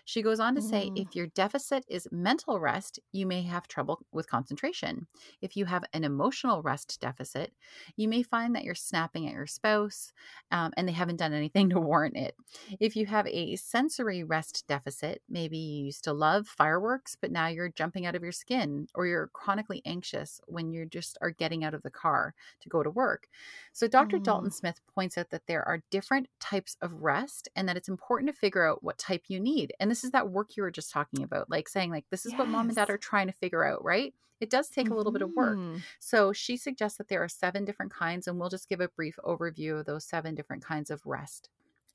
She 0.05 0.23
goes 0.23 0.41
on 0.41 0.55
to 0.55 0.63
say 0.63 0.91
Mm. 0.91 0.95
if 0.95 1.15
your 1.15 1.27
deficit 1.29 1.85
is 1.89 2.09
mental 2.11 2.61
rest, 2.61 2.99
you 3.13 3.27
may 3.27 3.43
have 3.43 3.69
trouble 3.69 4.05
with 4.13 4.29
concentration. 4.29 5.07
If 5.41 5.57
you 5.57 5.65
have 5.67 5.85
an 5.93 6.05
emotional 6.05 6.63
rest 6.63 7.01
deficit, 7.01 7.53
you 7.97 8.09
may 8.09 8.23
find 8.23 8.55
that 8.55 8.65
you're 8.65 8.75
snapping 8.75 9.27
at 9.27 9.35
your 9.35 9.47
spouse 9.47 10.13
um, 10.51 10.73
and 10.77 10.89
they 10.89 10.93
haven't 10.93 11.17
done 11.17 11.33
anything 11.33 11.71
to 11.71 11.81
warrant 11.81 12.17
it. 12.17 12.35
If 12.81 12.97
you 12.97 13.07
have 13.07 13.27
a 13.27 13.57
sensory 13.57 14.23
rest 14.25 14.65
deficit, 14.67 15.23
maybe 15.29 15.57
you 15.57 15.85
used 15.87 16.05
to 16.05 16.13
love 16.13 16.47
fireworks, 16.49 17.17
but 17.21 17.31
now 17.31 17.47
you're 17.49 17.69
jumping 17.71 18.07
out 18.07 18.15
of 18.15 18.23
your 18.23 18.33
skin, 18.33 18.87
or 18.95 19.07
you're 19.07 19.29
chronically 19.33 19.83
anxious 19.85 20.41
when 20.47 20.71
you 20.73 20.87
just 20.87 21.17
are 21.21 21.31
getting 21.31 21.65
out 21.65 21.75
of 21.75 21.83
the 21.83 21.91
car 21.91 22.35
to 22.61 22.69
go 22.69 22.83
to 22.83 22.91
work. 22.91 23.29
So, 23.73 23.87
Dr. 23.89 24.19
Dalton 24.19 24.51
Mm. 24.51 24.51
Smith 24.51 24.81
points 24.95 25.17
out 25.19 25.31
that 25.31 25.47
there 25.47 25.67
are 25.67 25.83
different 25.91 26.29
types 26.41 26.77
of 26.81 26.93
rest 27.03 27.49
and 27.57 27.69
that 27.69 27.77
it's 27.77 27.89
important 27.89 28.29
to 28.33 28.39
figure 28.39 28.67
out 28.67 28.83
what 28.83 28.99
type 28.99 29.25
you 29.29 29.41
need. 29.41 29.62
And 29.79 29.91
this 29.91 30.05
is 30.05 30.11
that 30.13 30.31
work 30.31 30.57
you 30.57 30.63
were 30.63 30.71
just 30.71 30.91
talking 30.91 31.23
about, 31.23 31.51
like 31.51 31.69
saying, 31.69 31.91
like, 31.91 32.05
this 32.11 32.27
is 32.27 32.33
what 32.35 32.49
mom 32.49 32.67
and 32.69 32.77
dad 32.77 32.91
are 32.91 32.99
trying 32.99 33.27
to 33.29 33.33
figure 33.33 33.65
out, 33.65 33.85
right? 33.85 34.15
It 34.41 34.51
does 34.51 34.69
take 34.69 34.91
a 34.91 34.95
little 34.95 35.13
bit 35.13 35.23
of 35.23 35.31
work. 35.37 35.57
Mhm. 35.57 35.83
So 36.01 36.33
she 36.33 36.57
suggests 36.57 36.99
that 36.99 37.09
there 37.09 37.23
are 37.23 37.29
seven 37.29 37.65
different 37.65 37.93
kinds, 37.93 38.27
and 38.27 38.41
we'll 38.41 38.49
just 38.49 38.69
give 38.69 38.81
a 38.81 38.89
brief 38.89 39.19
overview 39.25 39.79
of 39.79 39.87
those 39.87 40.05
seven 40.05 40.35
different 40.35 40.65
kinds 40.65 40.91
of 40.91 41.07
rest. 41.07 41.49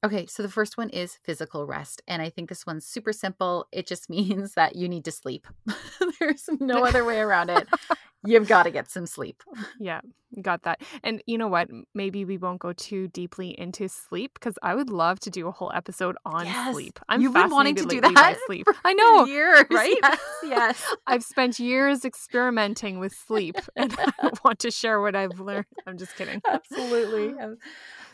Okay, 0.04 0.26
so 0.28 0.44
the 0.44 0.50
first 0.50 0.78
one 0.78 0.90
is 0.90 1.18
physical 1.24 1.66
rest. 1.66 2.02
And 2.08 2.22
I 2.22 2.30
think 2.30 2.50
this 2.50 2.66
one's 2.66 2.86
super 2.86 3.12
simple. 3.12 3.68
It 3.72 3.88
just 3.88 4.10
means 4.12 4.54
that 4.54 4.76
you 4.76 4.88
need 4.88 5.06
to 5.06 5.12
sleep. 5.12 5.48
There's 6.20 6.48
no 6.60 6.86
other 6.86 7.04
way 7.04 7.20
around 7.20 7.50
it. 7.50 7.68
You've 8.26 8.48
got 8.48 8.64
to 8.64 8.72
get 8.72 8.90
some 8.90 9.06
sleep. 9.06 9.44
Yeah, 9.80 10.02
got 10.42 10.64
that. 10.64 10.82
And 11.04 11.22
you 11.28 11.38
know 11.38 11.48
what? 11.48 11.70
Maybe 11.94 12.26
we 12.26 12.38
won't 12.38 12.60
go 12.60 12.74
too 12.74 13.08
deeply 13.10 13.58
into 13.58 13.88
sleep 13.88 14.34
because 14.34 14.56
I 14.64 14.74
would 14.74 14.90
love 14.90 15.20
to 15.22 15.30
do 15.30 15.48
a 15.48 15.52
whole 15.52 15.72
episode 15.74 16.18
on 16.26 16.46
Yes. 16.48 16.74
sleep. 16.74 17.00
I'm 17.08 17.22
You've 17.22 17.34
been 17.36 17.52
wanting 17.52 17.76
to 17.76 17.86
do 17.86 18.02
that 18.02 18.38
sleep. 18.48 18.68
I 18.84 18.94
know, 18.94 19.26
years, 19.28 19.66
right? 19.72 19.96
Yes, 20.02 20.20
yes. 20.44 20.96
I've 21.06 21.24
spent 21.24 21.60
years 21.60 22.04
experimenting 22.04 23.00
with 23.00 23.14
sleep 23.14 23.56
and 23.76 23.96
I 24.00 24.32
want 24.44 24.60
to 24.60 24.72
share 24.72 25.00
what 25.00 25.16
I've 25.16 25.40
learned. 25.40 25.68
I'm 25.86 25.98
just 25.98 26.16
kidding. 26.16 26.42
Absolutely. 26.50 27.36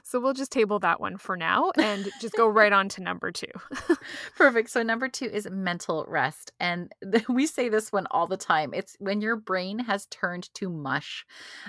So 0.04 0.20
we'll 0.20 0.34
just 0.34 0.51
table 0.51 0.80
that 0.80 0.99
one 0.99 1.18
for 1.18 1.38
now 1.38 1.72
and 1.78 2.12
just 2.20 2.36
go 2.36 2.47
right 2.47 2.74
on 2.74 2.89
to 2.89 3.01
number 3.01 3.32
two. 3.32 3.47
Perfect. 4.36 4.70
So 4.70 4.84
number 4.84 5.08
two 5.08 5.26
is 5.26 5.49
mental 5.49 6.06
rest, 6.08 6.51
and 6.60 6.93
we 7.30 7.47
say 7.47 7.70
this 7.70 7.91
one 7.91 8.08
all 8.12 8.28
the 8.28 8.38
time. 8.38 8.74
It's 8.74 8.95
when 8.99 9.22
your 9.22 9.36
brain 9.36 9.80
has 9.80 10.06
turned 10.08 10.54
to 10.56 10.70
mush. 10.70 11.26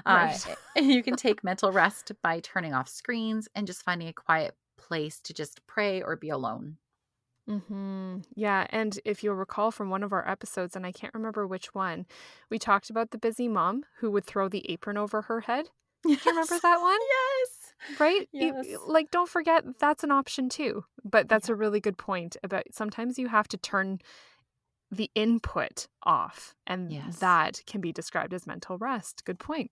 Right. 0.07 0.45
Uh, 0.77 0.81
you 0.81 1.03
can 1.03 1.17
take 1.17 1.45
mental 1.45 1.73
rest 1.73 2.11
by 2.23 2.41
turning 2.41 2.75
off 2.75 2.89
screens 2.89 3.49
and 3.55 3.67
just 3.67 3.85
finding 3.85 4.09
a 4.09 4.13
quiet 4.13 4.57
place 4.77 5.21
to 5.21 5.33
just 5.33 5.65
pray 5.67 6.03
or 6.03 6.17
be 6.17 6.29
alone. 6.31 6.79
hmm 7.47 8.19
Yeah. 8.35 8.67
And 8.71 8.99
if 9.05 9.23
you'll 9.23 9.35
recall 9.35 9.71
from 9.71 9.91
one 9.91 10.03
of 10.03 10.13
our 10.13 10.27
episodes, 10.29 10.77
and 10.77 10.87
I 10.87 10.93
can't 10.93 11.15
remember 11.15 11.47
which 11.47 11.75
one, 11.75 12.07
we 12.51 12.59
talked 12.59 12.89
about 12.91 13.11
the 13.11 13.19
busy 13.19 13.49
mom 13.49 13.85
who 13.99 14.11
would 14.13 14.25
throw 14.25 14.49
the 14.49 14.69
apron 14.71 14.97
over 14.97 15.23
her 15.23 15.41
head. 15.43 15.71
Do 16.17 16.25
you 16.25 16.31
remember 16.33 16.59
that 16.61 16.81
one? 16.81 16.99
Yes. 17.01 17.54
Right? 17.99 18.29
Yes. 18.33 18.67
like, 18.87 19.11
don't 19.11 19.29
forget 19.29 19.65
that's 19.79 20.05
an 20.05 20.11
option 20.11 20.49
too. 20.49 20.85
But 21.05 21.29
that's 21.29 21.49
Yeah. 21.49 21.53
a 21.55 21.57
really 21.57 21.81
good 21.81 21.99
point 21.99 22.37
about 22.43 22.65
sometimes 22.73 23.19
you 23.19 23.29
have 23.29 23.49
to 23.49 23.57
turn 23.57 24.01
the 24.91 25.11
input 25.15 25.89
off, 26.05 26.55
and 26.67 26.93
Yes. 26.93 27.19
that 27.19 27.63
can 27.67 27.81
be 27.81 27.93
described 27.93 28.33
as 28.33 28.47
mental 28.47 28.79
rest. 28.79 29.25
Good 29.25 29.39
point. 29.39 29.71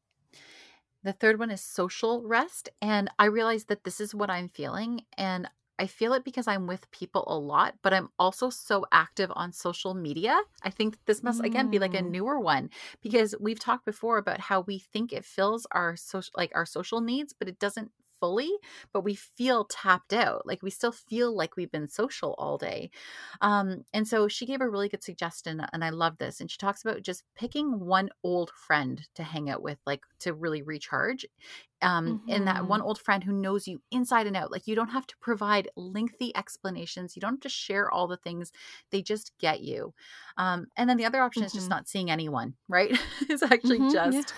The 1.05 1.13
third 1.13 1.39
one 1.39 1.51
is 1.51 1.61
social 1.61 2.23
rest. 2.27 2.69
And 2.81 3.11
I 3.19 3.27
realize 3.27 3.65
that 3.67 3.85
this 3.85 4.01
is 4.01 4.15
what 4.15 4.31
I'm 4.31 4.49
feeling. 4.49 5.05
And 5.17 5.49
I 5.83 5.89
feel 5.89 6.15
it 6.15 6.25
because 6.25 6.47
I'm 6.49 6.67
with 6.69 6.91
people 6.93 7.25
a 7.27 7.39
lot, 7.39 7.75
but 7.83 7.93
I'm 7.93 8.11
also 8.19 8.51
so 8.51 8.87
active 8.93 9.33
on 9.35 9.53
social 9.53 9.95
media. 9.95 10.41
I 10.63 10.71
think 10.71 10.99
this 11.07 11.23
must 11.25 11.41
again 11.45 11.69
be 11.69 11.81
like 11.81 11.95
a 11.95 12.03
Mm. 12.03 12.13
newer 12.17 12.39
one 12.41 12.71
because 13.03 13.35
we've 13.41 13.59
talked 13.59 13.85
before 13.85 14.19
about 14.19 14.41
how 14.41 14.61
we 14.61 14.79
think 14.79 15.13
it 15.13 15.25
fills 15.25 15.67
our 15.73 15.97
social 15.97 16.33
like 16.37 16.53
our 16.55 16.67
social 16.67 17.01
needs, 17.01 17.33
but 17.33 17.49
it 17.49 17.59
doesn't 17.59 17.91
fully, 18.21 18.53
but 18.93 19.01
we 19.03 19.17
feel 19.17 19.65
tapped 19.65 20.13
out. 20.13 20.47
Like 20.47 20.63
we 20.63 20.71
still 20.71 20.93
feel 20.93 21.35
like 21.37 21.57
we've 21.57 21.73
been 21.73 21.89
social 21.89 22.35
all 22.39 22.57
day. 22.59 22.91
Um, 23.41 23.85
and 23.93 24.07
so 24.07 24.29
she 24.29 24.47
gave 24.47 24.61
a 24.61 24.69
really 24.69 24.89
good 24.89 25.03
suggestion, 25.03 25.61
and 25.73 25.85
I 25.85 25.91
love 25.91 26.19
this. 26.19 26.41
And 26.41 26.51
she 26.51 26.59
talks 26.59 26.83
about 26.83 27.03
just 27.03 27.25
picking 27.35 27.81
one 27.81 28.11
old 28.23 28.51
friend 28.51 29.07
to 29.17 29.23
hang 29.25 29.51
out 29.51 29.63
with, 29.63 29.79
like 29.87 30.05
to 30.21 30.35
really 30.35 30.63
recharge. 30.63 31.27
Um, 31.83 32.21
and 32.29 32.47
that 32.47 32.67
one 32.67 32.81
old 32.81 33.01
friend 33.01 33.25
who 33.25 33.33
knows 33.33 33.67
you 33.69 33.83
inside 33.91 34.27
and 34.27 34.37
out. 34.37 34.51
Like 34.53 34.67
you 34.67 34.75
don't 34.75 34.91
have 34.91 35.07
to 35.09 35.17
provide 35.19 35.69
lengthy 35.77 36.35
explanations. 36.37 37.17
You 37.17 37.21
don't 37.21 37.35
have 37.35 37.41
to 37.41 37.49
share 37.49 37.91
all 37.91 38.07
the 38.07 38.17
things. 38.17 38.53
They 38.91 39.03
just 39.03 39.33
get 39.39 39.61
you. 39.63 39.95
Um, 40.37 40.67
and 40.77 40.89
then 40.89 40.97
the 40.97 41.05
other 41.05 41.23
option 41.23 41.45
is 41.45 41.55
just 41.55 41.67
Mhm. 41.67 41.71
not 41.71 41.89
seeing 41.89 42.11
anyone, 42.11 42.55
right? 42.69 42.91
it's 43.29 43.43
actually 43.43 43.81
Mhm, 43.81 43.93
yeah. 44.13 44.23
just 44.23 44.33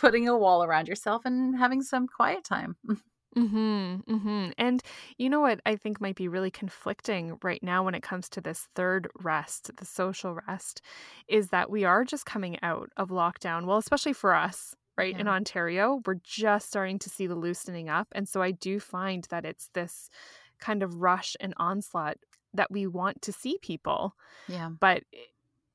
putting 0.00 0.28
a 0.28 0.36
wall 0.36 0.64
around 0.64 0.88
yourself 0.88 1.24
and 1.24 1.56
having 1.56 1.82
some 1.82 2.06
quiet 2.06 2.44
time. 2.44 2.76
Mm-hmm, 3.36 4.10
mm-hmm. 4.10 4.50
And 4.56 4.82
you 5.18 5.28
know 5.28 5.40
what 5.40 5.60
I 5.66 5.76
think 5.76 6.00
might 6.00 6.16
be 6.16 6.26
really 6.28 6.50
conflicting 6.50 7.38
right 7.42 7.62
now 7.62 7.84
when 7.84 7.94
it 7.94 8.02
comes 8.02 8.30
to 8.30 8.40
this 8.40 8.68
third 8.74 9.08
rest, 9.16 9.70
the 9.76 9.84
social 9.84 10.38
rest, 10.48 10.80
is 11.28 11.48
that 11.48 11.68
we 11.70 11.84
are 11.84 12.02
just 12.04 12.24
coming 12.24 12.58
out 12.62 12.88
of 12.96 13.10
lockdown. 13.10 13.66
Well, 13.66 13.76
especially 13.76 14.14
for 14.14 14.34
us, 14.34 14.74
right? 14.96 15.14
In 15.18 15.28
Ontario, 15.28 16.00
we're 16.06 16.20
just 16.22 16.68
starting 16.68 16.98
to 17.00 17.10
see 17.10 17.26
the 17.26 17.34
loosening 17.34 17.88
up. 17.88 18.08
And 18.12 18.28
so 18.28 18.42
I 18.42 18.50
do 18.52 18.80
find 18.80 19.24
that 19.30 19.44
it's 19.44 19.68
this 19.74 20.10
kind 20.58 20.82
of 20.82 20.96
rush 21.02 21.36
and 21.40 21.54
onslaught 21.58 22.16
that 22.54 22.70
we 22.70 22.86
want 22.86 23.20
to 23.22 23.32
see 23.32 23.58
people 23.60 24.14
Yeah. 24.48 24.70
but 24.80 25.02
eh, 25.12 25.18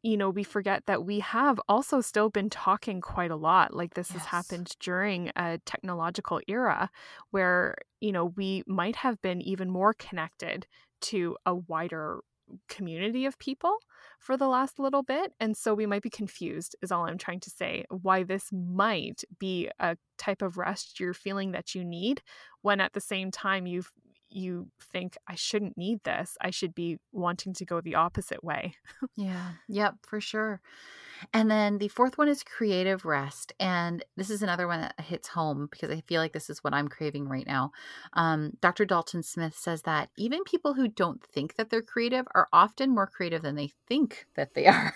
you 0.03 0.17
know 0.17 0.31
we 0.31 0.43
forget 0.43 0.87
that 0.87 1.05
we 1.05 1.19
have 1.19 1.59
also 1.69 2.01
still 2.01 2.29
been 2.29 2.49
talking 2.49 3.01
quite 3.01 3.29
a 3.29 3.35
lot 3.35 3.71
like 3.75 3.93
this 3.93 4.09
has 4.11 4.25
happened 4.25 4.75
during 4.79 5.31
a 5.35 5.59
technological 5.65 6.41
era 6.47 6.89
where 7.29 7.75
you 7.99 8.11
know 8.11 8.25
we 8.35 8.63
might 8.65 8.95
have 8.95 9.21
been 9.21 9.41
even 9.41 9.69
more 9.69 9.93
connected 9.93 10.65
to 11.01 11.37
a 11.45 11.53
wider 11.53 12.21
community 12.67 13.25
of 13.25 13.37
people 13.39 13.75
for 14.19 14.37
the 14.37 14.47
last 14.47 14.79
little 14.79 15.03
bit 15.03 15.33
and 15.39 15.55
so 15.57 15.73
we 15.73 15.85
might 15.85 16.01
be 16.01 16.09
confused 16.09 16.75
is 16.81 16.91
all 16.91 17.05
i'm 17.05 17.17
trying 17.17 17.39
to 17.39 17.49
say 17.49 17.85
why 17.89 18.23
this 18.23 18.49
might 18.51 19.23
be 19.39 19.69
a 19.79 19.97
type 20.17 20.41
of 20.41 20.57
rest 20.57 20.99
you're 20.99 21.13
feeling 21.13 21.51
that 21.51 21.73
you 21.73 21.83
need 21.83 22.21
when 22.61 22.79
at 22.79 22.93
the 22.93 23.01
same 23.01 23.31
time 23.31 23.65
you've 23.65 23.91
you 24.31 24.67
think 24.91 25.17
I 25.27 25.35
shouldn't 25.35 25.77
need 25.77 26.03
this. 26.03 26.37
I 26.41 26.49
should 26.49 26.73
be 26.73 26.97
wanting 27.11 27.53
to 27.55 27.65
go 27.65 27.81
the 27.81 27.95
opposite 27.95 28.43
way. 28.43 28.75
Yeah. 29.17 29.51
Yep, 29.67 29.95
for 30.07 30.21
sure. 30.21 30.61
And 31.33 31.49
then 31.49 31.77
the 31.77 31.87
fourth 31.89 32.17
one 32.17 32.27
is 32.27 32.43
creative 32.43 33.05
rest. 33.05 33.53
And 33.59 34.03
this 34.17 34.29
is 34.29 34.41
another 34.41 34.67
one 34.67 34.81
that 34.81 34.99
hits 34.99 35.27
home 35.27 35.67
because 35.69 35.91
I 35.91 36.01
feel 36.01 36.21
like 36.21 36.33
this 36.33 36.49
is 36.49 36.63
what 36.63 36.73
I'm 36.73 36.87
craving 36.87 37.27
right 37.27 37.45
now. 37.45 37.71
Um, 38.13 38.53
Dr. 38.61 38.85
Dalton 38.85 39.21
Smith 39.23 39.55
says 39.55 39.83
that 39.83 40.09
even 40.17 40.43
people 40.43 40.73
who 40.73 40.87
don't 40.87 41.23
think 41.23 41.55
that 41.55 41.69
they're 41.69 41.81
creative 41.81 42.25
are 42.33 42.47
often 42.51 42.93
more 42.93 43.07
creative 43.07 43.41
than 43.41 43.55
they 43.55 43.71
think 43.87 44.25
that 44.35 44.53
they 44.53 44.65
are. 44.67 44.93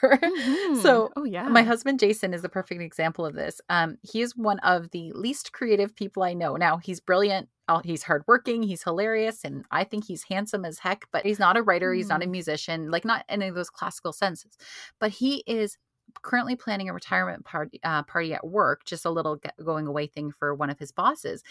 So, 0.81 1.11
oh 1.15 1.23
yeah, 1.25 1.47
my 1.47 1.63
husband 1.63 1.99
Jason 1.99 2.33
is 2.33 2.41
the 2.41 2.49
perfect 2.49 2.81
example 2.81 3.25
of 3.25 3.35
this. 3.35 3.61
Um, 3.69 3.97
he 4.01 4.21
is 4.21 4.35
one 4.35 4.59
of 4.59 4.91
the 4.91 5.11
least 5.13 5.51
creative 5.51 5.95
people 5.95 6.23
I 6.23 6.33
know. 6.33 6.55
Now 6.55 6.77
he's 6.77 6.99
brilliant. 6.99 7.49
He's 7.83 8.03
hardworking. 8.03 8.63
He's 8.63 8.83
hilarious, 8.83 9.43
and 9.43 9.65
I 9.71 9.83
think 9.83 10.05
he's 10.05 10.23
handsome 10.23 10.65
as 10.65 10.79
heck. 10.79 11.05
But 11.11 11.25
he's 11.25 11.39
not 11.39 11.57
a 11.57 11.63
writer. 11.63 11.93
He's 11.93 12.09
not 12.09 12.23
a 12.23 12.27
musician. 12.27 12.91
Like 12.91 13.05
not 13.05 13.25
any 13.29 13.47
of 13.47 13.55
those 13.55 13.69
classical 13.69 14.13
senses. 14.13 14.57
But 14.99 15.11
he 15.11 15.43
is 15.47 15.77
currently 16.21 16.55
planning 16.55 16.89
a 16.89 16.93
retirement 16.93 17.45
party 17.45 17.79
uh, 17.83 18.03
party 18.03 18.33
at 18.33 18.45
work, 18.45 18.85
just 18.85 19.05
a 19.05 19.09
little 19.09 19.39
going 19.63 19.87
away 19.87 20.07
thing 20.07 20.31
for 20.31 20.53
one 20.53 20.69
of 20.69 20.79
his 20.79 20.91
bosses, 20.91 21.43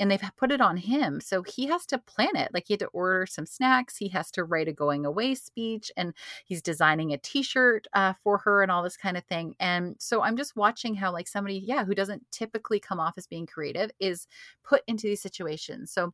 and 0.00 0.10
they've 0.10 0.22
put 0.36 0.50
it 0.50 0.60
on 0.60 0.76
him. 0.76 1.20
So 1.20 1.42
he 1.42 1.66
has 1.66 1.86
to 1.86 1.98
plan 1.98 2.34
it. 2.34 2.52
Like 2.52 2.64
he 2.66 2.72
had 2.72 2.80
to 2.80 2.86
order 2.86 3.26
some 3.26 3.46
snacks. 3.46 3.96
He 3.96 4.08
has 4.08 4.30
to 4.32 4.44
write 4.44 4.66
a 4.66 4.72
going 4.72 5.06
away 5.06 5.34
speech, 5.34 5.92
and 5.96 6.14
he's 6.44 6.62
designing 6.62 7.12
a 7.12 7.18
T-shirt 7.18 7.86
uh, 7.92 8.14
for 8.22 8.38
her 8.38 8.62
and 8.62 8.72
all 8.72 8.82
this 8.82 8.96
kind 8.96 9.16
of 9.16 9.24
thing. 9.24 9.54
And 9.60 9.96
so 9.98 10.22
I'm 10.22 10.36
just 10.36 10.56
watching 10.56 10.94
how 10.94 11.12
like 11.12 11.28
somebody, 11.28 11.58
yeah, 11.58 11.84
who 11.84 11.94
doesn't 11.94 12.24
typically 12.32 12.80
come 12.80 12.98
off 12.98 13.14
as 13.16 13.26
being 13.26 13.46
creative, 13.46 13.90
is 14.00 14.26
put 14.64 14.82
into 14.86 15.06
these 15.06 15.22
situations. 15.22 15.92
So 15.92 16.12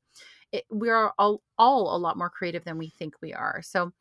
it, 0.53 0.65
we 0.71 0.91
are 0.91 1.13
all 1.19 1.43
all 1.59 1.97
a 1.97 1.99
lot 1.99 2.19
more 2.19 2.31
creative 2.31 2.65
than 2.65 2.79
we 2.79 2.89
think 2.89 3.15
we 3.21 3.33
are. 3.33 3.63
So 3.63 3.93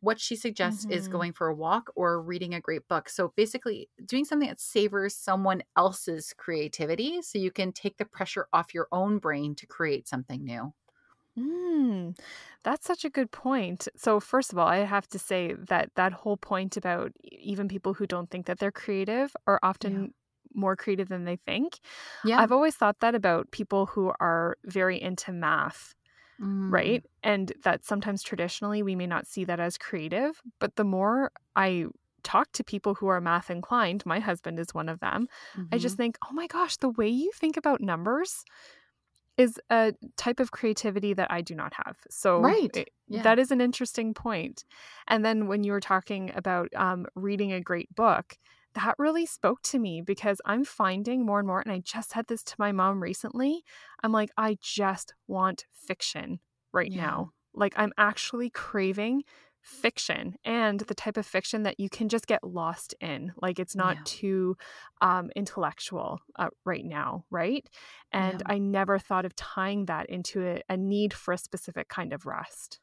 what 0.00 0.20
she 0.20 0.36
suggests 0.36 0.84
is 0.88 1.08
Mhm. 1.08 1.08
going 1.08 1.32
for 1.32 1.48
a 1.48 1.54
walk 1.54 1.90
or 1.96 2.22
reading 2.22 2.54
a 2.54 2.60
great 2.60 2.86
book. 2.88 3.08
So 3.08 3.32
basically, 3.36 3.90
doing 4.04 4.24
something 4.24 4.48
that 4.48 4.60
savors 4.60 5.14
someone 5.16 5.62
else's 5.76 6.32
creativity 6.36 7.22
so 7.22 7.38
you 7.38 7.50
can 7.50 7.72
take 7.72 7.96
the 7.98 8.04
pressure 8.04 8.48
off 8.52 8.74
your 8.74 8.88
own 8.92 9.18
brain 9.18 9.54
to 9.56 9.66
create 9.66 10.08
something 10.08 10.44
new. 10.44 10.72
Mm, 11.38 12.18
that's 12.64 12.86
such 12.86 13.04
a 13.04 13.10
good 13.10 13.30
point. 13.30 13.86
So, 13.96 14.18
first 14.18 14.52
of 14.52 14.58
all, 14.58 14.66
I 14.66 14.78
have 14.78 15.06
to 15.08 15.18
say 15.18 15.54
that 15.54 15.94
that 15.94 16.12
whole 16.12 16.36
point 16.36 16.76
about 16.76 17.12
even 17.22 17.68
people 17.68 17.94
who 17.94 18.06
don't 18.06 18.28
think 18.30 18.46
that 18.46 18.58
they're 18.58 18.72
creative 18.72 19.36
are 19.46 19.60
often 19.62 20.14
more 20.54 20.74
creative 20.76 21.08
than 21.08 21.24
they 21.24 21.36
think. 21.36 21.78
Yeah. 22.22 22.42
I've 22.42 22.52
always 22.52 22.76
thought 22.76 23.00
that 23.00 23.14
about 23.14 23.50
people 23.52 23.86
who 23.86 24.12
are 24.20 24.56
very 24.64 25.00
into 25.00 25.32
math, 25.32 25.94
Mm. 26.40 26.70
right? 26.70 27.04
And 27.22 27.52
that 27.64 27.84
sometimes 27.84 28.22
traditionally 28.22 28.82
we 28.82 28.94
may 28.96 29.06
not 29.06 29.26
see 29.26 29.44
that 29.44 29.60
as 29.60 29.78
creative. 29.78 30.40
But 30.60 30.76
the 30.76 30.84
more 30.84 31.32
I 31.56 31.86
talk 32.24 32.52
to 32.52 32.64
people 32.64 32.94
who 32.94 33.06
are 33.08 33.20
math 33.20 33.50
inclined, 33.50 34.04
my 34.06 34.20
husband 34.20 34.58
is 34.60 34.74
one 34.74 34.88
of 34.88 35.00
them, 35.00 35.28
I 35.72 35.78
just 35.78 35.96
Mhm. 35.96 35.96
think, 35.96 36.18
oh 36.28 36.32
my 36.34 36.46
gosh, 36.46 36.76
the 36.76 36.90
way 36.90 37.08
you 37.08 37.30
think 37.34 37.56
about 37.56 37.80
numbers 37.80 38.44
is 39.36 39.60
a 39.70 39.94
type 40.16 40.40
of 40.40 40.50
creativity 40.50 41.14
that 41.14 41.30
I 41.30 41.42
do 41.42 41.54
not 41.54 41.72
have. 41.74 41.96
So 42.10 42.42
Right. 42.42 42.70
it- 42.74 42.90
Yeah. 43.08 43.22
that 43.22 43.38
is 43.38 43.50
an 43.50 43.60
interesting 43.60 44.14
point. 44.14 44.64
And 45.06 45.24
then 45.24 45.46
when 45.46 45.64
you 45.64 45.72
were 45.72 45.80
talking 45.80 46.32
about 46.34 46.68
um, 46.76 47.06
reading 47.14 47.52
a 47.52 47.60
great 47.60 47.94
book, 47.94 48.36
that 48.74 48.94
really 48.98 49.26
spoke 49.26 49.62
to 49.62 49.78
me 49.78 50.02
because 50.02 50.40
I'm 50.44 50.64
finding 50.64 51.24
more 51.24 51.38
and 51.38 51.48
more, 51.48 51.60
and 51.60 51.72
I 51.72 51.80
just 51.80 52.10
said 52.10 52.26
this 52.28 52.42
to 52.44 52.54
my 52.58 52.72
mom 52.72 53.02
recently. 53.02 53.64
I'm 54.02 54.12
like, 54.12 54.30
I 54.36 54.58
just 54.60 55.14
want 55.26 55.66
fiction 55.72 56.40
right 56.72 56.92
Yeah. 56.92 56.94
now. 56.94 57.32
Like, 57.54 57.74
I'm 57.76 57.92
actually 57.98 58.50
craving 58.50 59.24
fiction 59.60 60.36
and 60.44 60.80
the 60.80 60.94
type 60.94 61.16
of 61.16 61.26
fiction 61.26 61.64
that 61.64 61.80
you 61.80 61.88
can 61.90 62.08
just 62.08 62.26
get 62.26 62.44
lost 62.44 62.94
in. 63.00 63.32
Like, 63.36 63.58
it's 63.58 63.74
not 63.76 63.98
Yeah. 63.98 64.04
too 64.04 64.56
um, 65.00 65.30
intellectual 65.34 66.20
uh, 66.36 66.48
right 66.64 66.84
now, 66.84 67.24
right? 67.30 67.66
And 68.12 68.42
Yeah. 68.42 68.46
I 68.46 68.58
never 68.58 68.98
thought 68.98 69.24
of 69.24 69.34
tying 69.34 69.86
that 69.86 70.08
into 70.08 70.46
a, 70.46 70.62
a 70.68 70.76
need 70.76 71.12
for 71.12 71.34
a 71.34 71.38
specific 71.38 71.88
kind 71.88 72.12
of 72.12 72.26
rest. 72.26 72.78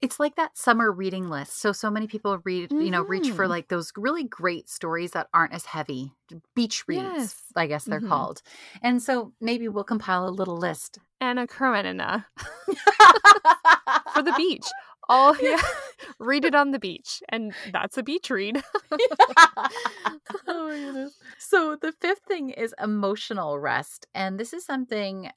It's 0.00 0.18
like 0.20 0.36
that 0.36 0.56
summer 0.56 0.90
reading 0.90 1.28
list. 1.28 1.60
So 1.60 1.72
so 1.72 1.90
many 1.90 2.06
people 2.06 2.38
read, 2.44 2.72
you 2.72 2.90
know, 2.90 3.02
reach 3.02 3.30
for 3.30 3.46
Mhm. 3.46 3.50
like 3.50 3.68
those 3.68 3.92
really 3.96 4.24
great 4.24 4.68
stories 4.68 5.12
that 5.12 5.28
aren't 5.34 5.52
as 5.52 5.66
heavy. 5.66 6.12
Beach 6.54 6.84
reads, 6.88 7.02
Yes. 7.02 7.42
I 7.56 7.66
guess 7.66 7.84
they're 7.84 8.00
Mhm. 8.00 8.08
called. 8.08 8.42
And 8.82 9.02
so 9.02 9.32
maybe 9.40 9.68
we'll 9.68 9.84
compile 9.84 10.28
a 10.28 10.30
little 10.30 10.56
list. 10.56 10.98
Anna 11.20 11.46
Karenina 11.46 12.26
for 14.14 14.22
the 14.22 14.32
beach. 14.36 14.66
All 15.08 15.36
yeah, 15.42 15.60
read 16.20 16.44
it 16.44 16.54
on 16.54 16.70
the 16.70 16.78
beach, 16.78 17.20
and 17.28 17.52
that's 17.72 17.98
a 17.98 18.02
beach 18.02 18.30
read. 18.30 18.62
oh 18.92 20.68
my 20.68 20.76
goodness. 20.78 21.16
So 21.38 21.76
the 21.76 21.92
fifth 22.00 22.20
thing 22.28 22.50
is 22.50 22.74
emotional 22.80 23.58
rest. 23.58 24.06
And 24.14 24.38
this 24.38 24.52
is 24.52 24.64
something 24.64 25.30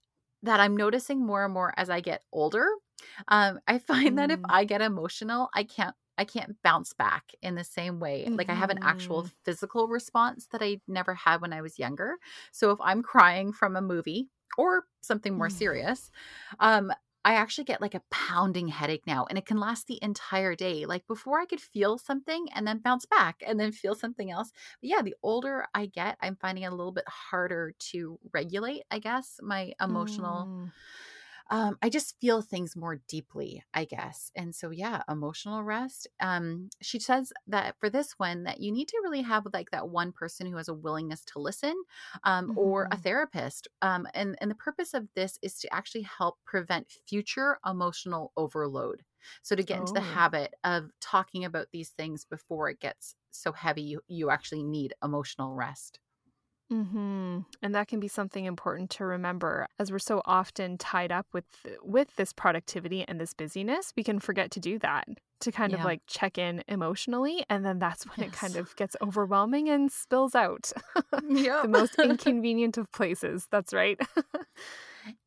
that 0.44 0.60
I'm 0.60 0.78
noticing 0.78 1.26
more 1.26 1.44
and 1.46 1.54
more 1.54 1.74
as 1.78 1.90
I 1.90 2.02
get 2.02 2.22
older. 2.32 2.68
Um, 3.28 3.60
I 3.68 3.78
find 3.80 4.18
that 4.18 4.32
if 4.32 4.40
Mm. 4.40 4.50
I 4.50 4.66
get 4.66 4.82
emotional, 4.82 5.50
I 5.54 5.64
can't 5.64 5.96
I 6.18 6.26
can't 6.26 6.62
bounce 6.62 6.94
back 6.94 7.32
in 7.42 7.56
the 7.56 7.64
same 7.64 8.00
way. 8.00 8.30
Like 8.38 8.48
I 8.50 8.54
have 8.54 8.70
an 8.70 8.78
actual 8.84 9.26
Mhm. 9.26 9.32
physical 9.46 9.88
response 9.88 10.48
that 10.52 10.62
I 10.62 10.80
never 10.88 11.16
had 11.16 11.42
when 11.42 11.54
I 11.54 11.62
was 11.62 11.80
younger. 11.80 12.18
So 12.52 12.70
if 12.72 12.80
I'm 12.82 13.02
crying 13.02 13.52
from 13.52 13.76
a 13.76 13.82
movie 13.82 14.30
or 14.58 14.86
something 15.02 15.36
more 15.36 15.50
Mm. 15.50 15.50
serious, 15.50 16.12
um, 16.60 16.92
I 17.26 17.36
actually 17.36 17.64
get 17.64 17.82
like 17.82 17.96
a 17.96 18.04
pounding 18.12 18.68
headache 18.68 19.08
now, 19.08 19.26
and 19.26 19.38
it 19.38 19.46
can 19.46 19.58
last 19.58 19.88
the 19.88 19.98
entire 20.04 20.56
day. 20.56 20.86
Like 20.86 21.08
before, 21.08 21.40
I 21.40 21.46
could 21.46 21.62
feel 21.62 21.98
something 21.98 22.48
and 22.54 22.68
then 22.68 22.80
bounce 22.80 23.06
back 23.06 23.42
and 23.46 23.58
then 23.60 23.72
feel 23.72 23.96
something 23.96 24.30
else. 24.30 24.52
But 24.82 24.90
yeah, 24.90 25.02
the 25.02 25.16
older 25.24 25.66
I 25.74 25.86
get, 25.86 26.18
I'm 26.22 26.36
finding 26.36 26.66
it 26.66 26.68
a 26.74 26.76
little 26.76 26.92
bit 26.92 27.08
harder 27.08 27.74
to 27.92 28.20
regulate, 28.34 28.84
I 28.92 29.00
guess, 29.00 29.40
my 29.42 29.74
emotional. 29.82 30.50
Mm. 30.54 30.74
Um, 31.50 31.78
I 31.82 31.90
just 31.90 32.20
feel 32.20 32.42
things 32.42 32.76
more 32.76 32.98
deeply, 33.08 33.64
I 33.74 33.86
guess. 33.86 34.32
And 34.36 34.56
so, 34.56 34.70
yeah, 34.72 35.04
emotional 35.10 35.64
rest. 35.64 36.08
Um, 36.20 36.70
she 36.82 37.00
says 37.00 37.32
that 37.48 37.76
for 37.80 37.90
this 37.90 38.14
one, 38.14 38.44
that 38.44 38.60
you 38.62 38.72
need 38.72 38.88
to 38.90 39.00
really 39.04 39.22
have 39.22 39.46
like 39.54 39.70
that 39.72 39.90
one 39.90 40.12
person 40.14 40.48
who 40.48 40.58
has 40.58 40.68
a 40.70 40.74
willingness 40.74 41.24
to 41.26 41.40
listen 41.40 41.76
um, 42.24 42.52
or 42.56 42.88
a 42.92 42.98
Mhm. 42.98 43.02
therapist. 43.02 43.68
Um, 43.82 44.08
and, 44.14 44.38
and 44.42 44.50
the 44.50 44.56
purpose 44.56 44.94
of 44.94 45.08
this 45.16 45.38
is 45.42 45.60
to 45.60 45.74
actually 45.74 46.04
help 46.04 46.38
prevent 46.46 46.90
future 47.08 47.60
emotional 47.66 48.32
overload. 48.38 49.04
So 49.42 49.56
to 49.56 49.64
get 49.64 49.80
into 49.80 49.94
the 49.94 50.02
Oh. 50.02 50.18
habit 50.18 50.54
of 50.64 50.92
talking 51.00 51.46
about 51.46 51.68
these 51.72 51.90
things 51.92 52.26
before 52.26 52.70
it 52.70 52.80
gets 52.80 53.16
so 53.32 53.52
heavy, 53.52 53.82
you, 53.84 54.02
you 54.08 54.30
actually 54.30 54.64
need 54.64 54.94
emotional 55.04 55.54
rest. 55.56 56.00
Hmm 56.74 57.40
And 57.62 57.76
that 57.76 57.88
can 57.88 58.00
be 58.00 58.08
something 58.08 58.46
important 58.46 58.90
to 58.92 59.06
remember 59.06 59.68
as 59.78 59.92
we're 59.92 60.00
so 60.00 60.22
often 60.26 60.78
tied 60.78 61.12
up 61.12 61.28
with 61.32 61.46
with 61.84 62.16
this 62.16 62.34
productivity 62.34 63.06
and 63.08 63.20
this 63.20 63.34
busyness, 63.34 63.94
we 63.96 64.04
can 64.04 64.20
forget 64.20 64.50
to 64.52 64.60
do 64.60 64.80
that. 64.80 65.08
To 65.42 65.52
kind 65.52 65.74
of 65.74 65.84
like 65.84 66.02
check 66.08 66.38
in 66.38 66.64
emotionally 66.70 67.44
and 67.50 67.66
then 67.66 67.78
that's 67.78 68.06
when 68.06 68.26
it 68.26 68.32
kind 68.32 68.56
of 68.56 68.74
gets 68.78 68.96
overwhelming 69.02 69.68
and 69.70 69.92
spills 69.92 70.36
out. 70.36 70.72
Yep. 71.28 71.62
the 71.64 71.68
most 71.68 71.96
inconvenient 72.00 72.78
of 72.78 72.90
places. 72.92 73.48
That's 73.52 73.74
right. 73.74 74.00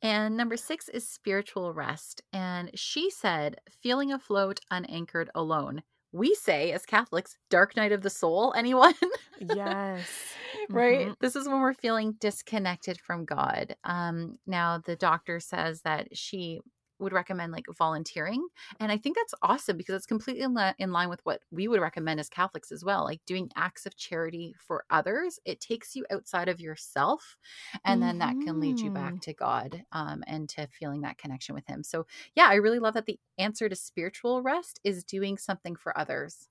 And 0.01 0.39
number 0.39 0.57
six 0.57 0.89
is 0.89 1.07
spiritual 1.07 1.73
rest. 1.75 2.23
And 2.33 2.71
she 2.75 3.11
said, 3.11 3.61
feeling 3.69 4.11
afloat, 4.11 4.59
unanchored, 4.71 5.29
alone. 5.35 5.83
We 6.17 6.35
say, 6.35 6.73
as 6.73 6.87
Catholics, 6.87 7.37
dark 7.51 7.77
night 7.77 7.93
of 7.93 8.03
the 8.03 8.11
soul. 8.11 8.55
Anyone? 8.57 8.95
yes. 9.41 10.09
right? 10.71 11.09
Mhm. 11.09 11.15
This 11.21 11.37
is 11.37 11.47
when 11.47 11.61
we're 11.61 11.75
feeling 11.75 12.13
disconnected 12.21 12.99
from 13.01 13.25
God. 13.25 13.77
Um, 13.85 14.39
now, 14.47 14.79
the 14.79 14.97
doctor 14.97 15.41
says 15.41 15.83
that 15.83 16.17
she 16.17 16.61
would 16.99 17.13
recommend 17.13 17.53
like 17.53 17.67
volunteering. 17.77 18.47
And 18.81 18.91
I 18.93 18.99
think 18.99 19.17
that's 19.17 19.35
awesome 19.43 19.77
because 19.77 19.95
it's 19.97 20.07
completely 20.07 20.43
in, 20.43 20.55
li- 20.55 20.75
in 20.79 20.93
line 20.93 21.09
with 21.09 21.21
what 21.25 21.43
we 21.51 21.69
would 21.69 21.81
recommend 21.81 22.21
as 22.21 22.29
Catholics 22.29 22.73
as 22.73 22.85
well, 22.85 23.05
like 23.05 23.25
doing 23.27 23.51
acts 23.57 23.87
of 23.87 23.97
charity 23.97 24.55
for 24.59 24.85
others. 24.91 25.39
It 25.45 25.61
takes 25.61 25.95
you 25.97 26.07
outside 26.11 26.49
of 26.49 26.61
yourself, 26.61 27.37
and 27.85 28.03
then 28.03 28.19
that 28.19 28.41
can 28.41 28.61
lead 28.61 28.83
you 28.83 28.91
back 28.91 29.19
Mhm. 29.19 29.21
to 29.21 29.35
God 29.35 29.85
um, 29.93 30.25
and 30.27 30.49
to 30.51 30.67
feeling 30.69 31.03
that 31.03 31.19
connection 31.19 31.55
with 31.55 31.67
Him. 31.67 31.83
So, 31.83 32.07
yeah, 32.35 32.47
I 32.49 32.55
really 32.55 32.79
love 32.79 32.95
that 32.95 33.07
the 33.07 33.21
answer 33.39 33.69
to 33.69 33.77
spiritual 33.77 34.43
rest 34.43 34.81
is 34.85 35.05
doing 35.05 35.39
something 35.39 35.77
for 35.77 35.97
others. 35.99 36.49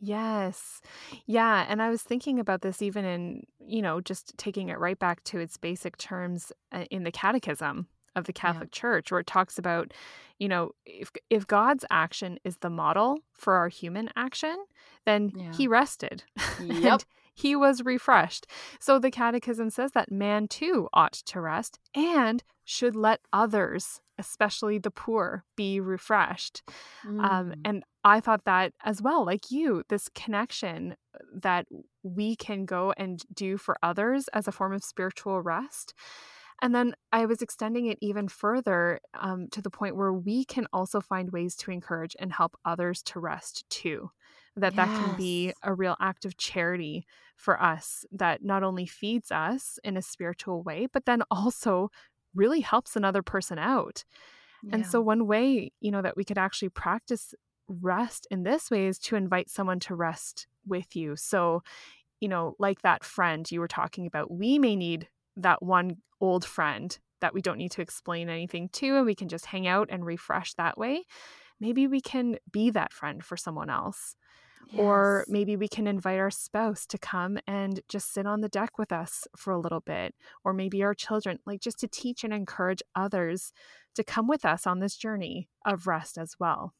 Yes. 0.00 0.80
Yeah. 1.26 1.64
And 1.68 1.80
I 1.80 1.88
was 1.88 2.02
thinking 2.02 2.38
about 2.38 2.62
this 2.62 2.82
even 2.82 3.04
in, 3.04 3.46
you 3.58 3.80
know, 3.80 4.00
just 4.00 4.36
taking 4.36 4.68
it 4.68 4.78
right 4.78 4.98
back 4.98 5.22
to 5.24 5.38
its 5.38 5.56
basic 5.56 5.96
terms 5.96 6.52
uh, 6.72 6.84
in 6.90 7.04
the 7.04 7.12
catechism 7.12 7.88
of 8.16 8.24
the 8.24 8.32
Yeah. 8.36 8.40
Catholic 8.40 8.70
Church, 8.72 9.10
where 9.10 9.20
it 9.20 9.26
talks 9.26 9.58
about, 9.58 9.92
you 10.38 10.48
know, 10.48 10.70
if, 10.86 11.10
if 11.30 11.46
God's 11.46 11.84
action 11.90 12.38
is 12.44 12.56
the 12.58 12.70
model 12.70 13.18
for 13.32 13.54
our 13.54 13.68
human 13.68 14.10
action, 14.16 14.56
then 15.06 15.32
Yeah. 15.34 15.52
he 15.52 15.66
rested 15.68 16.24
Yep. 16.60 16.92
and 16.92 17.04
he 17.34 17.56
was 17.56 17.82
refreshed. 17.82 18.46
So 18.80 18.98
the 18.98 19.10
catechism 19.10 19.70
says 19.70 19.92
that 19.92 20.10
man 20.12 20.46
too 20.48 20.88
ought 20.92 21.12
to 21.14 21.40
rest 21.40 21.78
and 21.94 22.42
should 22.64 22.94
let 22.96 23.20
others, 23.32 24.00
especially 24.18 24.78
the 24.78 24.90
poor, 24.90 25.44
be 25.56 25.80
refreshed. 25.80 26.62
Um, 27.04 27.20
Mm. 27.20 27.54
and 27.64 27.84
I 28.04 28.20
thought 28.20 28.44
that 28.44 28.72
as 28.84 29.02
well, 29.02 29.24
like 29.26 29.50
you, 29.50 29.82
this 29.88 30.08
connection 30.14 30.94
that 31.32 31.66
we 32.02 32.36
can 32.36 32.64
go 32.66 32.92
and 32.96 33.20
do 33.34 33.56
for 33.56 33.76
others 33.82 34.28
as 34.28 34.46
a 34.46 34.52
form 34.52 34.72
of 34.72 34.84
spiritual 34.84 35.40
rest. 35.42 35.94
And 36.62 36.74
then 36.74 36.94
I 37.12 37.26
was 37.26 37.42
extending 37.42 37.86
it 37.86 37.98
even 38.00 38.28
further 38.28 39.00
um, 39.14 39.48
to 39.50 39.60
the 39.60 39.70
point 39.70 39.96
where 39.96 40.12
we 40.12 40.44
can 40.44 40.66
also 40.72 41.00
find 41.00 41.30
ways 41.30 41.56
to 41.56 41.70
encourage 41.70 42.16
and 42.18 42.32
help 42.32 42.56
others 42.64 43.02
to 43.04 43.20
rest 43.20 43.68
too. 43.70 44.10
That 44.56 44.76
that 44.76 44.94
can 44.94 45.14
be 45.14 45.52
a 45.62 45.74
real 45.74 45.96
act 46.00 46.24
of 46.24 46.36
charity 46.36 47.06
for 47.36 47.60
us 47.60 48.04
that 48.12 48.44
not 48.44 48.62
only 48.62 48.86
feeds 48.86 49.32
us 49.32 49.78
in 49.82 49.96
a 49.96 50.02
spiritual 50.02 50.62
way, 50.62 50.86
but 50.92 51.06
then 51.06 51.22
also 51.30 51.90
really 52.34 52.60
helps 52.60 52.94
another 52.94 53.22
person 53.22 53.58
out. 53.58 54.04
And 54.72 54.86
so, 54.86 55.00
one 55.00 55.26
way, 55.26 55.72
you 55.80 55.90
know, 55.90 56.02
that 56.02 56.16
we 56.16 56.24
could 56.24 56.38
actually 56.38 56.70
practice 56.70 57.34
rest 57.68 58.26
in 58.30 58.42
this 58.42 58.70
way 58.70 58.86
is 58.86 58.98
to 59.00 59.16
invite 59.16 59.50
someone 59.50 59.80
to 59.80 59.94
rest 59.94 60.46
with 60.66 60.96
you. 60.96 61.16
So, 61.16 61.62
you 62.20 62.28
know, 62.28 62.56
like 62.58 62.82
that 62.82 63.04
friend 63.04 63.50
you 63.50 63.60
were 63.60 63.68
talking 63.68 64.06
about, 64.06 64.30
we 64.30 64.58
may 64.58 64.76
need 64.76 65.08
that 65.36 65.62
one 65.62 65.96
old 66.20 66.44
friend 66.44 66.96
that 67.20 67.34
we 67.34 67.40
don't 67.40 67.58
need 67.58 67.72
to 67.72 67.82
explain 67.82 68.28
anything 68.28 68.68
to, 68.70 68.96
and 68.96 69.06
we 69.06 69.14
can 69.14 69.28
just 69.28 69.46
hang 69.46 69.66
out 69.66 69.88
and 69.90 70.04
refresh 70.04 70.54
that 70.54 70.76
way. 70.76 71.04
Maybe 71.60 71.86
we 71.86 72.00
can 72.00 72.36
be 72.50 72.70
that 72.70 72.92
friend 72.92 73.24
for 73.24 73.36
someone 73.36 73.70
else. 73.70 74.16
Or 74.76 75.24
maybe 75.28 75.56
we 75.56 75.68
can 75.68 75.86
invite 75.86 76.18
our 76.18 76.30
spouse 76.30 76.86
to 76.86 76.98
come 76.98 77.38
and 77.46 77.80
just 77.88 78.12
sit 78.12 78.26
on 78.26 78.40
the 78.40 78.48
deck 78.48 78.78
with 78.78 78.92
us 78.92 79.26
for 79.36 79.52
a 79.52 79.60
little 79.60 79.80
bit. 79.80 80.14
Or 80.42 80.52
maybe 80.52 80.82
our 80.82 80.94
children, 80.94 81.38
like 81.46 81.60
just 81.60 81.78
to 81.80 81.88
teach 81.88 82.24
and 82.24 82.32
encourage 82.32 82.82
others 82.94 83.52
to 83.94 84.02
come 84.02 84.26
with 84.26 84.44
us 84.44 84.66
on 84.66 84.80
this 84.80 84.96
journey 84.96 85.48
of 85.64 85.86
rest 85.86 86.18
as 86.18 86.34
well. 86.40 86.74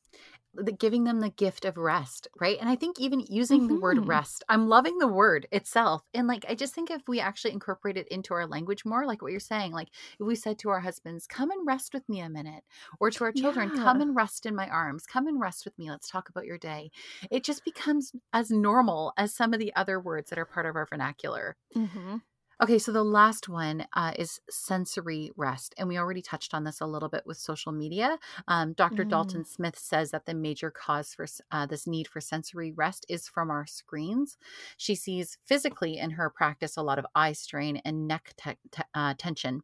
The 0.55 0.73
giving 0.73 1.05
them 1.05 1.21
the 1.21 1.31
gift 1.31 1.65
of 1.65 1.77
rest, 1.77 2.29
right? 2.41 2.59
And 2.61 2.69
I 2.69 2.77
think 2.77 3.01
even 3.01 3.21
using 3.21 3.67
the 3.67 3.75
word 3.77 3.99
Mhm. 3.99 4.09
rest, 4.09 4.45
I'm 4.49 4.69
loving 4.69 4.99
the 4.99 5.09
word 5.09 5.47
itself. 5.53 6.03
And 6.15 6.27
like 6.29 6.45
I 6.49 6.55
just 6.55 6.75
think 6.75 6.91
if 6.91 7.03
we 7.09 7.21
actually 7.21 7.53
incorporate 7.53 7.97
it 7.97 8.09
into 8.09 8.35
our 8.35 8.47
language 8.47 8.85
more, 8.85 9.07
like 9.07 9.23
what 9.23 9.31
you're 9.33 9.41
saying, 9.41 9.73
like 9.73 9.89
if 10.21 10.27
we 10.27 10.35
said 10.37 10.59
to 10.61 10.71
our 10.71 10.81
husbands, 10.81 11.27
"Come 11.27 11.51
and 11.51 11.67
rest 11.67 11.93
with 11.95 12.09
me 12.09 12.21
a 12.21 12.29
minute," 12.31 12.65
or 13.01 13.11
to 13.11 13.25
our 13.25 13.33
children, 13.33 13.71
"Come 13.71 14.01
and 14.01 14.15
rest 14.17 14.47
in 14.47 14.55
my 14.55 14.69
arms. 14.69 15.07
Come 15.07 15.27
and 15.27 15.41
rest 15.41 15.65
with 15.65 15.77
me. 15.79 15.91
Let's 15.91 16.09
talk 16.09 16.29
about 16.29 16.47
your 16.47 16.59
day." 16.59 16.91
It 17.31 17.45
just 17.45 17.65
becomes 17.65 18.13
as 18.33 18.51
normal 18.51 19.13
as 19.17 19.35
some 19.35 19.53
of 19.55 19.61
the 19.61 19.75
other 19.75 20.01
words 20.01 20.31
that 20.31 20.39
are 20.39 20.47
part 20.47 20.67
of 20.67 20.77
our 20.77 20.87
vernacular. 20.87 21.57
Mm-hmm. 21.77 22.17
Okay, 22.63 22.79
so 22.79 22.93
the 22.93 23.05
last 23.05 23.49
one 23.49 23.87
uh, 23.95 24.13
is 24.17 24.41
sensory 24.49 25.31
rest. 25.37 25.75
And 25.77 25.89
we 25.89 25.99
already 25.99 26.23
touched 26.23 26.55
on 26.55 26.65
this 26.65 26.81
a 26.81 26.87
little 26.87 27.09
bit 27.09 27.25
with 27.27 27.37
social 27.37 27.73
media. 27.73 28.19
Um, 28.47 28.75
Dr. 28.75 29.05
Mm. 29.05 29.11
Dalton 29.11 29.45
Smith 29.45 29.79
says 29.79 30.11
that 30.13 30.27
the 30.27 30.35
major 30.35 30.71
cause 30.71 31.15
for 31.15 31.27
uh, 31.51 31.67
this 31.67 31.87
need 31.87 32.07
for 32.07 32.21
sensory 32.21 32.73
rest 32.73 33.07
is 33.09 33.29
from 33.29 33.51
our 33.51 33.67
screens. 33.67 34.37
She 34.77 34.95
sees 34.95 35.39
physically 35.45 35.99
in 35.99 36.11
her 36.11 36.31
practice 36.31 36.77
a 36.77 36.83
lot 36.83 36.99
of 36.99 37.07
eye 37.15 37.33
strain 37.33 37.81
and 37.85 38.07
neck 38.07 38.35
te- 38.37 38.59
te- 38.71 38.83
uh, 38.95 39.15
tension. 39.19 39.63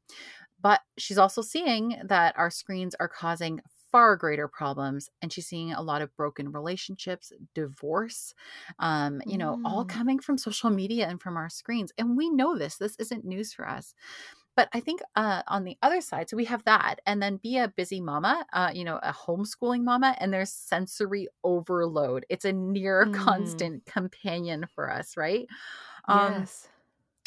But 0.60 0.80
she's 0.98 1.18
also 1.18 1.42
seeing 1.42 1.96
that 2.04 2.36
our 2.36 2.50
screens 2.50 2.94
are 2.98 3.08
causing 3.08 3.60
far 3.92 4.16
greater 4.16 4.48
problems 4.48 5.10
and 5.22 5.32
she's 5.32 5.46
seeing 5.46 5.72
a 5.72 5.82
lot 5.82 6.02
of 6.02 6.14
broken 6.16 6.52
relationships 6.52 7.32
divorce 7.54 8.34
um 8.78 9.20
you 9.26 9.38
know 9.38 9.58
all 9.64 9.84
Mm. 9.84 9.84
coming 9.84 10.18
from 10.18 10.38
social 10.38 10.70
media 10.70 11.08
and 11.08 11.20
from 11.20 11.36
our 11.36 11.48
screens 11.48 11.92
and 11.98 12.16
we 12.16 12.30
know 12.30 12.56
this 12.56 12.76
this 12.78 12.96
isn't 12.96 13.24
news 13.24 13.52
for 13.52 13.68
us 13.68 13.94
but 14.56 14.68
i 14.72 14.80
think 14.80 15.00
uh 15.16 15.42
on 15.48 15.64
the 15.64 15.76
other 15.82 16.00
side 16.00 16.28
so 16.28 16.36
we 16.36 16.44
have 16.44 16.64
that 16.64 16.96
and 17.06 17.22
then 17.22 17.36
be 17.38 17.56
a 17.58 17.68
busy 17.76 18.00
mama 18.00 18.44
uh 18.52 18.70
you 18.74 18.84
know 18.84 18.98
a 19.02 19.12
homeschooling 19.12 19.82
mama 19.84 20.16
and 20.18 20.32
there's 20.32 20.52
sensory 20.52 21.28
overload 21.44 22.26
it's 22.28 22.44
a 22.44 22.52
near 22.52 23.06
Mm. 23.12 23.12
constant 23.12 23.84
companion 23.86 24.66
for 24.74 24.90
us 24.92 25.16
right 25.16 25.48
um 26.08 26.48
yes. 26.48 26.68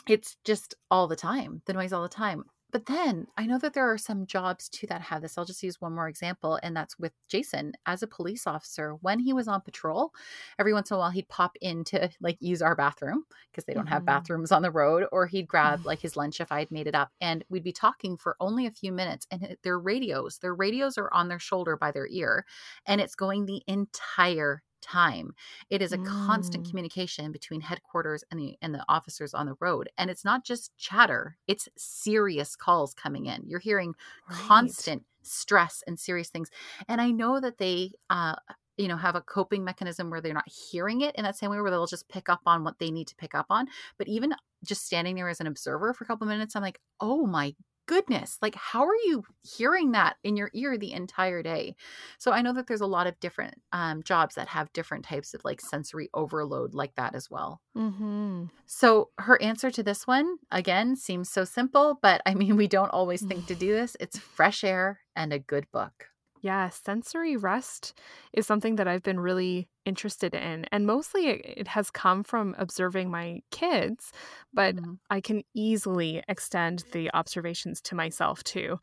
it's 0.08 0.38
just 0.44 0.76
all 0.92 1.08
the 1.08 1.16
time 1.16 1.62
the 1.66 1.74
noise 1.74 1.94
all 1.94 2.04
the 2.04 2.10
time 2.10 2.44
but 2.74 2.88
then 2.88 3.28
I 3.38 3.46
know 3.46 3.60
that 3.60 3.76
there 3.76 3.90
are 3.90 4.00
some 4.00 4.26
jobs 4.26 4.68
too 4.68 4.88
that 4.88 5.00
have 5.00 5.22
this. 5.22 5.38
I'll 5.38 5.46
just 5.46 5.62
use 5.62 5.80
one 5.80 5.94
more 5.94 6.10
example, 6.10 6.60
and 6.64 6.76
that's 6.76 6.98
with 6.98 7.14
Jason 7.30 7.74
as 7.86 8.02
a 8.02 8.08
police 8.08 8.48
officer. 8.48 8.96
When 9.02 9.20
he 9.20 9.32
was 9.32 9.48
on 9.48 9.62
patrol, 9.62 10.12
every 10.58 10.74
once 10.74 10.90
in 10.90 10.96
a 10.96 10.98
while 10.98 11.12
he'd 11.12 11.30
pop 11.30 11.56
in 11.62 11.84
to 11.86 12.10
like 12.20 12.38
use 12.42 12.64
our 12.64 12.76
bathroom 12.76 13.26
because 13.52 13.66
they 13.66 13.76
don't 13.76 13.86
mm-hmm. 13.86 13.94
have 13.94 14.06
bathrooms 14.06 14.52
on 14.52 14.64
the 14.64 14.72
road, 14.72 15.06
or 15.12 15.28
he'd 15.28 15.48
grab 15.48 15.86
like 15.86 16.02
his 16.02 16.18
lunch 16.18 16.42
if 16.42 16.52
I'd 16.52 16.72
made 16.72 16.88
it 16.88 16.96
up, 16.96 17.12
and 17.22 17.46
we'd 17.50 17.64
be 17.64 17.72
talking 17.72 18.18
for 18.18 18.36
only 18.40 18.66
a 18.66 18.72
few 18.72 18.92
minutes. 18.92 19.28
And 19.30 19.56
their 19.62 19.80
radios, 19.80 20.40
their 20.40 20.56
radios 20.56 20.98
are 20.98 21.14
on 21.14 21.28
their 21.28 21.40
shoulder 21.40 21.78
by 21.78 21.92
their 21.92 22.08
ear, 22.08 22.44
and 22.88 23.00
it's 23.00 23.16
going 23.16 23.46
the 23.46 23.62
entire 23.68 24.64
time. 24.84 25.34
It 25.70 25.82
is 25.82 25.94
a 25.94 25.98
mm. 25.98 26.06
constant 26.06 26.68
communication 26.68 27.32
between 27.32 27.62
headquarters 27.62 28.24
and 28.30 28.40
the 28.40 28.58
and 28.62 28.74
the 28.74 28.86
officers 28.88 29.34
on 29.34 29.46
the 29.46 29.56
road. 29.60 29.90
And 29.98 30.10
it's 30.10 30.26
not 30.26 30.44
just 30.44 30.76
chatter, 30.78 31.38
it's 31.48 31.68
serious 31.78 32.56
calls 32.56 32.94
coming 32.94 33.26
in. 33.26 33.44
You're 33.48 33.60
hearing 33.60 33.96
right. 34.30 34.40
constant 34.40 35.04
stress 35.24 35.84
and 35.88 36.00
serious 36.00 36.30
things. 36.30 36.50
And 36.88 37.02
I 37.02 37.12
know 37.12 37.40
that 37.40 37.58
they 37.58 37.92
uh 38.10 38.36
you 38.78 38.88
know 38.88 38.98
have 38.98 39.16
a 39.16 39.22
coping 39.22 39.64
mechanism 39.64 40.10
where 40.10 40.22
they're 40.22 40.34
not 40.34 40.50
hearing 40.50 41.02
it 41.02 41.16
in 41.16 41.24
that 41.24 41.36
same 41.36 41.52
way 41.52 41.62
where 41.62 41.72
they'll 41.72 41.86
just 41.88 42.10
pick 42.10 42.28
up 42.30 42.42
on 42.46 42.64
what 42.64 42.80
they 42.80 42.92
need 42.92 43.08
to 43.08 43.16
pick 43.16 43.36
up 43.36 43.46
on 43.50 43.68
but 43.98 44.08
even 44.08 44.34
just 44.66 44.84
standing 44.86 45.16
there 45.16 45.30
as 45.30 45.40
an 45.40 45.48
observer 45.48 45.94
for 45.94 46.04
a 46.04 46.08
couple 46.08 46.26
of 46.26 46.30
minutes 46.30 46.56
i'm 46.56 46.64
like 46.64 46.80
oh 47.00 47.28
my 47.28 47.54
goodness, 47.86 48.38
like 48.42 48.56
how 48.56 48.84
are 48.86 48.96
you 49.06 49.24
hearing 49.42 49.92
that 49.92 50.18
in 50.24 50.36
your 50.36 50.50
ear 50.54 50.78
the 50.78 50.94
entire 50.94 51.44
day? 51.44 51.76
So 52.18 52.32
I 52.32 52.42
know 52.42 52.54
that 52.54 52.68
there's 52.68 52.82
a 52.82 52.88
lot 52.88 53.08
of 53.08 53.20
different 53.20 53.56
um, 53.72 54.04
jobs 54.04 54.36
that 54.36 54.48
have 54.50 54.74
different 54.74 55.06
types 55.06 55.34
of 55.34 55.44
like 55.44 55.62
sensory 55.62 56.10
overload 56.14 56.74
like 56.74 56.96
that 56.96 57.16
as 57.16 57.30
well. 57.30 57.62
Mm-hmm. 57.78 58.46
So 58.66 59.10
her 59.18 59.42
answer 59.42 59.72
to 59.72 59.84
this 59.84 60.08
one, 60.08 60.38
again, 60.52 60.96
seems 60.96 61.30
so 61.30 61.44
simple, 61.44 62.00
but 62.02 62.22
I 62.26 62.34
mean, 62.34 62.56
we 62.56 62.68
don't 62.68 62.90
always 62.90 63.22
think 63.22 63.48
to 63.48 63.56
do 63.56 63.74
this. 63.76 63.98
It's 64.00 64.18
fresh 64.18 64.64
air 64.64 65.00
and 65.16 65.34
a 65.34 65.40
good 65.40 65.66
book. 65.72 66.08
Yeah, 66.44 66.68
sensory 66.68 67.38
rest 67.38 67.98
is 68.34 68.46
something 68.46 68.76
that 68.76 68.86
I've 68.86 69.02
been 69.02 69.22
really 69.22 69.70
interested 69.86 70.36
in. 70.36 70.66
And 70.74 70.86
mostly 70.86 71.28
it, 71.28 71.70
has 71.70 71.90
come 71.90 72.22
from 72.22 72.54
observing 72.58 73.10
my 73.10 73.40
kids, 73.50 74.12
but 74.54 74.76
mm-hmm. 74.76 74.96
I 75.10 75.22
can 75.22 75.44
easily 75.54 76.22
extend 76.28 76.84
the 76.92 77.10
observations 77.14 77.80
to 77.84 77.96
myself 77.96 78.44
too. 78.44 78.78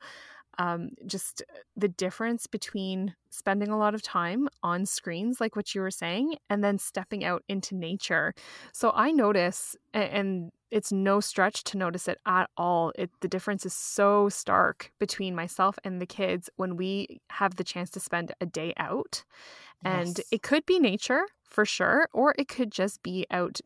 Um, 0.59 0.93
just 1.07 1.43
the 1.77 1.89
difference 1.89 2.47
between 2.47 3.15
spending 3.29 3.69
a 3.69 3.79
lot 3.79 3.95
of 3.95 4.01
time 4.01 4.49
on 4.63 4.87
screens, 4.87 5.39
like 5.39 5.55
what 5.55 5.75
you 5.75 5.83
were 5.83 5.91
saying, 5.91 6.37
and 6.49 6.65
then 6.65 6.79
stepping 6.79 7.27
out 7.27 7.43
into 7.47 7.77
nature. 7.77 8.33
So 8.73 8.91
I 8.95 9.11
notice, 9.11 9.77
and 9.93 10.51
it's 10.71 10.93
no 10.93 11.21
stretch 11.21 11.65
to 11.65 11.79
notice 11.79 12.09
it 12.09 12.19
at 12.27 12.49
all. 12.57 12.93
It 12.97 13.11
the 13.21 13.29
difference 13.29 13.67
is 13.67 13.75
so 13.75 14.29
stark 14.29 14.93
between 14.99 15.35
myself 15.35 15.79
and 15.85 16.01
the 16.01 16.07
kids 16.07 16.51
when 16.57 16.77
we 16.77 17.21
have 17.31 17.57
the 17.57 17.65
chance 17.65 17.91
to 17.91 18.01
spend 18.01 18.33
a 18.41 18.47
day 18.47 18.73
out. 18.77 19.25
And 19.85 20.19
yes. 20.19 20.29
it 20.31 20.43
could 20.43 20.67
be 20.67 20.79
nature 20.79 21.23
for 21.43 21.65
sure, 21.65 22.09
or 22.13 22.35
it 22.39 22.49
could 22.49 22.71
just 22.71 23.03
be 23.03 23.27
out 23.31 23.61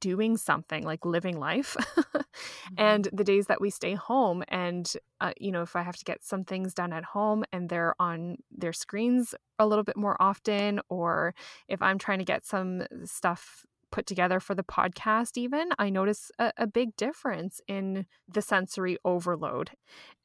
doing 0.00 0.36
something 0.36 0.84
like 0.84 1.04
living 1.04 1.38
life 1.38 1.76
mm-hmm. 1.80 2.74
and 2.78 3.08
the 3.12 3.24
days 3.24 3.46
that 3.46 3.60
we 3.60 3.68
stay 3.70 3.94
home 3.94 4.42
and 4.48 4.94
uh, 5.20 5.32
you 5.38 5.50
know 5.50 5.62
if 5.62 5.76
i 5.76 5.82
have 5.82 5.96
to 5.96 6.04
get 6.04 6.22
some 6.22 6.44
things 6.44 6.72
done 6.72 6.92
at 6.92 7.04
home 7.04 7.44
and 7.52 7.68
they're 7.68 7.94
on 7.98 8.36
their 8.50 8.72
screens 8.72 9.34
a 9.58 9.66
little 9.66 9.84
bit 9.84 9.96
more 9.96 10.16
often 10.20 10.80
or 10.88 11.34
if 11.68 11.82
i'm 11.82 11.98
trying 11.98 12.18
to 12.18 12.24
get 12.24 12.46
some 12.46 12.82
stuff 13.04 13.66
put 13.92 14.06
together 14.06 14.40
for 14.40 14.56
the 14.56 14.64
podcast, 14.64 15.36
even, 15.36 15.68
I 15.78 15.90
notice 15.90 16.32
a, 16.38 16.52
a 16.56 16.66
big 16.66 16.96
difference 16.96 17.60
in 17.68 18.06
the 18.26 18.42
sensory 18.42 18.96
overload. 19.04 19.70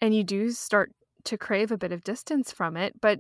And 0.02 0.16
you 0.16 0.24
do 0.24 0.50
start 0.52 0.92
to 1.26 1.38
crave 1.38 1.72
a 1.72 1.78
bit 1.78 1.92
of 1.92 2.04
distance 2.04 2.52
from 2.52 2.76
it. 2.76 2.94
But 3.00 3.20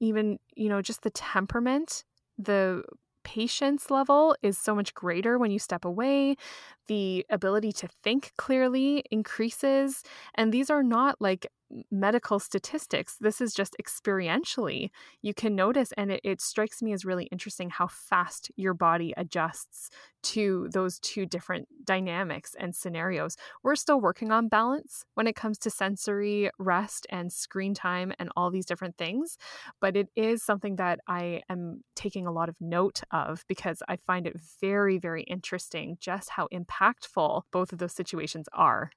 even, 0.00 0.38
you 0.54 0.68
know, 0.68 0.80
just 0.80 1.02
the 1.02 1.10
temperament, 1.10 2.04
the 2.38 2.84
patience 3.24 3.90
level 3.90 4.36
is 4.42 4.56
so 4.56 4.74
much 4.74 4.94
greater 4.94 5.38
when 5.38 5.50
you 5.50 5.58
step 5.58 5.84
away. 5.84 6.36
The 6.86 7.26
ability 7.30 7.72
to 7.72 7.88
think 8.04 8.32
clearly 8.36 9.02
increases. 9.10 10.02
And 10.34 10.52
these 10.52 10.70
are 10.70 10.82
not 10.82 11.20
like 11.20 11.46
medical 11.90 12.38
statistics. 12.38 13.16
This 13.20 13.40
is 13.40 13.54
just 13.54 13.76
experientially. 13.82 14.90
You 15.22 15.34
can 15.34 15.54
notice, 15.54 15.92
and 15.96 16.12
it, 16.12 16.20
it, 16.22 16.40
strikes 16.40 16.82
me 16.82 16.92
as 16.92 17.04
really 17.04 17.24
interesting 17.32 17.70
how 17.70 17.86
fast 17.86 18.50
your 18.56 18.74
body 18.74 19.14
adjusts 19.16 19.90
to 20.22 20.68
those 20.72 20.98
two 21.00 21.26
different 21.26 21.68
dynamics 21.84 22.54
and 22.58 22.74
scenarios. 22.74 23.36
We're 23.62 23.76
still 23.76 24.00
working 24.00 24.30
on 24.30 24.48
balance 24.48 25.04
when 25.14 25.26
it 25.26 25.36
comes 25.36 25.58
to 25.58 25.70
sensory 25.70 26.50
rest 26.58 27.06
and 27.10 27.32
screen 27.32 27.74
time 27.74 28.12
and 28.18 28.30
all 28.36 28.50
these 28.50 28.66
different 28.66 28.96
things, 28.96 29.36
but 29.80 29.96
it 29.96 30.08
is 30.16 30.42
something 30.42 30.76
that 30.76 31.00
I 31.06 31.42
am 31.48 31.82
taking 31.94 32.26
a 32.26 32.32
lot 32.32 32.48
of 32.48 32.56
note 32.60 33.02
of 33.10 33.44
because 33.48 33.82
I 33.88 33.96
find 34.06 34.26
it 34.26 34.36
very, 34.60 34.98
very 34.98 35.22
interesting 35.24 35.96
just 36.00 36.30
how 36.30 36.48
impactful 36.52 37.42
both 37.50 37.72
of 37.72 37.78
those 37.78 37.94
situations 37.94 38.48
are. 38.52 38.90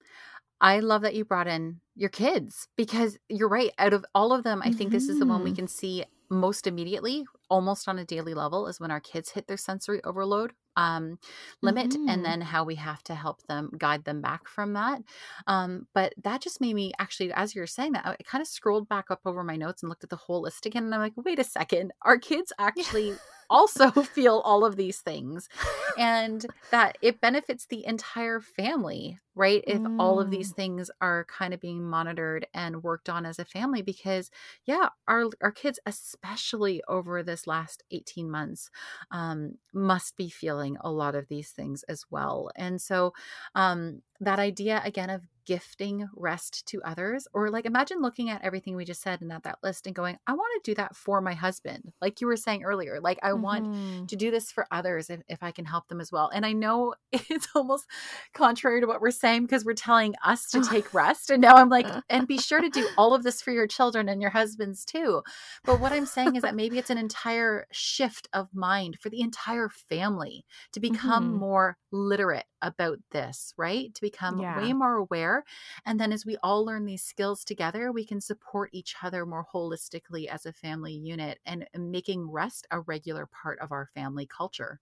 I 0.60 0.80
love 0.80 1.04
that 1.04 1.16
you 1.16 1.26
brought 1.26 1.48
in 1.48 1.82
your 1.96 2.10
kids 2.10 2.68
because 2.76 3.18
you're 3.30 3.50
right. 3.50 3.72
Out 3.78 3.94
of 3.94 4.06
all 4.16 4.34
of 4.34 4.44
them, 4.44 4.62
I 4.64 4.72
think 4.72 4.90
mm-hmm. 4.90 4.92
this 4.92 5.10
is 5.10 5.20
the 5.20 5.26
one 5.26 5.44
we 5.44 5.52
mm-hmm. 5.52 5.58
can 5.58 5.68
see 5.68 6.04
most 6.30 6.68
immediately, 6.68 7.26
almost 7.50 7.88
on 7.88 8.00
a 8.00 8.06
daily 8.06 8.34
level, 8.34 8.68
is 8.68 8.80
when 8.80 8.92
our 8.92 9.00
kids 9.00 9.32
hit 9.32 9.48
their 9.48 9.58
sensory 9.58 10.04
overload 10.04 10.54
um, 10.78 11.18
limit 11.62 11.90
mm-hmm. 11.90 12.08
and 12.08 12.24
then 12.24 12.40
how 12.40 12.64
we 12.64 12.76
have 12.76 13.04
to 13.04 13.16
help 13.16 13.42
them 13.48 13.72
guide 13.78 14.06
them 14.06 14.22
back 14.22 14.48
from 14.48 14.74
that. 14.74 15.02
Um, 15.48 15.88
but 15.94 16.14
that 16.24 16.42
just 16.42 16.62
made 16.62 16.76
me 16.76 16.94
actually, 17.00 17.34
as 17.34 17.56
you 17.56 17.62
were 17.62 17.68
saying 17.68 17.94
that, 17.94 18.06
I 18.06 18.16
kind 18.24 18.42
of 18.42 18.48
scrolled 18.48 18.88
back 18.88 19.06
up 19.10 19.22
over 19.26 19.44
my 19.44 19.56
notes 19.56 19.82
and 19.82 19.90
looked 19.90 20.04
at 20.04 20.12
the 20.12 20.16
whole 20.16 20.42
list 20.42 20.66
again. 20.66 20.86
And 20.86 20.94
I'm 20.94 21.02
like, 21.02 21.14
wait 21.18 21.40
a 21.40 21.44
second, 21.44 21.92
our 22.04 22.18
kids 22.18 22.54
actually 22.60 23.16
also 23.50 23.90
feel 24.04 24.42
all 24.46 24.64
of 24.64 24.76
these 24.76 25.00
things 25.00 25.50
and 25.98 26.46
that 26.72 26.98
it 27.02 27.22
benefits 27.22 27.66
the 27.66 27.86
entire 27.86 28.40
family 28.40 29.20
right 29.38 29.64
if 29.68 29.80
mm. 29.80 29.96
all 30.00 30.20
of 30.20 30.32
these 30.32 30.52
mm. 30.52 30.56
things 30.56 30.92
are 31.00 31.26
kind 31.26 31.54
of 31.54 31.62
being 31.62 31.84
monitored 31.84 32.48
and 32.54 32.84
worked 32.84 33.08
on 33.08 33.26
as 33.26 33.38
a 33.38 33.46
family 33.46 33.82
because 33.82 34.32
yeah 34.66 34.90
our 35.08 35.26
our 35.42 35.52
kids 35.52 35.80
especially 35.86 36.82
over 36.88 37.22
this 37.22 37.46
last 37.46 37.84
18 37.92 38.30
months 38.30 38.70
um, 39.12 39.58
must 39.74 40.18
be 40.18 40.30
feeling 40.30 40.78
a 40.82 40.92
lot 40.92 41.16
of 41.16 41.28
these 41.28 41.52
things 41.52 41.84
as 41.84 42.06
well 42.10 42.50
and 42.56 42.82
so 42.82 43.14
um, 43.56 44.02
that 44.20 44.40
idea 44.40 44.82
again 44.84 45.10
of 45.10 45.22
gifting 45.46 46.10
rest 46.14 46.66
to 46.68 46.82
others 46.84 47.26
or 47.34 47.50
like 47.50 47.66
imagine 47.66 48.02
looking 48.02 48.30
at 48.30 48.44
everything 48.44 48.76
we 48.76 48.84
just 48.84 49.02
said 49.02 49.22
and 49.22 49.32
at 49.32 49.44
that 49.44 49.58
list 49.64 49.88
and 49.88 49.96
going 49.96 50.18
i 50.28 50.34
want 50.34 50.62
to 50.62 50.72
do 50.72 50.76
that 50.76 50.94
for 50.94 51.22
my 51.22 51.34
husband 51.34 51.94
like 52.02 52.20
you 52.20 52.28
were 52.28 52.36
saying 52.36 52.64
earlier 52.64 53.00
like 53.00 53.18
i 53.24 53.30
mm-hmm. 53.30 53.42
want 53.42 54.10
to 54.10 54.18
do 54.18 54.30
this 54.30 54.52
for 54.52 54.68
others 54.72 55.10
if, 55.10 55.22
if 55.30 55.42
i 55.42 55.52
can 55.52 55.64
help 55.64 55.88
them 55.88 56.02
as 56.02 56.12
well 56.12 56.30
and 56.34 56.46
i 56.46 56.52
know 56.52 56.94
it's 57.14 57.48
almost 57.56 57.88
contrary 58.34 58.82
to 58.82 58.88
what 58.88 59.00
we're 59.00 59.10
saying 59.10 59.27
because 59.36 59.66
we're 59.66 59.74
telling 59.74 60.14
us 60.24 60.50
to 60.50 60.62
take 60.70 60.94
rest 60.94 61.30
and 61.30 61.42
now 61.42 61.56
i'm 61.56 61.70
like 61.70 61.88
and 62.10 62.28
be 62.28 62.38
sure 62.38 62.62
to 62.62 62.70
do 62.70 62.88
all 62.98 63.14
of 63.14 63.24
this 63.24 63.42
for 63.42 63.52
your 63.52 63.68
children 63.68 64.10
and 64.10 64.22
your 64.22 64.32
husbands 64.32 64.86
too 64.86 65.22
but 65.64 65.80
what 65.80 65.92
i'm 65.92 66.06
saying 66.06 66.36
is 66.36 66.42
that 66.42 66.56
maybe 66.56 66.78
it's 66.78 66.90
an 66.90 66.98
entire 66.98 67.68
shift 67.72 68.28
of 68.34 68.48
mind 68.54 68.98
for 69.00 69.10
the 69.10 69.22
entire 69.22 69.70
family 69.70 70.46
to 70.72 70.80
become 70.80 71.30
mm-hmm. 71.30 71.40
more 71.40 71.78
literate 71.92 72.46
about 72.62 72.98
this 73.12 73.54
right 73.58 73.94
to 73.94 74.02
become 74.02 74.40
yeah. 74.40 74.60
way 74.60 74.74
more 74.74 74.96
aware 74.96 75.44
and 75.86 76.00
then 76.00 76.12
as 76.12 76.26
we 76.26 76.38
all 76.44 76.66
learn 76.66 76.86
these 76.86 77.04
skills 77.04 77.44
together, 77.44 77.92
we 77.92 78.06
can 78.06 78.22
support 78.22 78.70
each 78.74 78.96
other 79.02 79.26
more 79.26 79.46
holistically 79.54 80.28
as 80.28 80.46
a 80.46 80.54
family 80.54 80.94
unit 80.94 81.40
and 81.46 81.68
making 81.78 82.30
rest 82.30 82.68
a 82.72 82.82
regular 82.82 83.28
part 83.28 83.60
of 83.60 83.72
our 83.72 83.90
family 83.94 84.28
culture. 84.28 84.80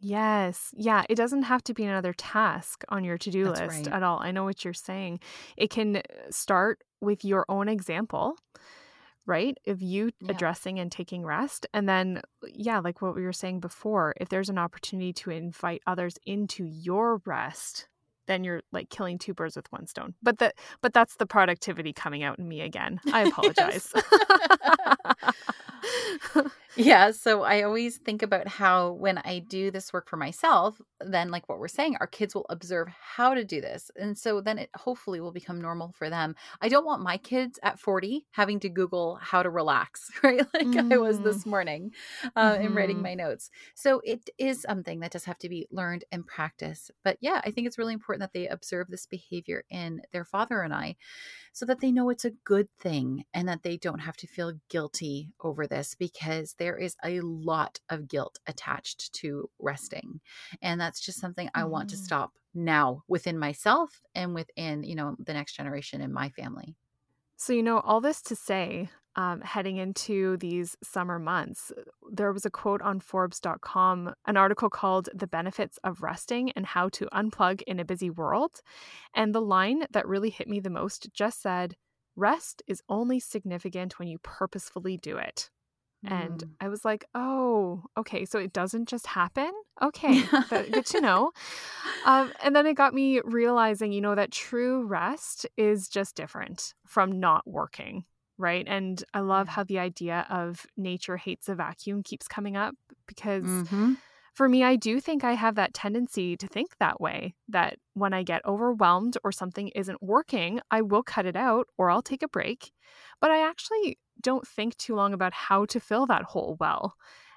Yes. 0.00 0.70
Yeah. 0.76 1.04
It 1.08 1.14
doesn't 1.14 1.44
have 1.44 1.62
to 1.64 1.74
be 1.74 1.84
another 1.84 2.12
task 2.12 2.84
on 2.88 3.04
your 3.04 3.18
to 3.18 3.30
do 3.30 3.48
list 3.48 3.60
right. 3.60 3.88
at 3.88 4.02
all. 4.02 4.18
I 4.20 4.32
know 4.32 4.44
what 4.44 4.64
you're 4.64 4.74
saying. 4.74 5.20
It 5.56 5.70
can 5.70 5.96
uh, 5.96 6.00
start 6.30 6.82
with 7.00 7.24
your 7.24 7.44
own 7.48 7.68
example, 7.68 8.36
right? 9.26 9.56
Of 9.66 9.82
you 9.82 10.10
yeah. 10.20 10.32
addressing 10.32 10.78
and 10.78 10.92
taking 10.92 11.24
rest. 11.24 11.66
And 11.72 11.88
then, 11.88 12.22
yeah, 12.46 12.80
like 12.80 13.00
what 13.00 13.14
we 13.14 13.22
were 13.22 13.32
saying 13.32 13.60
before, 13.60 14.14
if 14.20 14.28
there's 14.28 14.50
an 14.50 14.58
opportunity 14.58 15.12
to 15.14 15.30
invite 15.30 15.82
others 15.86 16.18
into 16.26 16.64
your 16.64 17.22
rest, 17.24 17.88
then 18.26 18.44
you're 18.44 18.62
like 18.72 18.90
killing 18.90 19.18
two 19.18 19.34
birds 19.34 19.56
with 19.56 19.70
one 19.70 19.86
stone. 19.86 20.14
But 20.22 20.38
that 20.38 20.54
but 20.80 20.92
that's 20.92 21.16
the 21.16 21.26
productivity 21.26 21.92
coming 21.92 22.22
out 22.22 22.38
in 22.38 22.48
me 22.48 22.60
again. 22.62 23.00
I 23.12 23.22
apologize. 23.28 23.92
Yeah, 26.76 27.12
so 27.12 27.42
I 27.42 27.62
always 27.62 27.98
think 27.98 28.22
about 28.22 28.48
how 28.48 28.92
when 28.92 29.18
I 29.18 29.38
do 29.38 29.70
this 29.70 29.92
work 29.92 30.08
for 30.08 30.16
myself, 30.16 30.80
then 31.00 31.30
like 31.30 31.48
what 31.48 31.58
we're 31.58 31.68
saying, 31.68 31.96
our 32.00 32.06
kids 32.06 32.34
will 32.34 32.46
observe 32.50 32.88
how 32.88 33.34
to 33.34 33.44
do 33.44 33.60
this. 33.60 33.90
And 33.96 34.18
so 34.18 34.40
then 34.40 34.58
it 34.58 34.70
hopefully 34.74 35.20
will 35.20 35.32
become 35.32 35.60
normal 35.60 35.92
for 35.92 36.10
them. 36.10 36.34
I 36.60 36.68
don't 36.68 36.86
want 36.86 37.02
my 37.02 37.16
kids 37.16 37.58
at 37.62 37.78
40 37.78 38.26
having 38.32 38.60
to 38.60 38.68
Google 38.68 39.18
how 39.20 39.42
to 39.42 39.50
relax, 39.50 40.10
right? 40.22 40.46
Like 40.52 40.66
mm. 40.66 40.92
I 40.92 40.96
was 40.98 41.18
mm. 41.18 41.24
this 41.24 41.46
morning 41.46 41.92
uh, 42.34 42.54
mm-hmm. 42.54 42.66
in 42.66 42.74
writing 42.74 42.96
mm-hmm. 42.96 43.04
my 43.04 43.14
notes. 43.14 43.50
So 43.74 44.00
it 44.04 44.30
is 44.38 44.62
something 44.62 45.00
that 45.00 45.12
does 45.12 45.24
have 45.24 45.38
to 45.38 45.48
be 45.48 45.66
learned 45.70 46.04
and 46.10 46.26
practiced. 46.26 46.90
But 47.04 47.18
yeah, 47.20 47.40
I 47.44 47.50
think 47.50 47.66
it's 47.66 47.78
really 47.78 47.94
important 47.94 48.20
that 48.20 48.32
they 48.32 48.48
observe 48.48 48.88
this 48.88 49.06
behavior 49.06 49.64
in 49.70 50.02
their 50.12 50.24
father 50.24 50.62
and 50.62 50.74
I 50.74 50.96
so 51.54 51.64
that 51.64 51.80
they 51.80 51.92
know 51.92 52.10
it's 52.10 52.24
a 52.24 52.30
good 52.30 52.68
thing 52.80 53.24
and 53.32 53.48
that 53.48 53.62
they 53.62 53.76
don't 53.76 54.00
have 54.00 54.16
to 54.16 54.26
feel 54.26 54.54
guilty 54.68 55.30
over 55.40 55.68
this 55.68 55.94
because 55.94 56.54
there 56.64 56.78
is 56.78 56.96
a 57.04 57.20
lot 57.20 57.78
of 57.90 58.08
guilt 58.08 58.38
attached 58.46 59.12
to 59.12 59.50
resting. 59.58 60.22
And 60.62 60.80
that's 60.80 60.98
just 60.98 61.20
something 61.20 61.50
I 61.54 61.64
want 61.64 61.90
to 61.90 61.96
mm. 61.96 62.00
stop 62.00 62.32
now 62.54 63.02
within 63.06 63.38
myself 63.38 64.00
and 64.14 64.34
within, 64.34 64.82
you 64.82 64.94
know, 64.94 65.14
the 65.18 65.34
next 65.34 65.56
generation 65.56 66.00
in 66.00 66.10
my 66.10 66.30
family. 66.30 66.74
So, 67.36 67.52
you 67.52 67.62
know, 67.62 67.80
all 67.80 68.00
this 68.00 68.22
to 68.22 68.34
say, 68.34 68.88
um, 69.14 69.42
heading 69.42 69.76
into 69.76 70.38
these 70.38 70.74
summer 70.82 71.18
months, 71.18 71.70
there 72.10 72.32
was 72.32 72.46
a 72.46 72.50
quote 72.50 72.80
on 72.80 72.98
Forbes.com, 72.98 74.14
an 74.24 74.36
article 74.38 74.70
called 74.70 75.10
The 75.12 75.26
Benefits 75.26 75.78
of 75.84 76.02
Resting 76.02 76.50
and 76.52 76.64
How 76.64 76.88
to 76.90 77.04
Unplug 77.12 77.60
in 77.66 77.78
a 77.78 77.84
Busy 77.84 78.08
World. 78.08 78.62
And 79.14 79.34
the 79.34 79.42
line 79.42 79.84
that 79.90 80.08
really 80.08 80.30
hit 80.30 80.48
me 80.48 80.60
the 80.60 80.70
most 80.70 81.12
just 81.12 81.42
said, 81.42 81.76
Rest 82.16 82.62
is 82.66 82.82
only 82.88 83.20
significant 83.20 83.98
when 83.98 84.08
you 84.08 84.16
purposefully 84.22 84.96
do 84.96 85.18
it. 85.18 85.50
And 86.06 86.40
mm. 86.40 86.50
I 86.60 86.68
was 86.68 86.84
like, 86.84 87.04
oh, 87.14 87.82
okay. 87.96 88.24
So 88.24 88.38
it 88.38 88.52
doesn't 88.52 88.88
just 88.88 89.06
happen? 89.06 89.50
Okay. 89.82 90.22
good 90.48 90.86
to 90.86 91.00
know. 91.00 91.32
Um, 92.06 92.32
and 92.44 92.54
then 92.54 92.64
it 92.64 92.74
got 92.74 92.94
me 92.94 93.20
realizing, 93.24 93.92
you 93.92 94.00
know, 94.00 94.14
that 94.14 94.30
true 94.30 94.86
rest 94.86 95.46
is 95.56 95.88
just 95.88 96.14
different 96.14 96.74
from 96.86 97.18
not 97.18 97.44
working. 97.44 98.04
Right. 98.38 98.64
And 98.68 99.02
I 99.12 99.20
love 99.20 99.48
how 99.48 99.64
the 99.64 99.80
idea 99.80 100.26
of 100.30 100.64
nature 100.76 101.16
hates 101.16 101.48
a 101.48 101.56
vacuum 101.56 102.04
keeps 102.04 102.28
coming 102.28 102.56
up 102.56 102.76
because 103.08 103.42
mm-hmm. 103.42 103.94
For 104.34 104.48
me, 104.48 104.64
I 104.64 104.74
do 104.74 105.00
think 105.00 105.22
I 105.22 105.34
have 105.34 105.54
that 105.54 105.74
tendency 105.74 106.36
to 106.36 106.48
think 106.48 106.76
that 106.78 107.00
way 107.00 107.34
that 107.48 107.78
when 107.94 108.12
I 108.12 108.24
get 108.24 108.44
overwhelmed 108.44 109.16
or 109.22 109.30
something 109.30 109.68
isn't 109.68 110.02
working, 110.02 110.60
I 110.72 110.82
will 110.82 111.04
cut 111.04 111.24
it 111.24 111.36
out 111.36 111.68
or 111.78 111.88
I'll 111.88 112.02
take 112.02 112.22
a 112.22 112.28
break. 112.28 112.72
But 113.20 113.30
I 113.30 113.48
actually 113.48 113.98
don't 114.20 114.46
think 114.46 114.76
too 114.76 114.96
long 114.96 115.14
about 115.14 115.32
how 115.32 115.66
to 115.66 115.78
fill 115.78 116.06
that 116.06 116.24
hole 116.24 116.56
well. 116.58 116.94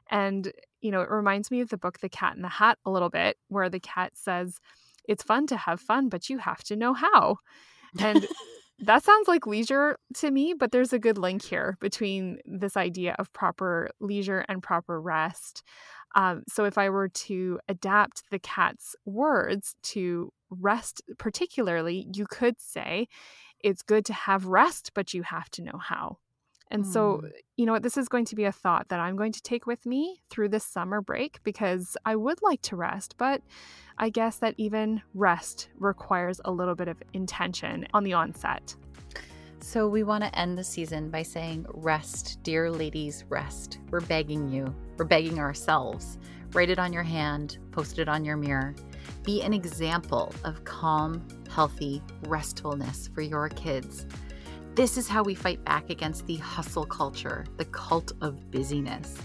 And, 0.10 0.52
you 0.82 0.90
know, 0.90 1.02
it 1.02 1.12
reminds 1.12 1.52
me 1.52 1.62
of 1.62 1.70
the 1.70 1.78
book 1.78 2.00
The 2.00 2.10
Cat 2.10 2.36
in 2.36 2.42
the 2.42 2.50
Hat 2.50 2.80
a 2.84 2.90
little 2.90 3.10
bit, 3.10 3.38
where 3.48 3.70
the 3.70 3.80
cat 3.80 4.14
says, 4.16 4.58
It's 5.08 5.24
fun 5.24 5.46
to 5.48 5.58
have 5.58 5.80
fun, 5.80 6.10
but 6.10 6.30
you 6.30 6.40
have 6.40 6.64
to 6.64 6.76
know 6.76 6.94
how. 6.94 7.38
And 8.00 8.28
that 8.80 9.04
sounds 9.04 9.28
like 9.28 9.48
leisure 9.48 9.98
to 10.16 10.32
me, 10.32 10.54
but 10.54 10.72
there's 10.72 10.94
a 10.94 11.00
good 11.00 11.18
link 11.18 11.44
here 11.44 11.78
between 11.80 12.40
this 12.46 12.78
idea 12.78 13.16
of 13.18 13.34
proper 13.34 13.90
leisure 14.00 14.46
and 14.48 14.62
proper 14.62 15.02
rest. 15.02 15.64
Um, 16.16 16.44
so, 16.48 16.66
if 16.66 16.78
I 16.78 16.90
were 16.90 17.10
to 17.10 17.60
adapt 17.68 18.24
the 18.32 18.40
cat's 18.40 18.96
words 19.06 19.76
to 19.84 20.32
rest, 20.50 21.02
particularly, 21.18 22.08
you 22.14 22.26
could 22.30 22.60
say, 22.60 23.08
It's 23.60 23.82
good 23.82 24.06
to 24.06 24.14
have 24.14 24.46
rest, 24.46 24.92
but 24.94 25.14
you 25.14 25.24
have 25.24 25.50
to 25.52 25.64
know 25.64 25.78
how. 25.80 26.18
And 26.70 26.84
mm. 26.84 26.92
so, 26.92 27.22
you 27.56 27.66
know 27.66 27.74
what, 27.74 27.84
this 27.84 27.98
is 27.98 28.10
going 28.10 28.26
to 28.26 28.36
be 28.36 28.44
a 28.44 28.52
thought 28.52 28.90
that 28.90 29.00
I'm 29.00 29.16
going 29.16 29.32
to 29.32 29.42
take 29.42 29.66
with 29.66 29.86
me 29.86 30.22
through 30.30 30.50
this 30.50 30.66
summer 30.66 31.02
break 31.02 31.42
because 31.44 31.96
I 32.06 32.16
would 32.16 32.42
like 32.42 32.62
to 32.64 32.76
rest, 32.76 33.16
but 33.18 33.42
I 33.98 34.10
guess 34.10 34.38
that 34.38 34.56
even 34.58 35.02
rest 35.14 35.70
requires 35.78 36.42
a 36.44 36.52
little 36.52 36.76
bit 36.76 36.88
of 36.88 37.02
intention 37.14 37.88
on 37.94 38.04
the 38.04 38.14
onset. 38.14 38.76
So, 39.60 39.88
we 39.88 40.04
want 40.04 40.24
to 40.24 40.40
end 40.40 40.58
the 40.58 40.64
season 40.64 41.10
by 41.10 41.24
saying, 41.24 41.66
Rest, 41.70 42.40
dear 42.44 42.70
ladies, 42.70 43.26
rest. 43.28 43.80
We're 43.90 44.02
begging 44.02 44.50
you. 44.50 44.74
We're 44.98 45.06
begging 45.06 45.40
ourselves. 45.40 46.20
Write 46.54 46.70
it 46.70 46.80
on 46.80 46.94
your 46.94 47.04
hand, 47.04 47.58
post 47.72 48.00
it 48.00 48.08
on 48.08 48.24
your 48.24 48.38
mirror. 48.38 48.76
Be 49.24 49.42
an 49.42 49.54
example 49.54 50.34
of 50.44 50.64
calm, 50.64 51.28
healthy 51.50 52.02
restfulness 52.28 53.10
for 53.14 53.22
your 53.22 53.50
kids. 53.50 54.06
This 54.76 54.96
is 54.98 55.08
how 55.08 55.24
we 55.24 55.36
fight 55.36 55.64
back 55.66 55.90
against 55.90 56.28
the 56.28 56.38
hustle 56.38 56.86
culture, 56.86 57.44
the 57.58 57.66
cult 57.66 58.14
of 58.22 58.52
busyness. 58.52 59.18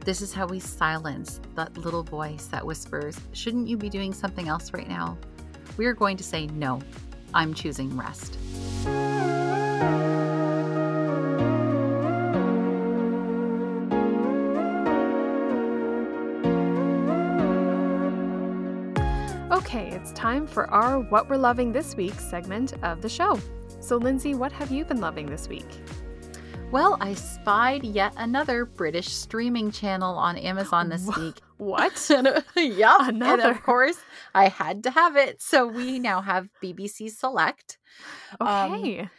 This 0.00 0.22
is 0.22 0.32
how 0.32 0.46
we 0.46 0.58
silence 0.58 1.40
that 1.54 1.76
little 1.76 2.02
voice 2.02 2.46
that 2.46 2.64
whispers, 2.64 3.20
Shouldn't 3.32 3.68
you 3.68 3.76
be 3.76 3.90
doing 3.90 4.14
something 4.14 4.48
else 4.48 4.72
right 4.72 4.88
now? 4.88 5.18
We 5.76 5.86
are 5.86 5.94
going 5.94 6.16
to 6.16 6.24
say, 6.24 6.46
No, 6.46 6.80
I'm 7.34 7.54
choosing 7.54 7.96
rest. 7.96 8.38
Okay, 19.52 19.90
it's 19.90 20.12
time 20.12 20.46
for 20.46 20.70
our 20.70 21.00
What 21.00 21.28
We're 21.28 21.36
Loving 21.36 21.72
This 21.72 21.96
Week 21.96 22.14
segment 22.14 22.72
of 22.82 23.02
the 23.02 23.08
show. 23.08 23.38
So, 23.80 23.96
Lindsay, 23.96 24.34
what 24.34 24.52
have 24.52 24.70
you 24.70 24.84
been 24.84 25.00
loving 25.00 25.26
this 25.26 25.48
week? 25.48 25.66
Well, 26.70 26.96
I 27.00 27.14
spied 27.14 27.84
yet 27.84 28.12
another 28.16 28.64
British 28.64 29.08
streaming 29.08 29.70
channel 29.70 30.16
on 30.16 30.36
Amazon 30.36 30.88
this 30.88 31.06
week. 31.16 31.40
What? 31.58 32.10
yeah, 32.56 32.96
another. 33.08 33.42
And 33.42 33.56
of 33.56 33.62
course, 33.62 33.96
I 34.34 34.48
had 34.48 34.82
to 34.82 34.90
have 34.90 35.16
it. 35.16 35.40
So 35.40 35.66
we 35.66 35.98
now 35.98 36.20
have 36.20 36.48
BBC 36.62 37.10
Select. 37.10 37.78
Okay. 38.40 39.00
Um, 39.00 39.10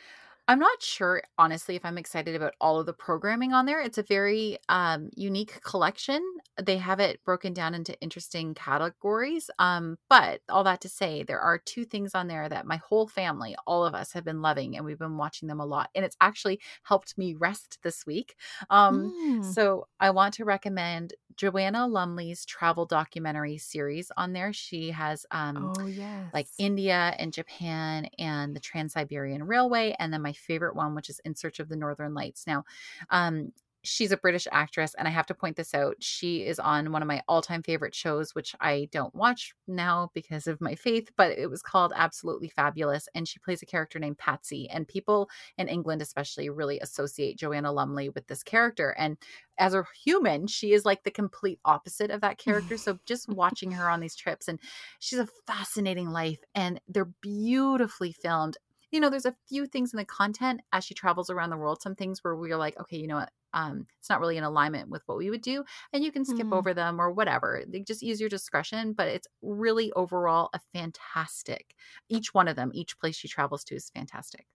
I'm 0.49 0.59
not 0.59 0.81
sure, 0.81 1.21
honestly, 1.37 1.75
if 1.75 1.83
I'm 1.83 1.97
excited 1.97 2.33
about 2.33 2.53
all 2.61 2.79
of 2.79 2.85
the 2.85 2.93
programming 2.93 3.51
on 3.51 3.65
there. 3.65 3.81
It's 3.81 3.97
a 3.97 4.03
very 4.03 4.57
um, 4.69 5.09
unique 5.13 5.61
collection. 5.61 6.21
They 6.61 6.77
have 6.77 7.01
it 7.01 7.21
broken 7.25 7.53
down 7.53 7.73
into 7.73 7.99
interesting 7.99 8.53
categories. 8.53 9.49
Um, 9.59 9.97
but 10.09 10.39
all 10.47 10.63
that 10.63 10.79
to 10.81 10.89
say, 10.89 11.23
there 11.23 11.41
are 11.41 11.57
two 11.57 11.83
things 11.83 12.15
on 12.15 12.27
there 12.27 12.47
that 12.47 12.65
my 12.65 12.77
whole 12.77 13.07
family, 13.07 13.57
all 13.67 13.85
of 13.85 13.93
us, 13.93 14.13
have 14.13 14.23
been 14.23 14.41
loving, 14.41 14.77
and 14.77 14.85
we've 14.85 14.97
been 14.97 15.17
watching 15.17 15.49
them 15.49 15.59
a 15.59 15.65
lot. 15.65 15.89
And 15.93 16.05
it's 16.05 16.17
actually 16.21 16.61
helped 16.83 17.17
me 17.17 17.35
rest 17.35 17.79
this 17.83 18.05
week. 18.05 18.35
Um, 18.69 19.13
mm. 19.21 19.53
So 19.53 19.87
I 19.99 20.11
want 20.11 20.33
to 20.35 20.45
recommend 20.45 21.13
Joanna 21.38 21.88
Lumley's 21.88 22.45
travel 22.45 22.85
documentary 22.85 23.57
series 23.57 24.11
on 24.17 24.33
there. 24.33 24.51
She 24.51 24.91
has 24.91 25.25
um, 25.31 25.73
oh, 25.77 25.85
yes. 25.85 26.25
like 26.33 26.47
India 26.57 27.15
and 27.17 27.31
Japan 27.31 28.09
and 28.17 28.55
the 28.55 28.59
Trans 28.59 28.93
Siberian 28.93 29.45
Railway, 29.45 29.95
and 29.99 30.11
then 30.11 30.21
my 30.21 30.33
favorite 30.33 30.75
one, 30.75 30.95
which 30.95 31.09
is 31.09 31.19
In 31.23 31.35
Search 31.35 31.59
of 31.59 31.69
the 31.69 31.75
Northern 31.75 32.13
Lights. 32.13 32.47
Now, 32.47 32.65
um, 33.11 33.53
she's 33.84 34.11
a 34.11 34.17
British 34.17 34.47
actress, 34.51 34.93
and 34.97 35.07
I 35.07 35.11
have 35.11 35.25
to 35.28 35.34
point 35.34 35.55
this 35.55 35.73
out. 35.73 35.95
She 35.99 36.45
is 36.45 36.59
on 36.59 36.91
one 36.91 37.01
of 37.01 37.07
my 37.07 37.21
all 37.28 37.41
time 37.41 37.63
favorite 37.63 37.95
shows, 37.95 38.36
which 38.36 38.55
I 38.59 38.89
don't 38.91 39.13
watch 39.15 39.53
now 39.67 40.11
because 40.13 40.47
of 40.47 40.61
my 40.61 40.75
faith, 40.75 41.09
but 41.15 41.38
it 41.38 41.49
was 41.49 41.61
called 41.61 41.93
Absolutely 41.95 42.49
Fabulous. 42.49 43.07
And 43.15 43.28
she 43.28 43.39
plays 43.39 43.61
a 43.61 43.65
character 43.65 43.99
named 43.99 44.17
Patsy. 44.17 44.69
And 44.69 44.88
people 44.88 45.30
in 45.57 45.67
England, 45.67 46.01
especially, 46.01 46.49
really 46.49 46.80
associate 46.80 47.38
Joanna 47.38 47.71
Lumley 47.71 48.09
with 48.09 48.28
this 48.28 48.43
character. 48.43 48.95
And 48.97 49.17
as 49.57 49.73
a 49.73 49.86
human, 50.03 50.47
she 50.47 50.73
is 50.73 50.86
like 50.86 51.03
the 51.03 51.11
complete 51.11 51.59
opposite 51.65 52.11
of 52.11 52.21
that 52.21 52.38
character. 52.38 52.78
So 52.88 52.99
just 53.05 53.28
watching 53.28 53.71
her 53.71 53.89
on 53.89 53.99
these 53.99 54.15
trips, 54.15 54.47
and 54.47 54.59
she's 54.99 55.19
a 55.19 55.28
fascinating 55.45 56.09
life, 56.09 56.39
and 56.55 56.80
they're 56.88 57.11
beautifully 57.21 58.13
filmed 58.13 58.57
you 58.91 58.99
know, 58.99 59.09
there's 59.09 59.25
a 59.25 59.36
few 59.47 59.65
things 59.65 59.93
in 59.93 59.97
the 59.97 60.05
content 60.05 60.61
as 60.71 60.86
she 60.86 60.93
travels 60.93 61.30
around 61.30 61.49
the 61.49 61.57
world, 61.57 61.82
some 61.82 61.95
things 61.95 62.23
where 62.23 62.36
we're 62.36 62.57
like, 62.57 62.80
okay, 62.80 62.97
you 62.97 63.07
know 63.07 63.17
what, 63.17 63.32
um, 63.53 63.87
it's 63.99 64.09
not 64.09 64.19
really 64.19 64.37
in 64.37 64.43
alignment 64.43 64.89
with 64.89 65.03
what 65.05 65.17
we 65.17 65.29
would 65.29 65.41
do, 65.41 65.63
and 65.93 66.03
you 66.03 66.11
can 66.11 66.25
skip 66.25 66.47
mm. 66.47 66.55
over 66.55 66.73
them 66.73 66.99
or 66.99 67.11
whatever. 67.11 67.63
They 67.67 67.81
just 67.81 68.01
use 68.01 68.19
your 68.19 68.29
discretion, 68.29 68.93
but 68.93 69.07
it's 69.07 69.27
really 69.41 69.91
overall 69.93 70.49
a 70.53 70.59
fantastic. 70.73 71.75
Each 72.09 72.33
one 72.33 72.47
of 72.47 72.55
them, 72.55 72.71
each 72.73 72.99
place 72.99 73.15
she 73.15 73.27
travels 73.27 73.63
to 73.65 73.75
is 73.75 73.89
fantastic. 73.89 74.47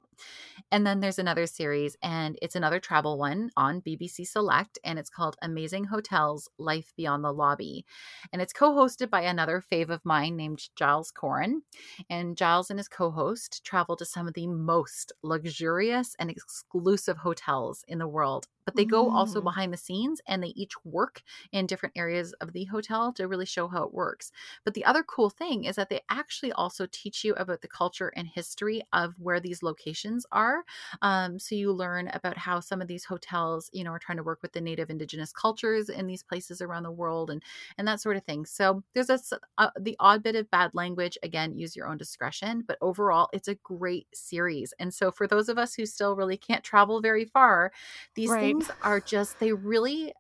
And 0.71 0.87
then 0.87 1.01
there's 1.01 1.19
another 1.19 1.47
series, 1.47 1.97
and 2.03 2.39
it's 2.41 2.57
another 2.57 2.81
travel 2.81 3.19
one 3.19 3.51
on 3.57 3.81
BBC 3.81 4.27
Select, 4.27 4.79
and 4.85 4.99
it's 4.99 5.11
called 5.11 5.37
Amazing 5.43 5.85
Hotels 5.85 6.49
Life 6.59 6.93
Beyond 6.97 7.25
the 7.25 7.33
Lobby. 7.33 7.85
And 8.33 8.41
it's 8.41 8.53
co 8.53 8.73
hosted 8.73 9.11
by 9.11 9.23
another 9.23 9.63
fave 9.63 9.91
of 9.91 10.05
mine 10.05 10.37
named 10.37 10.69
Giles 10.77 11.13
Coren. 11.13 11.63
And 12.09 12.37
Giles 12.37 12.71
and 12.71 12.79
his 12.79 12.89
co 12.89 13.11
host 13.11 13.65
travel 13.65 13.97
to 13.97 14.05
some 14.05 14.27
of 14.27 14.35
the 14.35 14.47
most 14.47 15.13
luxurious 15.23 16.15
and 16.19 16.31
exclusive 16.31 17.19
hotels 17.19 17.85
in 17.87 17.99
the 17.99 18.09
world 18.09 18.47
but 18.65 18.77
they 18.77 18.85
go 18.85 19.09
also 19.11 19.41
Mm. 19.41 19.43
behind 19.43 19.73
the 19.73 19.77
scenes 19.77 20.21
and 20.27 20.43
they 20.43 20.49
each 20.49 20.75
work 20.85 21.23
in 21.53 21.67
different 21.67 21.97
areas 21.97 22.33
of 22.35 22.53
the 22.53 22.65
hotel 22.65 23.13
to 23.13 23.29
really 23.29 23.47
show 23.47 23.69
how 23.69 23.83
it 23.85 23.95
works. 23.95 24.31
But 24.65 24.75
the 24.75 24.85
other 24.85 25.03
cool 25.03 25.31
thing 25.31 25.65
is 25.65 25.77
that 25.77 25.89
they 25.89 26.01
actually 26.09 26.53
also 26.53 26.87
teach 26.91 27.25
you 27.25 27.35
about 27.35 27.61
the 27.63 27.69
culture 27.69 28.13
and 28.17 28.27
history 28.29 28.83
of 28.93 29.15
where 29.19 29.41
these 29.41 29.63
locations 29.63 30.27
are. 30.33 30.65
Um, 31.03 31.39
so 31.39 31.55
you 31.55 31.73
learn 31.73 32.09
about 32.09 32.37
how 32.37 32.61
some 32.61 32.81
of 32.81 32.89
these 32.89 33.05
hotels, 33.05 33.71
you 33.73 33.85
know, 33.85 33.91
are 33.93 33.99
trying 33.99 34.19
to 34.19 34.23
work 34.25 34.43
with 34.43 34.53
the 34.53 34.61
native 34.61 34.91
indigenous 34.91 35.33
cultures 35.33 35.89
in 35.89 36.07
these 36.07 36.23
places 36.23 36.61
around 36.61 36.83
the 36.85 36.91
world 36.91 37.31
and 37.31 37.43
and 37.79 37.87
that 37.89 38.01
sort 38.01 38.17
of 38.17 38.25
thing. 38.25 38.45
So 38.47 38.83
there's 38.95 39.11
a, 39.11 39.15
s- 39.15 39.33
uh, 39.59 39.71
the 39.79 39.97
odd 40.01 40.23
bit 40.23 40.37
of 40.37 40.51
bad 40.51 40.71
language. 40.75 41.19
Again, 41.23 41.57
use 41.57 41.77
your 41.77 41.87
own 41.89 41.97
discretion. 41.97 42.63
But 42.67 42.79
overall, 42.81 43.29
it's 43.33 43.49
a 43.49 43.55
great 43.57 44.09
series. 44.15 44.73
And 44.79 44.93
so 44.93 45.11
for 45.11 45.27
those 45.27 45.49
of 45.49 45.59
us 45.59 45.75
who 45.75 45.87
still 45.87 46.17
really 46.17 46.37
can't 46.37 46.65
travel 46.65 47.01
very 47.01 47.25
far, 47.25 47.73
these 48.15 48.35
Right. 48.35 48.37
things 48.37 48.52
are 48.83 49.01
just 49.01 49.39
they 49.39 49.53
really 49.53 50.15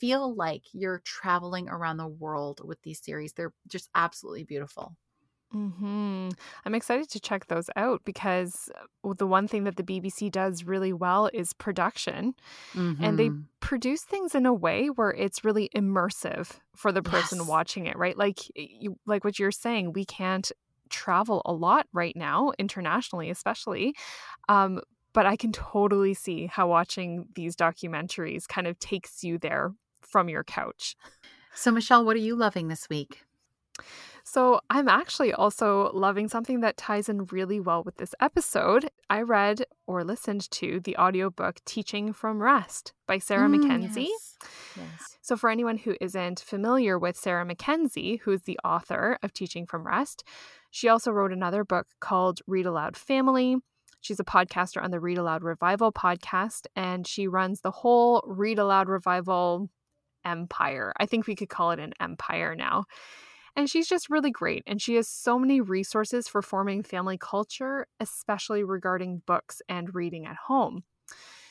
feel 0.00 0.34
like 0.34 0.64
you're 0.72 1.00
traveling 1.00 1.68
around 1.68 1.98
the 1.98 2.08
world 2.08 2.60
with 2.66 2.82
these 2.82 3.00
series. 3.02 3.32
They're 3.34 3.54
just 3.68 3.90
absolutely 3.94 4.44
beautiful. 4.44 4.96
hmm 5.52 6.30
I'm 6.64 6.74
excited 6.74 7.08
to 7.10 7.20
check 7.20 7.46
those 7.46 7.70
out 7.76 8.04
because 8.04 8.70
uh, 9.04 9.14
the 9.16 9.26
one 9.26 9.46
thing 9.46 9.64
that 9.64 9.76
the 9.76 9.84
BBC 9.84 10.28
does 10.28 10.64
really 10.64 10.92
well 10.92 11.30
is 11.32 11.52
production. 11.52 12.34
and 13.00 13.18
they 13.18 13.32
Mhm. 13.32 13.48
produce 13.60 14.04
things 14.04 14.34
in 14.34 14.46
a 14.46 14.54
way 14.54 14.88
where 14.88 15.12
it's 15.12 15.44
really 15.44 15.70
immersive 15.76 16.58
for 16.76 16.92
the 16.92 17.02
person 17.02 17.46
Yes. 17.46 17.48
watching 17.48 17.86
it 17.86 17.96
right 17.98 18.18
like 18.18 18.40
you 18.56 18.98
like 19.06 19.24
what 19.24 19.38
you're 19.38 19.52
saying 19.52 19.92
we 19.94 20.04
can't 20.04 20.52
travel 20.90 21.42
a 21.46 21.52
lot 21.52 21.86
right 21.92 22.16
now 22.16 22.52
internationally 22.58 23.30
especially 23.30 23.94
um 24.48 24.80
but 25.14 25.24
i 25.24 25.36
can 25.36 25.52
totally 25.52 26.12
see 26.12 26.46
how 26.46 26.68
watching 26.68 27.26
these 27.34 27.56
documentaries 27.56 28.46
kind 28.46 28.66
of 28.66 28.78
takes 28.78 29.24
you 29.24 29.38
there 29.38 29.72
from 30.02 30.28
your 30.28 30.44
couch 30.44 30.94
So 31.56 31.70
Michelle, 31.70 32.04
what 32.04 32.16
are 32.16 32.26
you 32.28 32.34
loving 32.34 32.66
this 32.68 32.88
week? 32.90 33.22
So, 34.26 34.60
I'm 34.70 34.88
actually 34.88 35.32
also 35.32 35.90
loving 35.92 36.28
something 36.28 36.60
that 36.60 36.76
ties 36.76 37.08
in 37.08 37.26
really 37.26 37.60
well 37.60 37.82
with 37.84 37.96
this 37.96 38.14
episode. 38.20 38.88
I 39.10 39.20
read 39.20 39.66
or 39.86 40.02
listened 40.02 40.50
to 40.52 40.80
the 40.80 40.96
audiobook 40.96 41.60
Teaching 41.64 42.12
from 42.12 42.42
Rest 42.42 42.92
by 43.06 43.18
Sarah 43.18 43.48
Mm, 43.48 43.60
Mackenzie. 43.60 44.10
Yes. 44.10 44.38
yes. 44.76 45.18
So, 45.20 45.36
for 45.36 45.50
anyone 45.50 45.76
who 45.76 45.94
isn't 46.00 46.40
familiar 46.40 46.98
with 46.98 47.16
Sarah 47.16 47.44
Mackenzie, 47.44 48.16
who's 48.24 48.42
the 48.42 48.58
author 48.64 49.18
of 49.22 49.32
Teaching 49.32 49.66
from 49.66 49.86
Rest, 49.86 50.24
she 50.70 50.88
also 50.88 51.12
wrote 51.12 51.32
another 51.32 51.62
book 51.62 51.86
called 52.00 52.40
Read 52.46 52.66
Aloud 52.66 52.96
Family. 52.96 53.58
She's 54.04 54.20
a 54.20 54.24
podcaster 54.24 54.84
on 54.84 54.90
the 54.90 55.00
Read 55.00 55.16
Aloud 55.16 55.42
Revival 55.42 55.90
podcast, 55.90 56.66
and 56.76 57.06
she 57.06 57.26
runs 57.26 57.62
the 57.62 57.70
whole 57.70 58.22
Read 58.26 58.58
Aloud 58.58 58.86
Revival 58.86 59.70
empire. 60.26 60.92
I 60.98 61.06
think 61.06 61.26
we 61.26 61.34
could 61.34 61.48
call 61.48 61.70
it 61.70 61.78
an 61.78 61.94
empire 61.98 62.54
now. 62.54 62.84
And 63.56 63.70
she's 63.70 63.88
just 63.88 64.10
really 64.10 64.30
great. 64.30 64.62
And 64.66 64.82
she 64.82 64.96
has 64.96 65.08
so 65.08 65.38
many 65.38 65.62
resources 65.62 66.28
for 66.28 66.42
forming 66.42 66.82
family 66.82 67.16
culture, 67.16 67.86
especially 67.98 68.62
regarding 68.62 69.22
books 69.26 69.62
and 69.70 69.94
reading 69.94 70.26
at 70.26 70.36
home. 70.36 70.84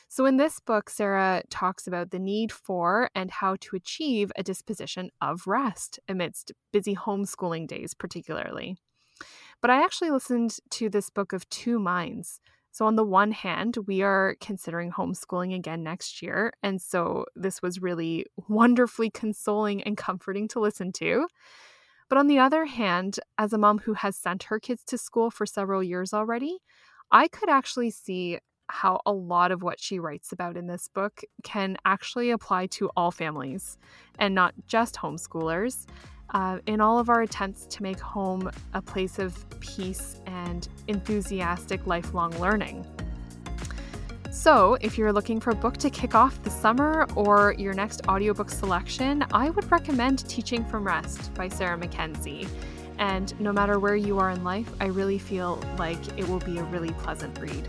So, 0.08 0.24
in 0.24 0.36
this 0.36 0.60
book, 0.60 0.90
Sarah 0.90 1.42
talks 1.50 1.88
about 1.88 2.12
the 2.12 2.20
need 2.20 2.52
for 2.52 3.10
and 3.16 3.32
how 3.32 3.56
to 3.62 3.74
achieve 3.74 4.30
a 4.36 4.44
disposition 4.44 5.10
of 5.20 5.48
rest 5.48 5.98
amidst 6.08 6.52
busy 6.72 6.94
homeschooling 6.94 7.66
days, 7.66 7.94
particularly. 7.94 8.76
But 9.64 9.70
I 9.70 9.82
actually 9.82 10.10
listened 10.10 10.58
to 10.72 10.90
this 10.90 11.08
book 11.08 11.32
of 11.32 11.48
two 11.48 11.78
minds. 11.78 12.38
So, 12.70 12.84
on 12.84 12.96
the 12.96 13.02
one 13.02 13.32
hand, 13.32 13.78
we 13.86 14.02
are 14.02 14.36
considering 14.38 14.92
homeschooling 14.92 15.54
again 15.54 15.82
next 15.82 16.20
year. 16.20 16.52
And 16.62 16.82
so, 16.82 17.24
this 17.34 17.62
was 17.62 17.80
really 17.80 18.26
wonderfully 18.46 19.08
consoling 19.08 19.82
and 19.84 19.96
comforting 19.96 20.48
to 20.48 20.60
listen 20.60 20.92
to. 20.98 21.28
But 22.10 22.18
on 22.18 22.26
the 22.26 22.38
other 22.38 22.66
hand, 22.66 23.18
as 23.38 23.54
a 23.54 23.58
mom 23.58 23.78
who 23.78 23.94
has 23.94 24.18
sent 24.18 24.42
her 24.42 24.60
kids 24.60 24.84
to 24.88 24.98
school 24.98 25.30
for 25.30 25.46
several 25.46 25.82
years 25.82 26.12
already, 26.12 26.58
I 27.10 27.26
could 27.26 27.48
actually 27.48 27.88
see 27.88 28.40
how 28.68 29.00
a 29.06 29.12
lot 29.12 29.50
of 29.50 29.62
what 29.62 29.80
she 29.80 29.98
writes 29.98 30.30
about 30.30 30.58
in 30.58 30.66
this 30.66 30.88
book 30.88 31.22
can 31.42 31.78
actually 31.86 32.30
apply 32.30 32.66
to 32.66 32.90
all 32.98 33.10
families 33.10 33.78
and 34.18 34.34
not 34.34 34.52
just 34.66 34.96
homeschoolers. 34.96 35.86
Uh, 36.34 36.58
in 36.66 36.80
all 36.80 36.98
of 36.98 37.08
our 37.08 37.22
attempts 37.22 37.64
to 37.66 37.80
make 37.80 38.00
home 38.00 38.50
a 38.74 38.82
place 38.82 39.20
of 39.20 39.48
peace 39.60 40.20
and 40.26 40.68
enthusiastic 40.88 41.86
lifelong 41.86 42.32
learning. 42.40 42.84
So, 44.32 44.76
if 44.80 44.98
you're 44.98 45.12
looking 45.12 45.38
for 45.38 45.50
a 45.50 45.54
book 45.54 45.76
to 45.76 45.88
kick 45.88 46.16
off 46.16 46.42
the 46.42 46.50
summer 46.50 47.06
or 47.14 47.54
your 47.56 47.72
next 47.72 48.08
audiobook 48.08 48.50
selection, 48.50 49.24
I 49.32 49.50
would 49.50 49.70
recommend 49.70 50.28
Teaching 50.28 50.64
from 50.64 50.84
Rest 50.84 51.32
by 51.34 51.48
Sarah 51.48 51.78
Mackenzie. 51.78 52.48
And 52.98 53.38
no 53.40 53.52
matter 53.52 53.78
where 53.78 53.94
you 53.94 54.18
are 54.18 54.30
in 54.30 54.42
life, 54.42 54.68
I 54.80 54.86
really 54.86 55.18
feel 55.18 55.62
like 55.78 56.00
it 56.18 56.28
will 56.28 56.40
be 56.40 56.58
a 56.58 56.64
really 56.64 56.92
pleasant 56.94 57.38
read. 57.38 57.68